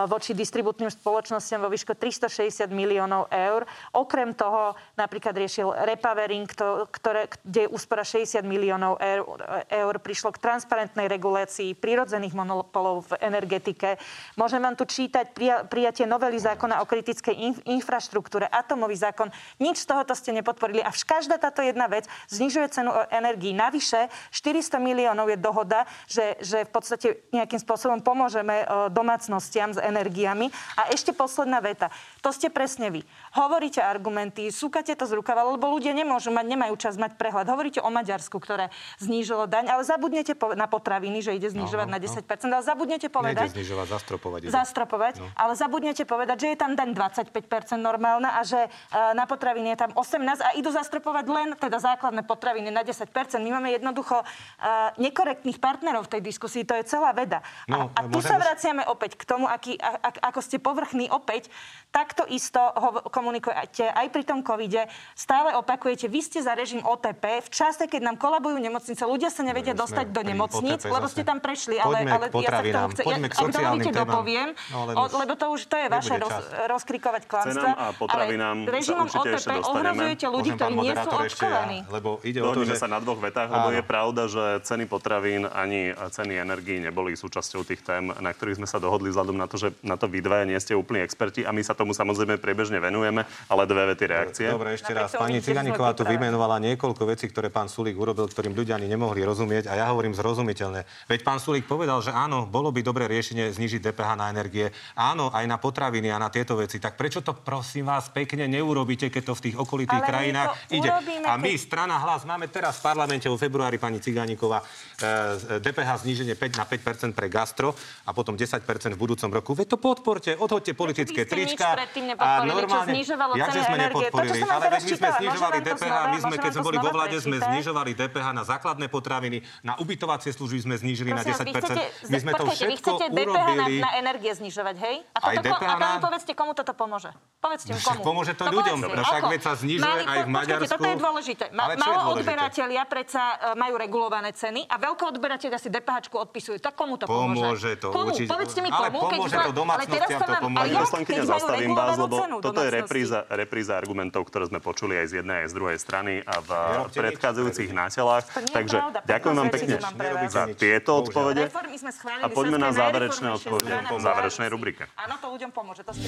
voči 0.07 0.39
distributným 0.39 0.87
spoločnostiam 0.87 1.67
vo 1.67 1.73
výške 1.73 1.99
360 1.99 2.71
miliónov 2.71 3.27
eur. 3.35 3.67
Okrem 3.91 4.31
toho 4.39 4.79
napríklad 4.95 5.35
riešil 5.35 5.75
repavering, 5.75 6.47
ktoré, 6.95 7.27
kde 7.43 7.67
úspora 7.67 8.07
60 8.07 8.47
miliónov 8.47 9.03
eur, 9.03 9.27
eur. 9.67 9.95
Prišlo 9.99 10.31
k 10.31 10.43
transparentnej 10.43 11.11
regulácii 11.11 11.75
prírodzených 11.75 12.39
monopolov 12.39 13.11
v 13.11 13.19
energetike. 13.25 13.99
Môžem 14.39 14.63
vám 14.63 14.79
tu 14.79 14.87
čítať 14.87 15.35
prijatie 15.67 16.07
novely 16.07 16.39
zákona 16.39 16.85
o 16.85 16.87
kritickej 16.87 17.35
inf- 17.35 17.63
infraštruktúre, 17.67 18.47
atomový 18.47 18.95
zákon. 18.95 19.33
Nič 19.59 19.83
z 19.83 19.89
tohoto 19.91 20.15
ste 20.15 20.31
nepodporili. 20.31 20.85
A 20.85 20.95
každá 20.95 21.41
táto 21.41 21.65
jedna 21.65 21.91
vec 21.91 22.07
znižuje 22.31 22.67
cenu 22.71 22.95
energii. 23.11 23.57
Navyše 23.57 24.07
400 24.31 24.79
miliónov 24.79 25.27
je 25.33 25.39
dohoda, 25.41 25.89
že, 26.07 26.39
že 26.39 26.63
v 26.63 26.71
podstate 26.71 27.09
nejakým 27.33 27.61
spôsobom 27.63 28.03
pomôžeme 28.03 28.63
e, 28.63 28.67
domácnostiam 28.93 29.73
s 29.73 29.81
energiami. 29.81 30.53
A 30.77 30.91
ešte 30.93 31.15
posledná 31.15 31.63
veta. 31.63 31.89
To 32.21 32.35
ste 32.35 32.51
presne 32.51 32.91
vy. 32.91 33.01
Hovoríte 33.35 33.83
argumenty, 33.83 34.49
súkate 34.55 34.95
to 34.95 35.05
z 35.05 35.19
rukava, 35.19 35.43
lebo 35.47 35.67
ľudia 35.71 35.91
nemôžu 35.91 36.31
mať, 36.31 36.47
nemajú 36.47 36.75
čas 36.79 36.95
mať 36.95 37.19
prehľad. 37.19 37.51
Hovoríte 37.51 37.83
o 37.83 37.91
Maďarsku, 37.91 38.39
ktoré 38.39 38.71
znížilo 39.03 39.51
daň, 39.51 39.75
ale 39.75 39.83
zabudnete 39.83 40.39
po, 40.39 40.55
na 40.55 40.71
potraviny, 40.71 41.21
že 41.21 41.35
ide 41.35 41.51
znižovať 41.51 41.87
No, 41.91 41.95
na 41.95 42.01
10%, 42.01 42.49
ale 42.49 42.65
zabudnete 42.65 43.09
povedať... 43.13 43.51
Nejde 43.51 43.57
znižovať, 43.61 43.87
zastropovať. 43.93 44.41
ide. 44.47 44.53
Zastropovať, 44.55 45.15
no. 45.21 45.27
ale 45.37 45.53
zabudnete 45.59 46.03
povedať, 46.07 46.37
že 46.41 46.49
je 46.55 46.59
tam 46.59 46.73
daň 46.79 46.91
25% 46.97 47.77
normálna 47.77 48.39
a 48.39 48.47
že 48.47 48.71
uh, 48.71 49.13
na 49.13 49.29
potraviny 49.29 49.75
je 49.75 49.79
tam 49.85 49.91
18 49.93 50.41
a 50.41 50.51
idú 50.57 50.71
zastropovať 50.73 51.25
len 51.29 51.49
teda 51.59 51.79
základné 51.83 52.23
potraviny 52.25 52.71
na 52.71 52.87
10%. 52.87 53.05
My 53.43 53.51
máme 53.61 53.75
jednoducho 53.75 54.23
uh, 54.23 54.95
nekorektných 54.97 55.59
partnerov 55.61 56.09
v 56.09 56.19
tej 56.19 56.23
diskusii, 56.25 56.63
to 56.65 56.73
je 56.79 56.85
celá 56.89 57.13
veda. 57.13 57.45
No, 57.69 57.93
a, 57.93 58.01
a 58.01 58.09
tu 58.09 58.17
môžem 58.17 58.31
sa 58.33 58.39
vraciame 58.41 58.83
opäť 58.89 59.19
k 59.21 59.25
tomu, 59.27 59.45
aký, 59.51 59.77
a, 59.77 59.99
a, 59.99 60.09
ako 60.33 60.41
ste 60.41 60.57
povrchní 60.63 61.11
opäť. 61.13 61.53
Takto 61.93 62.27
isto 62.27 62.59
ho, 62.59 63.07
komunikujete 63.25 63.89
aj 63.89 64.07
pri 64.13 64.23
tom 64.29 64.45
covide. 64.45 64.85
Stále 65.17 65.57
opakujete, 65.57 66.13
vy 66.13 66.21
ste 66.21 66.45
za 66.45 66.53
režim 66.53 66.85
OTP. 66.85 67.41
V 67.41 67.49
čase, 67.49 67.89
keď 67.89 68.13
nám 68.13 68.17
kolabujú 68.21 68.61
nemocnice, 68.61 69.01
ľudia 69.09 69.33
sa 69.33 69.41
nevedia 69.41 69.73
No, 69.73 69.89
dostať 69.89 70.13
do 70.13 70.21
OTP 70.21 70.93
lebo 70.93 71.07
ste 71.09 71.25
tam 71.25 71.41
prešli. 71.41 71.81
Ale, 71.81 72.05
ale 72.05 72.29
k 72.29 72.37
potravinám, 72.37 72.89
poďme 73.01 73.29
k 73.33 73.35
ak 73.35 73.49
dovolíte, 73.49 73.91
dopoviem, 73.97 74.49
No, 74.69 74.91
len 74.91 74.95
o, 74.95 75.03
lebo 75.25 75.33
to 75.41 75.47
už 75.57 75.67
to 75.67 75.77
je 75.81 75.89
vaše 75.89 76.15
roz, 76.21 76.37
rozkrikovať 76.69 77.23
klamstva. 77.25 77.97
Ale 78.13 78.25
sa 78.37 78.51
režimom 78.69 79.07
OTP 79.09 79.49
ohrozujete 79.65 80.27
ľudí, 80.29 80.51
Môžem, 80.55 80.61
ktorí 80.61 80.75
nie 80.85 80.93
sú 80.93 81.09
ešte 81.09 81.15
ja, 81.15 81.25
očkovaní. 81.25 81.79
lebo 81.89 82.11
ide 82.27 82.41
o 82.45 82.51
to, 82.53 82.61
že... 82.69 82.75
sa 82.77 82.91
na 82.91 82.99
dvoch 83.01 83.19
vetách, 83.23 83.49
lebo 83.49 83.69
je 83.73 83.83
pravda, 83.83 84.23
že 84.29 84.45
ceny 84.67 84.85
potravín 84.85 85.49
ani 85.49 85.95
ceny 85.95 86.35
energií 86.37 86.83
neboli 86.83 87.15
súčasťou 87.15 87.63
tých 87.65 87.81
tém, 87.81 88.11
na 88.11 88.31
ktorých 88.35 88.59
sme 88.61 88.69
sa 88.69 88.83
dohodli 88.83 89.09
vzhľadom 89.15 89.37
na 89.39 89.47
to, 89.47 89.57
že 89.57 89.73
na 89.81 89.95
to 89.95 90.11
vy 90.11 90.21
dvaja 90.21 90.45
nie 90.45 90.59
ste 90.59 90.75
úplní 90.75 91.01
experti 91.07 91.47
a 91.47 91.55
my 91.55 91.63
sa 91.63 91.77
tomu 91.77 91.95
samozrejme 91.95 92.37
priebežne 92.43 92.83
venujeme, 92.83 93.14
ale 93.23 93.63
dve 93.71 93.95
vety 93.95 94.05
reakcie. 94.11 94.47
Dobre, 94.51 94.75
ešte 94.75 94.91
raz. 94.91 95.15
Pani 95.15 95.39
Ciganíková 95.39 95.95
tu 95.95 96.03
vymenovala 96.03 96.59
niekoľko 96.59 97.07
vecí, 97.07 97.31
ktoré 97.31 97.53
pán 97.53 97.71
Sulík 97.71 97.95
urobil, 97.95 98.27
ktorým 98.27 98.57
ľudia 98.57 98.81
ani 98.81 98.91
nemohli 98.91 99.23
rozumieť 99.23 99.71
a 99.71 99.79
ja 99.79 99.87
hovorím 99.95 100.17
zrozumiteľne. 100.17 100.83
Veď 101.07 101.21
pán 101.23 101.39
Sulík 101.39 101.69
povedal, 101.69 102.01
že 102.01 102.11
áno, 102.11 102.49
bolo 102.49 102.75
by 102.75 102.81
dobré 102.81 103.05
riešenie 103.07 103.53
znižiť 103.53 103.81
DPH 103.91 104.11
na 104.19 104.33
energie, 104.33 104.73
áno, 104.97 105.31
aj 105.31 105.45
na 105.45 105.61
potraviny 105.61 106.09
a 106.11 106.19
na 106.19 106.33
tieto 106.33 106.57
veci. 106.59 106.81
Tak 106.81 106.97
prečo 106.97 107.21
to 107.21 107.37
prosím 107.37 107.87
vás 107.91 108.09
pekne 108.09 108.49
neurobíte, 108.49 109.13
keď 109.13 109.31
to 109.31 109.35
v 109.37 109.43
tých 109.51 109.57
okolitých 109.61 110.03
Ale 110.03 110.09
krajinách 110.09 110.49
ide? 110.73 110.89
urobíme, 110.89 111.27
A 111.29 111.37
my, 111.37 111.53
strana 111.61 112.01
hlas, 112.01 112.25
máme 112.25 112.49
teraz 112.49 112.81
v 112.81 112.91
parlamente 112.91 113.29
vo 113.29 113.37
februári 113.37 113.77
pani 113.77 114.01
Ciganíková 114.01 114.63
e, 114.63 115.61
DPH 115.61 116.07
zníženie 116.07 116.35
5 116.39 116.61
na 116.61 116.65
5% 116.65 117.13
pre 117.13 117.29
gastro 117.29 117.75
a 118.07 118.11
potom 118.17 118.39
10% 118.39 118.63
v 118.95 118.99
budúcom 118.99 119.31
roku. 119.31 119.51
Veď 119.53 119.75
to 119.75 119.79
podporte, 119.79 120.31
odhoďte 120.33 120.73
politické 120.73 121.27
trička. 121.27 121.75
nepodporili, 122.01 122.65
čo 122.65 122.81
znižovalo 123.05 123.33
Jakže 123.35 123.53
ceny 123.53 123.61
sme 123.61 123.77
energie? 123.77 123.93
To, 123.93 124.17
čo 124.17 124.17
nepodporili? 124.17 124.41
som 124.41 124.49
Ale 124.49 124.63
teraz 124.65 124.73
veď 124.75 124.81
my 124.81 124.97
sme 124.97 125.11
znižovali 125.15 125.59
DPH, 125.61 125.95
my 126.05 126.19
sme, 126.19 126.35
keď 126.35 126.51
sme 126.51 126.63
boli 126.65 126.79
vo 126.79 126.91
vláde, 126.91 127.17
sme 127.21 127.37
znižovali 127.39 127.91
DPH 127.93 128.27
na 128.33 128.43
základné 128.43 128.87
potraviny, 128.89 129.37
na 129.61 129.75
ubytovacie 129.77 130.31
služby 130.31 130.59
sme 130.63 130.75
znížili 130.75 131.11
na 131.11 131.21
Prosím 131.21 131.31
vás, 131.31 131.39
10 131.39 131.45
vy 131.45 131.53
chcete, 131.55 131.85
My 132.05 132.19
sme 132.19 132.33
to 132.33 132.45
všetko 132.47 132.89
chcete 132.91 133.05
DPH 133.11 133.29
na, 133.29 133.45
urobili. 133.55 133.79
na 133.79 133.91
energie 133.95 134.33
znižovať, 134.33 134.77
hej? 134.81 134.97
A, 135.13 135.19
toto, 135.37 135.53
povedzte, 136.01 136.33
komu 136.33 136.53
toto 136.53 136.73
pomôže. 136.73 137.13
Povedzte 137.39 137.71
mi, 137.71 137.79
Však 137.79 137.93
komu. 137.95 138.05
pomôže 138.07 138.33
to 138.33 138.45
No 138.45 138.57
ľuďom. 138.57 138.79
však 138.89 139.23
sa 139.39 139.53
znižuje 139.55 140.01
aj 140.03 140.19
v 140.25 140.31
Maďarsku. 140.31 140.71
Toto 140.71 140.89
je 140.89 140.97
dôležité. 140.97 141.45
Ma, 141.51 141.63
Ale 141.63 141.75
čo 141.75 141.85
je 141.85 141.85
dôležité? 141.85 142.01
Maloodberatelia 142.25 142.83
predsa 142.87 143.23
e, 143.35 143.53
majú 143.55 143.75
regulované 143.77 144.33
ceny 144.33 144.65
a 144.65 144.75
veľkoodberatelia 144.79 145.59
si 145.59 145.69
DPH 145.69 146.09
odpisujú. 146.09 146.57
Tak 146.57 146.73
komu 146.73 146.97
to 146.97 147.05
pomôže? 147.05 147.37
Pomôže 147.37 147.71
to, 147.77 147.89
komu? 147.91 148.09
určite. 148.09 148.31
Povedzte 148.31 148.61
mi 148.61 148.71
Ale 148.71 148.89
komu. 148.89 148.99
pomôže 149.05 149.35
keď 149.35 149.45
to 149.45 149.53
domácnostiam, 149.53 149.93
ale 149.93 150.09
teraz 150.09 150.09
to 150.09 150.35
pomôže. 150.41 150.55
a 150.55 150.63
Pani 150.65 150.73
jak, 150.73 150.81
poslankyňa, 150.81 151.05
keď 151.05 151.21
majú 151.21 151.35
zastavím 151.35 151.53
vás, 151.69 151.85
regulovanú 151.85 152.01
lebo 152.01 152.17
cenu 152.17 152.37
toto 152.39 152.49
je 152.55 152.55
domácnosti? 152.65 152.89
Repríza, 152.95 153.27
repríza 153.27 153.73
argumentov, 153.75 154.31
ktoré 154.31 154.47
sme 154.47 154.63
počuli 154.63 154.95
aj 154.95 155.07
z 155.11 155.13
jednej, 155.19 155.43
aj 155.43 155.49
z 155.51 155.55
druhej 155.59 155.79
strany 155.83 156.23
a 156.23 156.39
v 156.39 156.51
Nerobte 156.55 156.99
predchádzajúcich 157.03 157.69
nič. 157.75 157.81
nátelách. 157.83 158.25
Takže 158.55 158.77
pravda, 158.79 158.99
ďakujem 159.03 159.35
vám 159.35 159.51
15 159.51 159.99
pekne 159.99 160.29
za 160.31 160.45
tieto 160.55 160.91
Bohužiaľ. 160.95 161.11
odpovede. 161.11 161.43
Reformy 161.51 161.77
sme 161.83 161.91
schválili. 161.91 162.23
A 162.23 162.27
poďme 162.31 162.59
na 162.63 162.71
záverečné 162.71 163.29
odpovede 163.35 163.73
v 163.91 163.99
záverečnej 163.99 164.49
rubrike. 164.55 164.87
Áno, 164.95 165.15
to 165.19 165.27
ľuďom 165.35 165.51
pomôže. 165.51 165.83
To 165.83 165.91
ste... 165.91 166.07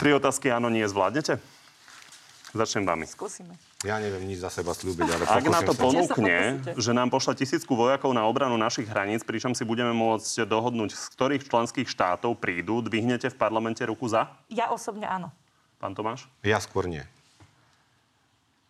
Tri 0.00 0.10
otázky 0.16 0.48
áno, 0.48 0.72
nie 0.72 0.82
zvládnete? 0.88 1.36
Začnem 2.56 2.88
vami. 2.88 3.04
Skúsime. 3.04 3.54
Ja 3.82 3.98
neviem 3.98 4.22
nič 4.30 4.38
za 4.38 4.46
seba 4.46 4.70
slúbiť, 4.78 5.10
ale 5.10 5.22
Ak 5.26 5.42
na 5.42 5.58
pokúsim 5.58 5.66
to 5.66 5.74
sa. 5.74 5.82
ponúkne, 5.82 6.38
že 6.78 6.94
nám 6.94 7.10
pošle 7.10 7.34
tisícku 7.34 7.74
vojakov 7.74 8.14
na 8.14 8.22
obranu 8.30 8.54
našich 8.54 8.86
hraníc, 8.86 9.26
pričom 9.26 9.58
si 9.58 9.66
budeme 9.66 9.90
môcť 9.90 10.46
dohodnúť, 10.46 10.94
z 10.94 11.06
ktorých 11.18 11.42
členských 11.50 11.90
štátov 11.90 12.38
prídu, 12.38 12.78
dvihnete 12.78 13.34
v 13.34 13.36
parlamente 13.36 13.82
ruku 13.82 14.06
za? 14.06 14.30
Ja 14.46 14.70
osobne 14.70 15.10
áno. 15.10 15.34
Pán 15.82 15.98
Tomáš? 15.98 16.30
Ja 16.46 16.62
skôr 16.62 16.86
nie. 16.86 17.02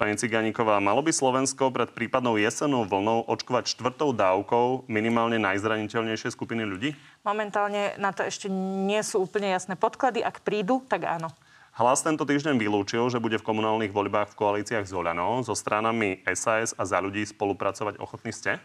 Pani 0.00 0.16
Ciganíková, 0.16 0.80
malo 0.80 1.04
by 1.04 1.12
Slovensko 1.12 1.70
pred 1.70 1.92
prípadnou 1.92 2.40
jesennou 2.40 2.88
vlnou 2.88 3.28
očkovať 3.28 3.76
štvrtou 3.76 4.16
dávkou 4.16 4.88
minimálne 4.88 5.36
najzraniteľnejšie 5.38 6.32
skupiny 6.32 6.64
ľudí? 6.64 6.96
Momentálne 7.22 7.94
na 8.00 8.10
to 8.16 8.24
ešte 8.24 8.48
nie 8.50 8.98
sú 9.04 9.28
úplne 9.28 9.52
jasné 9.52 9.76
podklady. 9.76 10.24
Ak 10.24 10.40
prídu, 10.40 10.82
tak 10.88 11.04
áno. 11.04 11.30
Hlas 11.72 12.04
tento 12.04 12.28
týždeň 12.28 12.60
vylúčil, 12.60 13.08
že 13.08 13.16
bude 13.16 13.40
v 13.40 13.48
komunálnych 13.48 13.96
voľbách 13.96 14.36
v 14.36 14.38
koalíciách 14.44 14.84
s 14.84 14.92
Oľano. 14.92 15.40
So 15.40 15.56
stranami 15.56 16.20
SAS 16.36 16.76
a 16.76 16.84
za 16.84 17.00
ľudí 17.00 17.24
spolupracovať 17.24 17.96
ochotní 17.96 18.28
ste? 18.28 18.60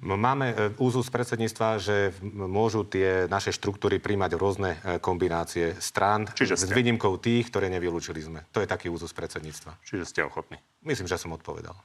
Máme 0.00 0.52
e, 0.52 0.54
úzus 0.80 1.12
predsedníctva, 1.12 1.80
že 1.80 2.12
môžu 2.24 2.88
tie 2.88 3.28
naše 3.28 3.52
štruktúry 3.52 4.00
príjmať 4.00 4.32
rôzne 4.36 4.70
e, 4.80 4.96
kombinácie 5.00 5.76
strán 5.76 6.28
Čiže 6.32 6.56
s 6.56 6.64
ste. 6.68 6.72
výnimkou 6.72 7.20
tých, 7.20 7.52
ktoré 7.52 7.68
nevylúčili 7.68 8.20
sme. 8.20 8.40
To 8.56 8.64
je 8.64 8.68
taký 8.68 8.88
úzus 8.88 9.12
predsedníctva. 9.12 9.76
Čiže 9.84 10.04
ste 10.08 10.20
ochotní. 10.24 10.56
Myslím, 10.84 11.04
že 11.04 11.20
som 11.20 11.36
odpovedal. 11.36 11.76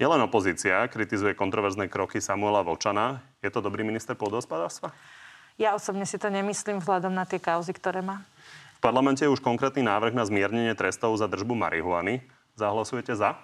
Nielen 0.00 0.24
opozícia 0.24 0.84
kritizuje 0.88 1.36
kontroverzné 1.36 1.92
kroky 1.92 2.20
Samuela 2.20 2.64
Vočana. 2.64 3.20
Je 3.44 3.52
to 3.52 3.60
dobrý 3.60 3.84
minister 3.84 4.16
pôdohospodárstva? 4.16 4.92
Ja 5.60 5.76
osobne 5.76 6.08
si 6.08 6.16
to 6.16 6.32
nemyslím 6.32 6.80
vzhľadom 6.80 7.12
na 7.12 7.28
tie 7.28 7.40
kauzy, 7.42 7.76
ktoré 7.76 8.00
má. 8.00 8.24
V 8.78 8.90
parlamente 8.90 9.22
je 9.22 9.30
už 9.30 9.38
konkrétny 9.38 9.86
návrh 9.86 10.16
na 10.16 10.26
zmiernenie 10.26 10.74
trestov 10.74 11.14
za 11.14 11.30
držbu 11.30 11.54
marihuany. 11.54 12.24
Zahlasujete 12.58 13.14
za? 13.14 13.38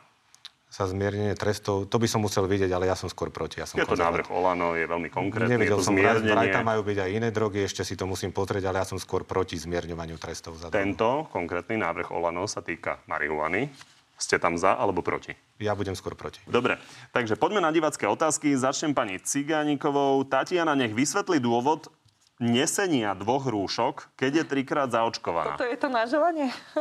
Sa 0.68 0.84
zmiernenie 0.84 1.32
trestov, 1.32 1.88
to 1.88 1.96
by 1.96 2.04
som 2.04 2.20
musel 2.20 2.44
vidieť, 2.44 2.68
ale 2.68 2.92
ja 2.92 2.96
som 2.98 3.09
skôr 3.09 3.32
proti. 3.32 3.56
Ja 3.56 3.64
som 3.64 3.80
Je 3.80 3.88
to 3.88 3.96
návrh 3.96 4.28
Olano, 4.28 4.76
je 4.76 4.84
veľmi 4.84 5.09
konkrétny. 5.09 5.56
Nevidel 5.56 5.80
som, 5.80 5.96
vraj, 5.96 6.20
vraj 6.20 6.28
zmiernenie. 6.28 6.52
tam 6.52 6.68
majú 6.68 6.82
byť 6.84 6.98
aj 7.00 7.11
iné 7.16 7.28
drogy, 7.32 7.64
ešte 7.64 7.88
si 7.88 7.96
to 7.96 8.04
musím 8.04 8.36
pozrieť, 8.36 8.68
ale 8.68 8.84
ja 8.84 8.86
som 8.88 9.00
skôr 9.00 9.24
proti 9.24 9.56
zmierňovaniu 9.56 10.20
trestov 10.20 10.61
za 10.61 10.68
drogu. 10.68 10.76
Tento 10.76 11.24
konkrétny 11.32 11.80
návrh 11.80 12.12
Olano 12.12 12.44
sa 12.44 12.61
týka 12.61 13.00
marihuany. 13.09 13.72
Ste 14.18 14.36
tam 14.36 14.59
za 14.59 14.74
alebo 14.74 15.00
proti? 15.00 15.32
Ja 15.62 15.78
budem 15.78 15.94
skôr 15.94 16.18
proti. 16.18 16.42
Dobre, 16.44 16.76
takže 17.14 17.38
poďme 17.38 17.62
na 17.62 17.70
divacké 17.70 18.04
otázky. 18.04 18.50
Začnem 18.52 18.92
pani 18.92 19.22
Cigánikovou. 19.22 20.26
Tatiana, 20.26 20.74
nech 20.74 20.90
vysvetlí 20.90 21.38
dôvod 21.38 21.86
nesenia 22.39 23.12
dvoch 23.12 23.45
rúšok, 23.45 24.14
keď 24.14 24.32
je 24.32 24.45
trikrát 24.47 24.89
zaočkovaná. 24.89 25.59
To 25.59 25.66
je 25.66 25.74
to 25.74 25.89
na 25.89 26.07
želanie? 26.07 26.49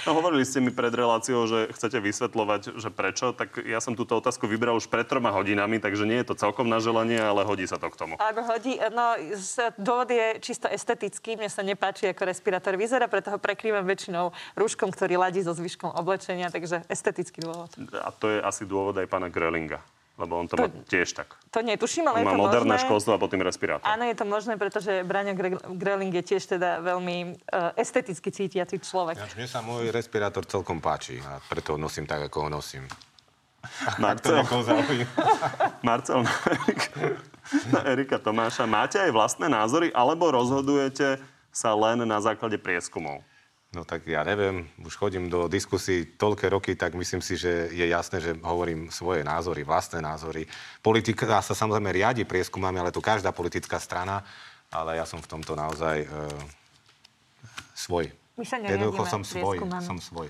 No, 0.00 0.16
hovorili 0.16 0.42
ste 0.42 0.58
mi 0.58 0.72
pred 0.72 0.90
reláciou, 0.90 1.44
že 1.44 1.68
chcete 1.70 2.00
vysvetľovať, 2.00 2.80
že 2.80 2.88
prečo, 2.88 3.30
tak 3.30 3.60
ja 3.60 3.78
som 3.78 3.92
túto 3.92 4.16
otázku 4.16 4.48
vybral 4.48 4.74
už 4.74 4.88
pred 4.88 5.04
troma 5.04 5.28
hodinami, 5.30 5.76
takže 5.76 6.08
nie 6.08 6.18
je 6.18 6.32
to 6.32 6.34
celkom 6.34 6.66
na 6.66 6.80
želanie, 6.80 7.20
ale 7.20 7.44
hodí 7.44 7.62
sa 7.62 7.76
to 7.76 7.86
k 7.86 7.96
tomu. 7.96 8.14
Áno, 8.16 8.40
hodí. 8.42 8.80
No, 8.88 9.14
z- 9.30 9.70
dôvod 9.76 10.08
je 10.08 10.40
čisto 10.40 10.66
estetický. 10.66 11.36
Mne 11.36 11.46
sa 11.46 11.60
nepáči, 11.60 12.08
ako 12.08 12.26
respirátor 12.26 12.74
vyzerá, 12.74 13.06
preto 13.06 13.28
ho 13.28 13.38
prekrývam 13.38 13.84
väčšinou 13.84 14.32
rúškom, 14.56 14.88
ktorý 14.88 15.20
ladí 15.20 15.44
so 15.44 15.52
zvyškom 15.52 15.92
oblečenia, 15.92 16.48
takže 16.48 16.82
estetický 16.88 17.44
dôvod. 17.44 17.68
A 17.94 18.08
to 18.10 18.26
je 18.26 18.40
asi 18.40 18.64
dôvod 18.64 18.96
aj 18.96 19.06
pána 19.06 19.28
Grölinga, 19.28 19.84
lebo 20.20 20.36
on 20.36 20.46
to, 20.46 20.60
To- 20.60 20.68
má 20.68 20.84
tiež 20.84 21.16
tak. 21.16 21.32
To 21.50 21.64
netuším, 21.64 22.04
ale 22.06 22.20
On 22.20 22.22
je 22.22 22.26
má 22.28 22.32
to 22.36 22.42
moderné 22.44 22.76
možné. 22.76 22.84
školstvo 22.84 23.10
a 23.16 23.18
potom 23.18 23.40
respirátor. 23.40 23.88
Áno, 23.88 24.04
je 24.04 24.16
to 24.16 24.24
možné, 24.28 24.60
pretože 24.60 25.00
Braňo 25.02 25.32
Gre- 25.32 25.64
Greling 25.80 26.12
je 26.20 26.24
tiež 26.36 26.44
teda 26.60 26.84
veľmi 26.84 27.16
uh, 27.48 27.72
esteticky 27.74 28.28
cítiaci 28.28 28.76
človek. 28.78 29.16
Ja, 29.16 29.26
mne 29.32 29.48
sa 29.48 29.64
môj 29.64 29.88
respirátor 29.88 30.44
celkom 30.44 30.78
páči 30.78 31.18
a 31.24 31.40
preto 31.48 31.74
ho 31.74 31.78
nosím 31.80 32.04
tak, 32.04 32.28
ako 32.28 32.46
ho 32.46 32.50
nosím. 32.52 32.84
Ak 34.00 34.20
to 34.20 34.32
Marcel. 34.40 34.80
Marcel 35.88 36.20
na 36.24 36.32
Erika, 36.48 36.90
na 37.72 37.80
Erika 37.88 38.16
Tomáša, 38.16 38.64
máte 38.64 38.96
aj 38.96 39.12
vlastné 39.12 39.48
názory, 39.48 39.92
alebo 39.92 40.32
rozhodujete 40.32 41.20
sa 41.50 41.74
len 41.74 42.00
na 42.06 42.18
základe 42.22 42.56
prieskumov? 42.56 43.20
No 43.70 43.86
tak 43.86 44.02
ja 44.10 44.26
neviem, 44.26 44.66
už 44.82 44.98
chodím 44.98 45.30
do 45.30 45.46
diskusí 45.46 46.02
toľké 46.18 46.50
roky, 46.50 46.74
tak 46.74 46.98
myslím 46.98 47.22
si, 47.22 47.38
že 47.38 47.70
je 47.70 47.86
jasné, 47.86 48.18
že 48.18 48.34
hovorím 48.42 48.90
svoje 48.90 49.22
názory, 49.22 49.62
vlastné 49.62 50.02
názory. 50.02 50.50
Politika 50.82 51.38
sa 51.38 51.54
samozrejme 51.54 51.94
riadi 51.94 52.26
prieskumami, 52.26 52.82
ale 52.82 52.90
tu 52.90 52.98
každá 52.98 53.30
politická 53.30 53.78
strana, 53.78 54.26
ale 54.74 54.98
ja 54.98 55.06
som 55.06 55.22
v 55.22 55.30
tomto 55.30 55.54
naozaj 55.54 56.02
e, 56.02 56.08
svoj. 57.78 58.10
My 58.34 58.42
sa 58.42 58.58
Jednoducho 58.58 59.06
som 59.06 59.22
svoj, 59.22 59.62
som 59.86 60.02
svoj. 60.02 60.26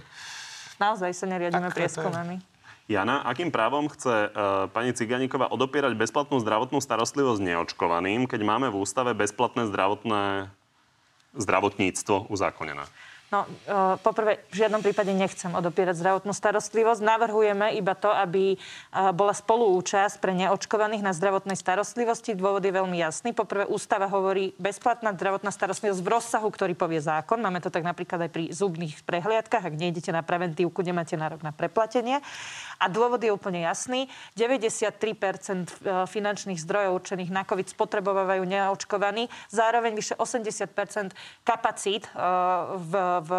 Naozaj 0.76 1.11
sa 1.16 1.24
neriadime 1.24 1.72
Tak 1.72 1.76
prieskumami. 1.80 2.45
Jana, 2.91 3.22
akým 3.22 3.55
právom 3.55 3.86
chce 3.86 4.34
uh, 4.34 4.66
pani 4.66 4.91
Ciganíková 4.91 5.47
odopierať 5.55 5.95
bezplatnú 5.95 6.43
zdravotnú 6.43 6.82
starostlivosť 6.82 7.38
neočkovaným, 7.38 8.26
keď 8.26 8.41
máme 8.43 8.66
v 8.66 8.82
ústave 8.82 9.14
bezplatné 9.14 9.70
zdravotné 9.70 10.51
zdravotníctvo 11.38 12.26
uzákonené? 12.26 12.82
No, 13.31 13.47
e, 13.47 13.95
poprvé, 14.03 14.43
v 14.51 14.66
žiadnom 14.66 14.83
prípade 14.83 15.14
nechcem 15.14 15.55
odopierať 15.55 16.03
zdravotnú 16.03 16.35
starostlivosť. 16.35 16.99
Navrhujeme 16.99 17.78
iba 17.78 17.95
to, 17.95 18.11
aby 18.11 18.55
e, 18.55 18.57
bola 19.14 19.31
spoluúčasť 19.31 20.18
pre 20.18 20.35
neočkovaných 20.35 20.99
na 20.99 21.14
zdravotnej 21.14 21.55
starostlivosti. 21.55 22.35
Dôvod 22.35 22.66
je 22.66 22.74
veľmi 22.74 22.99
jasný. 22.99 23.31
Poprvé, 23.31 23.70
ústava 23.70 24.11
hovorí 24.11 24.51
bezplatná 24.59 25.14
zdravotná 25.14 25.55
starostlivosť 25.55 26.03
v 26.03 26.11
rozsahu, 26.11 26.51
ktorý 26.51 26.74
povie 26.74 26.99
zákon. 26.99 27.39
Máme 27.39 27.62
to 27.62 27.70
tak 27.70 27.87
napríklad 27.87 28.26
aj 28.26 28.31
pri 28.35 28.51
zubných 28.51 28.99
prehliadkach. 29.07 29.62
Ak 29.62 29.78
nejdete 29.78 30.11
na 30.11 30.26
preventívku, 30.26 30.83
nemáte 30.83 31.14
nárok 31.14 31.47
na 31.47 31.55
preplatenie. 31.55 32.18
A 32.83 32.91
dôvod 32.91 33.22
je 33.22 33.31
úplne 33.31 33.62
jasný. 33.62 34.11
93% 34.35 34.91
e, 34.91 36.03
finančných 36.11 36.59
zdrojov 36.59 36.99
určených 36.99 37.31
na 37.31 37.47
COVID 37.47 37.78
spotrebovávajú 37.78 38.43
neočkovaní. 38.43 39.31
Zároveň 39.55 39.95
vyše 39.95 40.18
80% 40.18 41.14
kapacít 41.47 42.11
v, 42.11 43.20
v, 43.21 43.31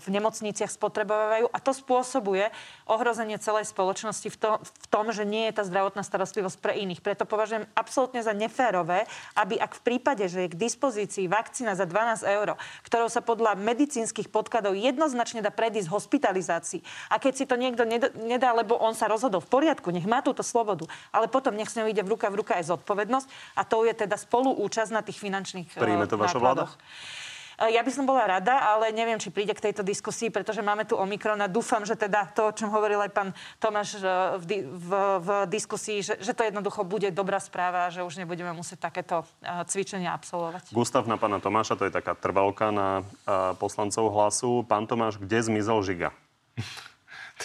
v 0.00 0.06
nemocniciach 0.08 0.72
spotrebovávajú. 0.72 1.52
A 1.52 1.58
to 1.60 1.76
spôsobuje 1.76 2.48
ohrozenie 2.88 3.36
celej 3.36 3.68
spoločnosti 3.68 4.28
v, 4.32 4.36
to, 4.36 4.50
v 4.58 4.86
tom, 4.88 5.12
že 5.12 5.28
nie 5.28 5.48
je 5.52 5.60
tá 5.60 5.62
zdravotná 5.68 6.00
starostlivosť 6.00 6.58
pre 6.58 6.72
iných. 6.80 7.04
Preto 7.04 7.28
považujem 7.28 7.68
absolútne 7.76 8.24
za 8.24 8.32
neférové, 8.32 9.04
aby 9.36 9.60
ak 9.60 9.78
v 9.78 9.84
prípade, 9.84 10.24
že 10.26 10.48
je 10.48 10.52
k 10.52 10.60
dispozícii 10.60 11.28
vakcína 11.28 11.76
za 11.76 11.84
12 11.84 12.24
eur, 12.24 12.56
ktorou 12.88 13.08
sa 13.12 13.20
podľa 13.20 13.54
medicínskych 13.60 14.32
podkladov 14.32 14.72
jednoznačne 14.72 15.44
dá 15.44 15.52
predísť 15.52 15.92
hospitalizácii. 15.92 16.80
A 17.12 17.20
keď 17.20 17.32
si 17.36 17.44
to 17.44 17.60
niekto 17.60 17.84
nedá, 18.16 18.56
lebo 18.56 18.76
on 18.80 18.96
sa 18.96 19.10
rozhodol 19.10 19.44
v 19.44 19.50
poriadku, 19.52 19.92
nech 19.92 20.08
má 20.08 20.24
túto 20.24 20.40
slobodu, 20.40 20.88
ale 21.12 21.28
potom 21.28 21.52
nech 21.52 21.68
s 21.68 21.76
ňou 21.76 21.90
ide 21.90 22.00
v 22.00 22.16
ruka 22.16 22.32
v 22.32 22.40
ruka 22.40 22.56
aj 22.56 22.70
zodpovednosť 22.72 23.28
a 23.56 23.62
to 23.64 23.84
je 23.84 23.92
teda 23.94 24.16
spoluúčasť 24.16 24.90
na 24.92 25.02
tých 25.04 25.18
finančných 25.20 25.68
Príjme 25.76 26.06
to 26.06 26.16
vaša 26.16 26.38
vláda? 26.38 26.64
E, 27.58 27.74
ja 27.74 27.82
by 27.82 27.90
som 27.90 28.06
bola 28.06 28.38
rada, 28.38 28.54
ale 28.54 28.94
neviem, 28.94 29.18
či 29.18 29.34
príde 29.34 29.50
k 29.50 29.70
tejto 29.70 29.82
diskusii, 29.82 30.30
pretože 30.30 30.62
máme 30.62 30.86
tu 30.86 30.94
Omikron 30.94 31.42
a 31.42 31.50
dúfam, 31.50 31.82
že 31.82 31.98
teda 31.98 32.30
to, 32.30 32.48
o 32.48 32.54
čom 32.54 32.70
hovoril 32.70 33.02
aj 33.02 33.10
pán 33.10 33.28
Tomáš 33.58 33.98
e, 33.98 34.06
v, 34.38 34.44
di- 34.46 34.66
v, 34.66 34.90
v 35.18 35.28
diskusii, 35.50 35.98
že, 36.06 36.14
že 36.22 36.32
to 36.38 36.46
jednoducho 36.46 36.86
bude 36.86 37.10
dobrá 37.10 37.42
správa, 37.42 37.90
že 37.90 38.06
už 38.06 38.22
nebudeme 38.22 38.54
musieť 38.54 38.86
takéto 38.86 39.26
e, 39.42 39.66
cvičenia 39.66 40.14
absolvovať. 40.14 40.70
Gustav 40.70 41.10
na 41.10 41.18
pána 41.18 41.42
Tomáša, 41.42 41.74
to 41.74 41.90
je 41.90 41.92
taká 41.92 42.14
trvalka 42.14 42.70
na 42.70 43.02
poslancov 43.58 44.14
hlasu. 44.14 44.62
Pán 44.62 44.86
Tomáš, 44.86 45.18
kde 45.18 45.42
zmizol 45.42 45.82
Žiga? 45.82 46.14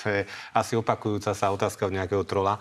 To 0.01 0.09
je 0.09 0.26
asi 0.57 0.74
opakujúca 0.74 1.38
sa 1.38 1.53
otázka 1.53 1.86
od 1.86 1.93
nejakého 1.93 2.26
trola. 2.26 2.57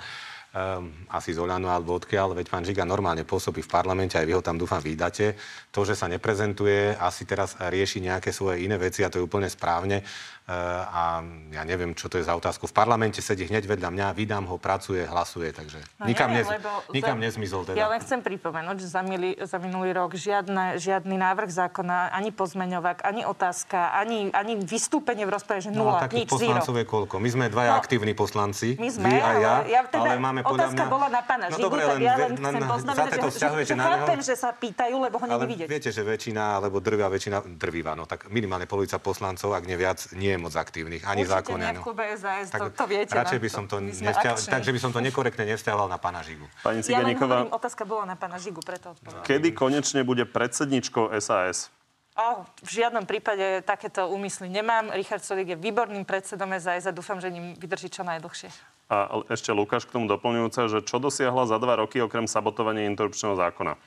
Um, 0.53 0.93
asi 1.09 1.33
z 1.33 1.41
Oľano 1.41 1.73
alebo 1.73 1.97
odkiaľ, 1.97 2.37
veď 2.37 2.53
pán 2.53 2.61
Žiga 2.61 2.85
normálne 2.85 3.25
pôsobí 3.25 3.65
v 3.65 3.73
parlamente, 3.73 4.21
aj 4.21 4.29
vy 4.29 4.37
ho 4.37 4.45
tam 4.45 4.61
dúfam 4.61 4.85
vydáte. 4.85 5.33
To, 5.73 5.81
že 5.81 5.97
sa 5.97 6.13
neprezentuje, 6.13 6.93
asi 6.93 7.25
teraz 7.25 7.57
rieši 7.57 8.05
nejaké 8.05 8.37
svoje 8.37 8.61
iné 8.61 8.77
veci 8.77 9.01
a 9.01 9.09
to 9.09 9.17
je 9.17 9.25
úplne 9.25 9.49
správne. 9.49 10.05
A 10.51 11.23
ja 11.55 11.63
neviem, 11.63 11.95
čo 11.95 12.11
to 12.11 12.19
je 12.19 12.27
za 12.27 12.35
otázku. 12.35 12.67
V 12.67 12.75
parlamente 12.75 13.23
sedí 13.23 13.47
hneď 13.47 13.63
vedľa 13.63 13.95
mňa, 13.95 14.07
vydám 14.11 14.51
ho, 14.51 14.59
pracuje, 14.59 15.07
hlasuje, 15.07 15.55
takže 15.55 15.79
no 16.03 16.11
nikam, 16.11 16.35
neviem, 16.35 16.59
nez, 16.59 16.91
nikam 16.91 17.17
za, 17.17 17.23
nezmizol 17.23 17.63
teda. 17.63 17.79
Ja 17.79 17.87
len 17.87 18.03
chcem 18.03 18.27
pripomenúť, 18.27 18.77
že 18.83 18.89
za, 18.91 19.07
mili, 19.07 19.39
za 19.39 19.63
minulý 19.63 19.95
rok 19.95 20.19
žiadne, 20.19 20.83
žiadny 20.83 21.15
návrh 21.15 21.47
zákona, 21.47 22.11
ani 22.11 22.35
pozmeňovák, 22.35 23.07
ani 23.07 23.23
otázka, 23.23 23.95
ani, 23.95 24.35
ani 24.35 24.59
vystúpenie 24.67 25.23
v 25.23 25.31
rozprave, 25.31 25.63
že 25.63 25.71
no, 25.71 25.87
nula, 25.87 26.11
nič, 26.11 26.27
poslancov 26.27 26.75
je 26.75 26.87
koľko? 26.91 27.15
My 27.23 27.29
sme 27.31 27.45
dvaja 27.47 27.73
no, 27.73 27.79
aktívni 27.79 28.13
poslanci, 28.19 28.75
my 28.83 28.91
sme, 28.91 29.15
vy 29.15 29.19
a 29.23 29.31
ja, 29.39 29.55
ja 29.63 29.81
teda, 29.87 30.11
ale 30.11 30.19
máme 30.19 30.43
podľa 30.43 30.75
otázka 30.75 30.83
mňa... 30.83 30.91
bola 30.91 31.07
na 31.07 31.23
pána 31.23 31.47
no, 31.47 31.55
Žigu, 31.55 31.65
dobre, 31.71 31.81
tak 31.87 32.01
ja 32.03 32.15
len 32.19 32.33
chcem 32.35 32.63
poznamenať, 32.67 33.11
že, 33.15 33.31
že, 33.31 33.49
že 33.63 33.75
chápem, 33.79 34.19
že 34.27 34.35
sa 34.35 34.51
pýtajú, 34.51 34.97
lebo 34.99 35.17
ho 35.23 35.27
není 35.31 35.47
vidieť. 35.55 35.69
viete, 35.71 35.91
že 35.95 36.03
väčšina, 36.03 36.59
alebo 36.59 36.83
drvia 36.83 37.07
väčšina, 37.07 37.47
drvíva, 37.55 37.95
no 37.95 38.11
tak 38.11 38.27
minimálne 38.27 38.67
polovica 38.67 38.99
poslancov, 38.99 39.55
ak 39.55 39.71
nie 39.71 39.79
viac, 39.79 40.03
nie 40.19 40.32
je 40.33 40.39
moc 40.41 40.55
aktívnych 40.57 41.05
ani 41.05 41.29
Určite 41.29 41.37
zákone. 41.37 41.65
nie 41.69 41.77
v 41.77 41.85
klube 41.85 42.05
SAS, 42.17 42.49
tak, 42.49 42.61
to, 42.61 42.67
to 42.73 42.85
viete. 42.89 43.13
Radšej 43.13 43.41
by 43.41 43.49
som 43.53 43.65
to 43.69 43.77
nevzťahoval, 43.85 44.41
takže 44.49 44.71
by 44.73 44.81
som 44.81 44.91
to 44.91 45.01
nekorektne 45.05 45.45
nevzťahoval 45.45 45.89
na 45.93 45.99
pána 46.01 46.25
Žigu. 46.25 46.47
Pani 46.65 46.81
Ciganíková, 46.81 47.47
ja 47.47 47.53
otázka 47.53 47.85
bola 47.85 48.09
na 48.09 48.17
pána 48.17 48.41
Žigu, 48.41 48.61
preto 48.65 48.97
odpovedal. 48.97 49.23
Kedy 49.23 49.53
konečne 49.53 50.01
bude 50.03 50.25
predsedničkou 50.25 51.13
SAS? 51.21 51.69
Oh, 52.13 52.45
v 52.61 52.71
žiadnom 52.85 53.09
prípade 53.09 53.65
takéto 53.65 54.05
úmysly 54.13 54.53
nemám. 54.53 54.93
Richard 54.93 55.25
Solík 55.25 55.57
je 55.57 55.57
výborným 55.57 56.05
predsedom 56.05 56.53
SAS 56.61 56.85
a 56.85 56.93
dúfam, 56.93 57.17
že 57.17 57.33
ním 57.33 57.57
vydrží 57.57 57.89
čo 57.89 58.05
najdlhšie. 58.05 58.53
A 58.93 59.25
ešte 59.33 59.49
Lukáš 59.57 59.89
k 59.89 59.97
tomu 59.97 60.05
doplňujúce, 60.13 60.69
že 60.69 60.79
čo 60.85 61.01
dosiahla 61.01 61.49
za 61.49 61.57
dva 61.57 61.81
roky 61.81 62.05
okrem 62.05 62.29
sabotovania 62.29 62.85
interrupčného 62.93 63.33
zákona? 63.33 63.81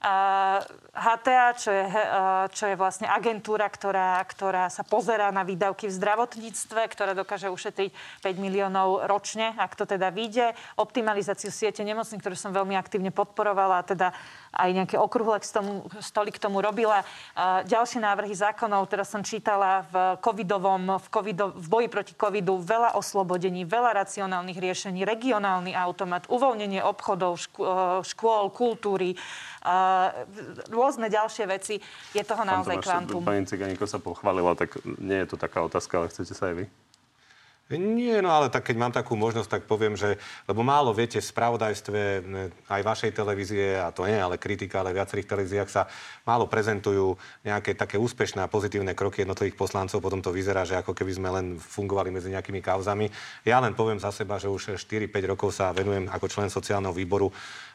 HTA, 0.00 1.52
čo 1.60 1.68
je, 1.68 1.84
čo 2.56 2.64
je 2.72 2.76
vlastne 2.80 3.04
agentúra, 3.04 3.68
ktorá, 3.68 4.16
ktorá 4.24 4.72
sa 4.72 4.80
pozerá 4.80 5.28
na 5.28 5.44
výdavky 5.44 5.92
v 5.92 5.96
zdravotníctve, 6.00 6.88
ktorá 6.88 7.12
dokáže 7.12 7.52
ušetriť 7.52 7.92
5 8.24 8.40
miliónov 8.40 9.04
ročne, 9.04 9.52
ak 9.60 9.76
to 9.76 9.84
teda 9.84 10.08
vyjde. 10.08 10.56
Optimalizáciu 10.80 11.52
siete 11.52 11.84
nemocných, 11.84 12.16
ktorú 12.16 12.32
som 12.32 12.56
veľmi 12.56 12.80
aktívne 12.80 13.12
podporovala, 13.12 13.84
teda 13.84 14.16
aj 14.50 14.70
nejaké 14.74 14.96
okrúhle 14.98 15.38
stoly 16.02 16.30
k 16.34 16.42
tomu 16.42 16.58
robila. 16.58 17.06
Ďalšie 17.64 18.02
návrhy 18.02 18.34
zákonov, 18.34 18.90
teraz 18.90 19.10
som 19.14 19.22
čítala 19.22 19.86
v 19.86 19.94
covidovom, 20.18 20.98
v, 20.98 21.06
covido, 21.06 21.54
v 21.54 21.66
boji 21.70 21.88
proti 21.88 22.14
covidu 22.18 22.58
veľa 22.58 22.98
oslobodení, 22.98 23.62
veľa 23.62 23.94
racionálnych 24.02 24.58
riešení, 24.58 25.06
regionálny 25.06 25.70
automat, 25.78 26.26
uvoľnenie 26.26 26.82
obchodov, 26.82 27.38
škôl, 28.02 28.50
kultúry, 28.50 29.14
rôzne 30.66 31.06
ďalšie 31.06 31.44
veci. 31.46 31.78
Je 32.10 32.22
toho 32.26 32.42
naozaj 32.42 32.82
kvantum. 32.82 33.22
Pani 33.22 33.46
Ciganíko 33.46 33.86
sa 33.86 34.02
pochválila, 34.02 34.58
tak 34.58 34.82
nie 34.98 35.22
je 35.22 35.30
to 35.30 35.36
taká 35.38 35.62
otázka, 35.62 36.02
ale 36.02 36.10
chcete 36.10 36.34
sa 36.34 36.50
aj 36.50 36.54
vy? 36.58 36.66
Nie, 37.70 38.18
no 38.18 38.34
ale 38.34 38.50
tak 38.50 38.66
keď 38.66 38.76
mám 38.82 38.90
takú 38.90 39.14
možnosť, 39.14 39.46
tak 39.46 39.62
poviem, 39.70 39.94
že, 39.94 40.18
lebo 40.50 40.66
málo 40.66 40.90
viete 40.90 41.22
v 41.22 41.30
spravodajstve 41.30 42.00
aj 42.66 42.82
vašej 42.82 43.14
televízie, 43.14 43.78
a 43.78 43.94
to 43.94 44.10
nie 44.10 44.18
ale 44.18 44.42
kritika, 44.42 44.82
ale 44.82 44.90
viacerých 44.90 45.30
televíziách 45.30 45.70
sa 45.70 45.86
málo 46.26 46.50
prezentujú 46.50 47.14
nejaké 47.46 47.78
také 47.78 47.94
úspešné 47.94 48.42
a 48.42 48.50
pozitívne 48.50 48.90
kroky 48.98 49.22
jednotlivých 49.22 49.54
poslancov, 49.54 50.02
potom 50.02 50.18
to 50.18 50.34
vyzerá, 50.34 50.66
že 50.66 50.82
ako 50.82 50.98
keby 50.98 51.12
sme 51.14 51.28
len 51.30 51.46
fungovali 51.62 52.10
medzi 52.10 52.34
nejakými 52.34 52.58
kauzami. 52.58 53.06
Ja 53.46 53.62
len 53.62 53.78
poviem 53.78 54.02
za 54.02 54.10
seba, 54.10 54.42
že 54.42 54.50
už 54.50 54.74
4-5 54.74 55.30
rokov 55.30 55.54
sa 55.54 55.70
venujem 55.70 56.10
ako 56.10 56.26
člen 56.26 56.50
sociálneho 56.50 56.90
výboru 56.90 57.30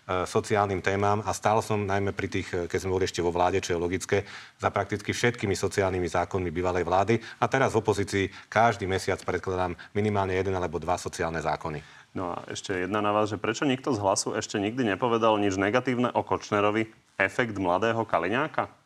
sociálnym 0.06 0.86
témam 0.86 1.26
a 1.26 1.34
stál 1.34 1.66
som 1.66 1.82
najmä 1.82 2.14
pri 2.14 2.30
tých, 2.30 2.48
e, 2.54 2.70
keď 2.70 2.80
sme 2.86 2.94
boli 2.94 3.10
ešte 3.10 3.26
vo 3.26 3.34
vláde, 3.34 3.58
čo 3.58 3.74
je 3.74 3.82
logické, 3.82 4.22
za 4.62 4.70
prakticky 4.70 5.10
všetkými 5.10 5.58
sociálnymi 5.58 6.06
zákonmi 6.06 6.54
bývalej 6.54 6.86
vlády 6.86 7.18
a 7.42 7.50
teraz 7.50 7.74
v 7.74 7.82
opozícii 7.82 8.26
každý 8.46 8.86
mesiac 8.86 9.18
predkladám 9.26 9.74
minimálne 9.98 10.38
jeden 10.38 10.54
alebo 10.54 10.78
dva 10.78 11.02
sociálne 11.02 11.42
zákony. 11.42 11.82
No 12.16 12.32
a 12.32 12.48
ešte 12.48 12.86
jedna 12.86 13.04
na 13.04 13.12
vás, 13.12 13.34
že 13.34 13.42
prečo 13.42 13.68
nikto 13.68 13.92
z 13.92 14.00
hlasu 14.00 14.38
ešte 14.38 14.56
nikdy 14.56 14.96
nepovedal 14.96 15.36
nič 15.36 15.60
negatívne 15.60 16.14
o 16.16 16.22
Kočnerovi? 16.24 16.88
Efekt 17.20 17.60
mladého 17.60 18.06
Kaliňáka? 18.08 18.85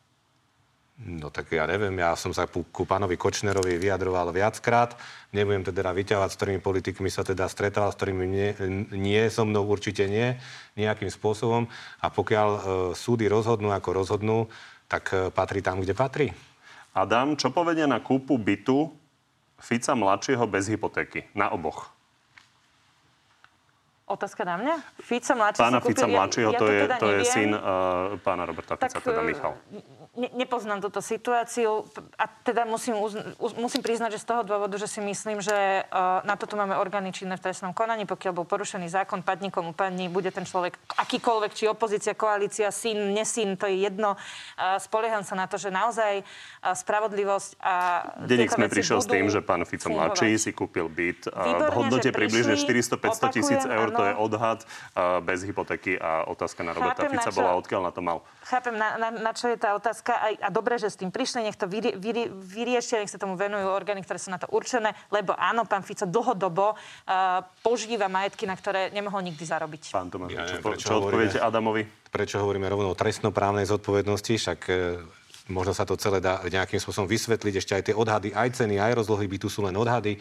No 1.00 1.32
tak 1.32 1.48
ja 1.56 1.64
neviem, 1.64 1.96
ja 1.96 2.12
som 2.12 2.28
sa 2.28 2.44
ku 2.44 2.84
pánovi 2.84 3.16
Kočnerovi 3.16 3.80
vyjadroval 3.80 4.36
viackrát. 4.36 4.92
Nebudem 5.32 5.64
teda 5.64 5.96
vyťahovať, 5.96 6.28
s 6.28 6.36
ktorými 6.36 6.60
politikmi 6.60 7.08
sa 7.08 7.24
teda 7.24 7.48
stretal, 7.48 7.88
s 7.88 7.96
ktorými 7.96 8.24
nie, 8.28 8.48
nie 8.92 9.22
so 9.32 9.48
mnou 9.48 9.64
určite 9.64 10.04
nie, 10.04 10.36
nejakým 10.76 11.08
spôsobom. 11.08 11.64
A 12.04 12.12
pokiaľ 12.12 12.48
e, 12.52 12.60
súdy 12.92 13.32
rozhodnú, 13.32 13.72
ako 13.72 13.96
rozhodnú, 13.96 14.52
tak 14.92 15.08
e, 15.16 15.32
patrí 15.32 15.64
tam, 15.64 15.80
kde 15.80 15.96
patrí. 15.96 16.36
Adam, 16.92 17.32
čo 17.32 17.48
povedia 17.48 17.88
na 17.88 18.04
kúpu 18.04 18.36
bytu 18.36 18.92
Fica 19.56 19.96
mladšieho 19.96 20.44
bez 20.44 20.68
hypotéky? 20.68 21.32
Na 21.32 21.48
oboch. 21.48 21.99
Otázka 24.10 24.42
na 24.42 24.58
mňa? 24.58 24.74
Fica 24.98 25.32
mladší 25.38 25.60
Pána 25.62 25.78
Fica 25.78 26.06
mladšieho, 26.10 26.50
ja, 26.50 26.54
ja 26.54 26.60
to, 26.60 26.66
je, 26.66 26.80
teda 26.82 26.96
to 26.98 27.08
je 27.14 27.22
syn 27.22 27.50
uh, 27.54 28.18
pána 28.26 28.42
Roberta 28.42 28.74
Fica, 28.74 28.98
tak, 28.98 29.06
teda 29.06 29.22
Michal 29.22 29.54
ne, 30.16 30.28
nepoznám 30.34 30.82
túto 30.82 30.98
situáciu 30.98 31.86
a 32.18 32.24
teda 32.26 32.66
musím, 32.66 32.98
musím 33.56 33.82
priznať, 33.82 34.18
že 34.18 34.22
z 34.22 34.26
toho 34.26 34.42
dôvodu, 34.42 34.74
že 34.74 34.90
si 34.90 34.98
myslím, 34.98 35.38
že 35.38 35.86
uh, 35.86 36.20
na 36.26 36.34
toto 36.34 36.58
máme 36.58 36.74
orgány 36.74 37.14
činné 37.14 37.38
v 37.38 37.44
trestnom 37.50 37.70
konaní, 37.70 38.04
pokiaľ 38.04 38.32
bol 38.34 38.46
porušený 38.46 38.90
zákon, 38.90 39.22
padni 39.22 39.54
komu 39.54 39.70
padni, 39.70 40.10
bude 40.10 40.34
ten 40.34 40.42
človek 40.42 40.74
akýkoľvek, 40.98 41.52
či 41.54 41.64
opozícia, 41.70 42.18
koalícia, 42.18 42.74
syn, 42.74 43.14
nesyn, 43.14 43.54
to 43.54 43.70
je 43.70 43.86
jedno. 43.86 44.18
Uh, 44.58 44.76
spolieham 44.82 45.22
sa 45.22 45.38
na 45.38 45.46
to, 45.46 45.56
že 45.56 45.70
naozaj 45.70 46.20
uh, 46.20 46.74
spravodlivosť 46.74 47.50
a 47.62 47.74
Deník 48.26 48.50
sme 48.50 48.66
prišiel 48.66 48.98
s 48.98 49.06
tým, 49.06 49.30
že 49.30 49.40
pán 49.40 49.62
Fico 49.62 49.88
mladší 49.88 50.36
si 50.36 50.50
kúpil 50.50 50.90
byt 50.90 51.30
uh, 51.30 51.70
v 51.70 51.86
hodnote 51.86 52.10
približne 52.10 52.58
400-500 52.58 53.36
tisíc 53.36 53.62
eur. 53.62 53.88
To 54.00 54.04
je 54.08 54.14
odhad 54.16 54.64
uh, 54.64 55.20
bez 55.20 55.44
hypotéky 55.44 56.00
a 56.00 56.24
otázka 56.24 56.64
na 56.64 56.72
Roberta 56.72 57.04
Chápem, 57.04 57.12
na 57.12 57.20
Fica 57.20 57.30
čo- 57.30 57.36
bola, 57.36 57.52
odkiaľ 57.60 57.80
na 57.84 57.92
to 57.92 58.00
mal. 58.00 58.18
Chápem, 58.48 58.74
na, 58.74 58.88
na, 58.96 59.08
na 59.12 59.32
čo 59.36 59.52
je 59.52 59.60
tá 59.60 59.76
otázka. 59.76 60.16
Aj, 60.16 60.34
a 60.40 60.48
dobre, 60.48 60.80
že 60.80 60.88
s 60.88 60.96
tým 60.96 61.12
prišli, 61.12 61.44
nech 61.44 61.60
to 61.60 61.68
vyrie, 61.68 61.94
vyrie, 61.94 62.32
vyriešia, 62.32 63.04
nech 63.04 63.12
sa 63.12 63.20
tomu 63.20 63.36
venujú 63.36 63.68
orgány, 63.68 64.00
ktoré 64.00 64.16
sú 64.16 64.32
na 64.32 64.40
to 64.40 64.48
určené, 64.48 64.96
lebo 65.12 65.36
áno, 65.36 65.68
pán 65.68 65.84
Fico 65.84 66.08
dlhodobo 66.08 66.74
uh, 66.74 67.44
používa 67.60 68.08
majetky, 68.08 68.48
na 68.48 68.56
ktoré 68.56 68.88
nemohol 68.90 69.20
nikdy 69.20 69.44
zarobiť. 69.44 69.92
Pán 69.92 70.08
Tomáš, 70.08 70.32
Ja 70.32 70.48
čo, 70.48 70.56
neviem, 70.58 70.64
prečo 70.64 70.86
čo 70.88 70.94
odpoviete 71.04 71.38
Adamovi? 71.38 71.82
Prečo 72.10 72.40
hovoríme 72.42 72.66
rovno 72.66 72.90
o 72.90 72.98
trestnoprávnej 72.98 73.68
zodpovednosti, 73.70 74.34
však 74.34 74.60
e, 74.66 74.98
možno 75.50 75.74
sa 75.74 75.86
to 75.86 75.94
celé 75.94 76.18
dá 76.18 76.42
nejakým 76.42 76.82
spôsobom 76.82 77.06
vysvetliť, 77.06 77.54
ešte 77.54 77.72
aj 77.78 77.82
tie 77.86 77.94
odhady, 77.94 78.34
aj 78.34 78.58
ceny, 78.58 78.82
aj 78.82 78.98
rozlohy 78.98 79.30
bytu 79.30 79.46
sú 79.46 79.62
len 79.62 79.74
odhady. 79.78 80.18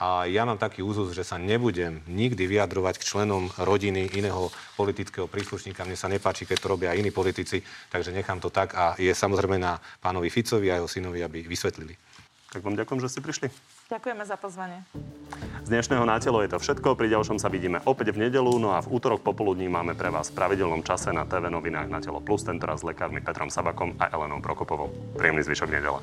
A 0.00 0.24
ja 0.24 0.48
mám 0.48 0.56
taký 0.56 0.80
úzus, 0.80 1.12
že 1.12 1.28
sa 1.28 1.36
nebudem 1.36 2.00
nikdy 2.08 2.48
vyjadrovať 2.48 2.96
k 2.96 3.06
členom 3.06 3.52
rodiny 3.60 4.08
iného 4.16 4.48
politického 4.80 5.28
príslušníka. 5.28 5.84
Mne 5.84 6.00
sa 6.00 6.08
nepáči, 6.08 6.48
keď 6.48 6.56
to 6.56 6.72
robia 6.72 6.96
iní 6.96 7.12
politici, 7.12 7.60
takže 7.92 8.08
nechám 8.16 8.40
to 8.40 8.48
tak 8.48 8.72
a 8.72 8.96
je 8.96 9.12
samozrejme 9.12 9.60
na 9.60 9.76
pánovi 10.00 10.32
Ficovi 10.32 10.72
a 10.72 10.80
jeho 10.80 10.88
synovi, 10.88 11.20
aby 11.20 11.44
vysvetlili. 11.44 11.92
Tak 12.50 12.66
vám 12.66 12.74
ďakujem, 12.74 12.98
že 12.98 13.08
ste 13.14 13.20
prišli. 13.22 13.46
Ďakujeme 13.94 14.26
za 14.26 14.34
pozvanie. 14.34 14.82
Z 15.62 15.70
dnešného 15.70 16.02
Na 16.02 16.18
telo 16.18 16.42
je 16.42 16.50
to 16.50 16.58
všetko. 16.58 16.98
Pri 16.98 17.06
ďalšom 17.06 17.38
sa 17.38 17.46
vidíme 17.46 17.78
opäť 17.86 18.10
v 18.10 18.26
nedelu, 18.26 18.50
no 18.58 18.74
a 18.74 18.82
v 18.82 18.90
útorok 18.90 19.22
popoludní 19.22 19.70
máme 19.70 19.94
pre 19.94 20.10
vás 20.10 20.34
v 20.34 20.42
pravidelnom 20.42 20.82
čase 20.82 21.14
na 21.14 21.22
TV 21.30 21.46
novinách 21.46 21.86
Na 21.86 22.02
telo 22.02 22.18
plus, 22.18 22.42
tentoraz 22.42 22.82
s 22.82 22.88
lekármi 22.90 23.22
Petrom 23.22 23.54
Sabakom 23.54 23.94
a 24.02 24.10
Elenou 24.10 24.42
Prokopovou. 24.42 24.90
Príjemný 25.14 25.46
zvyšok 25.46 25.70
nedele. 25.70 26.00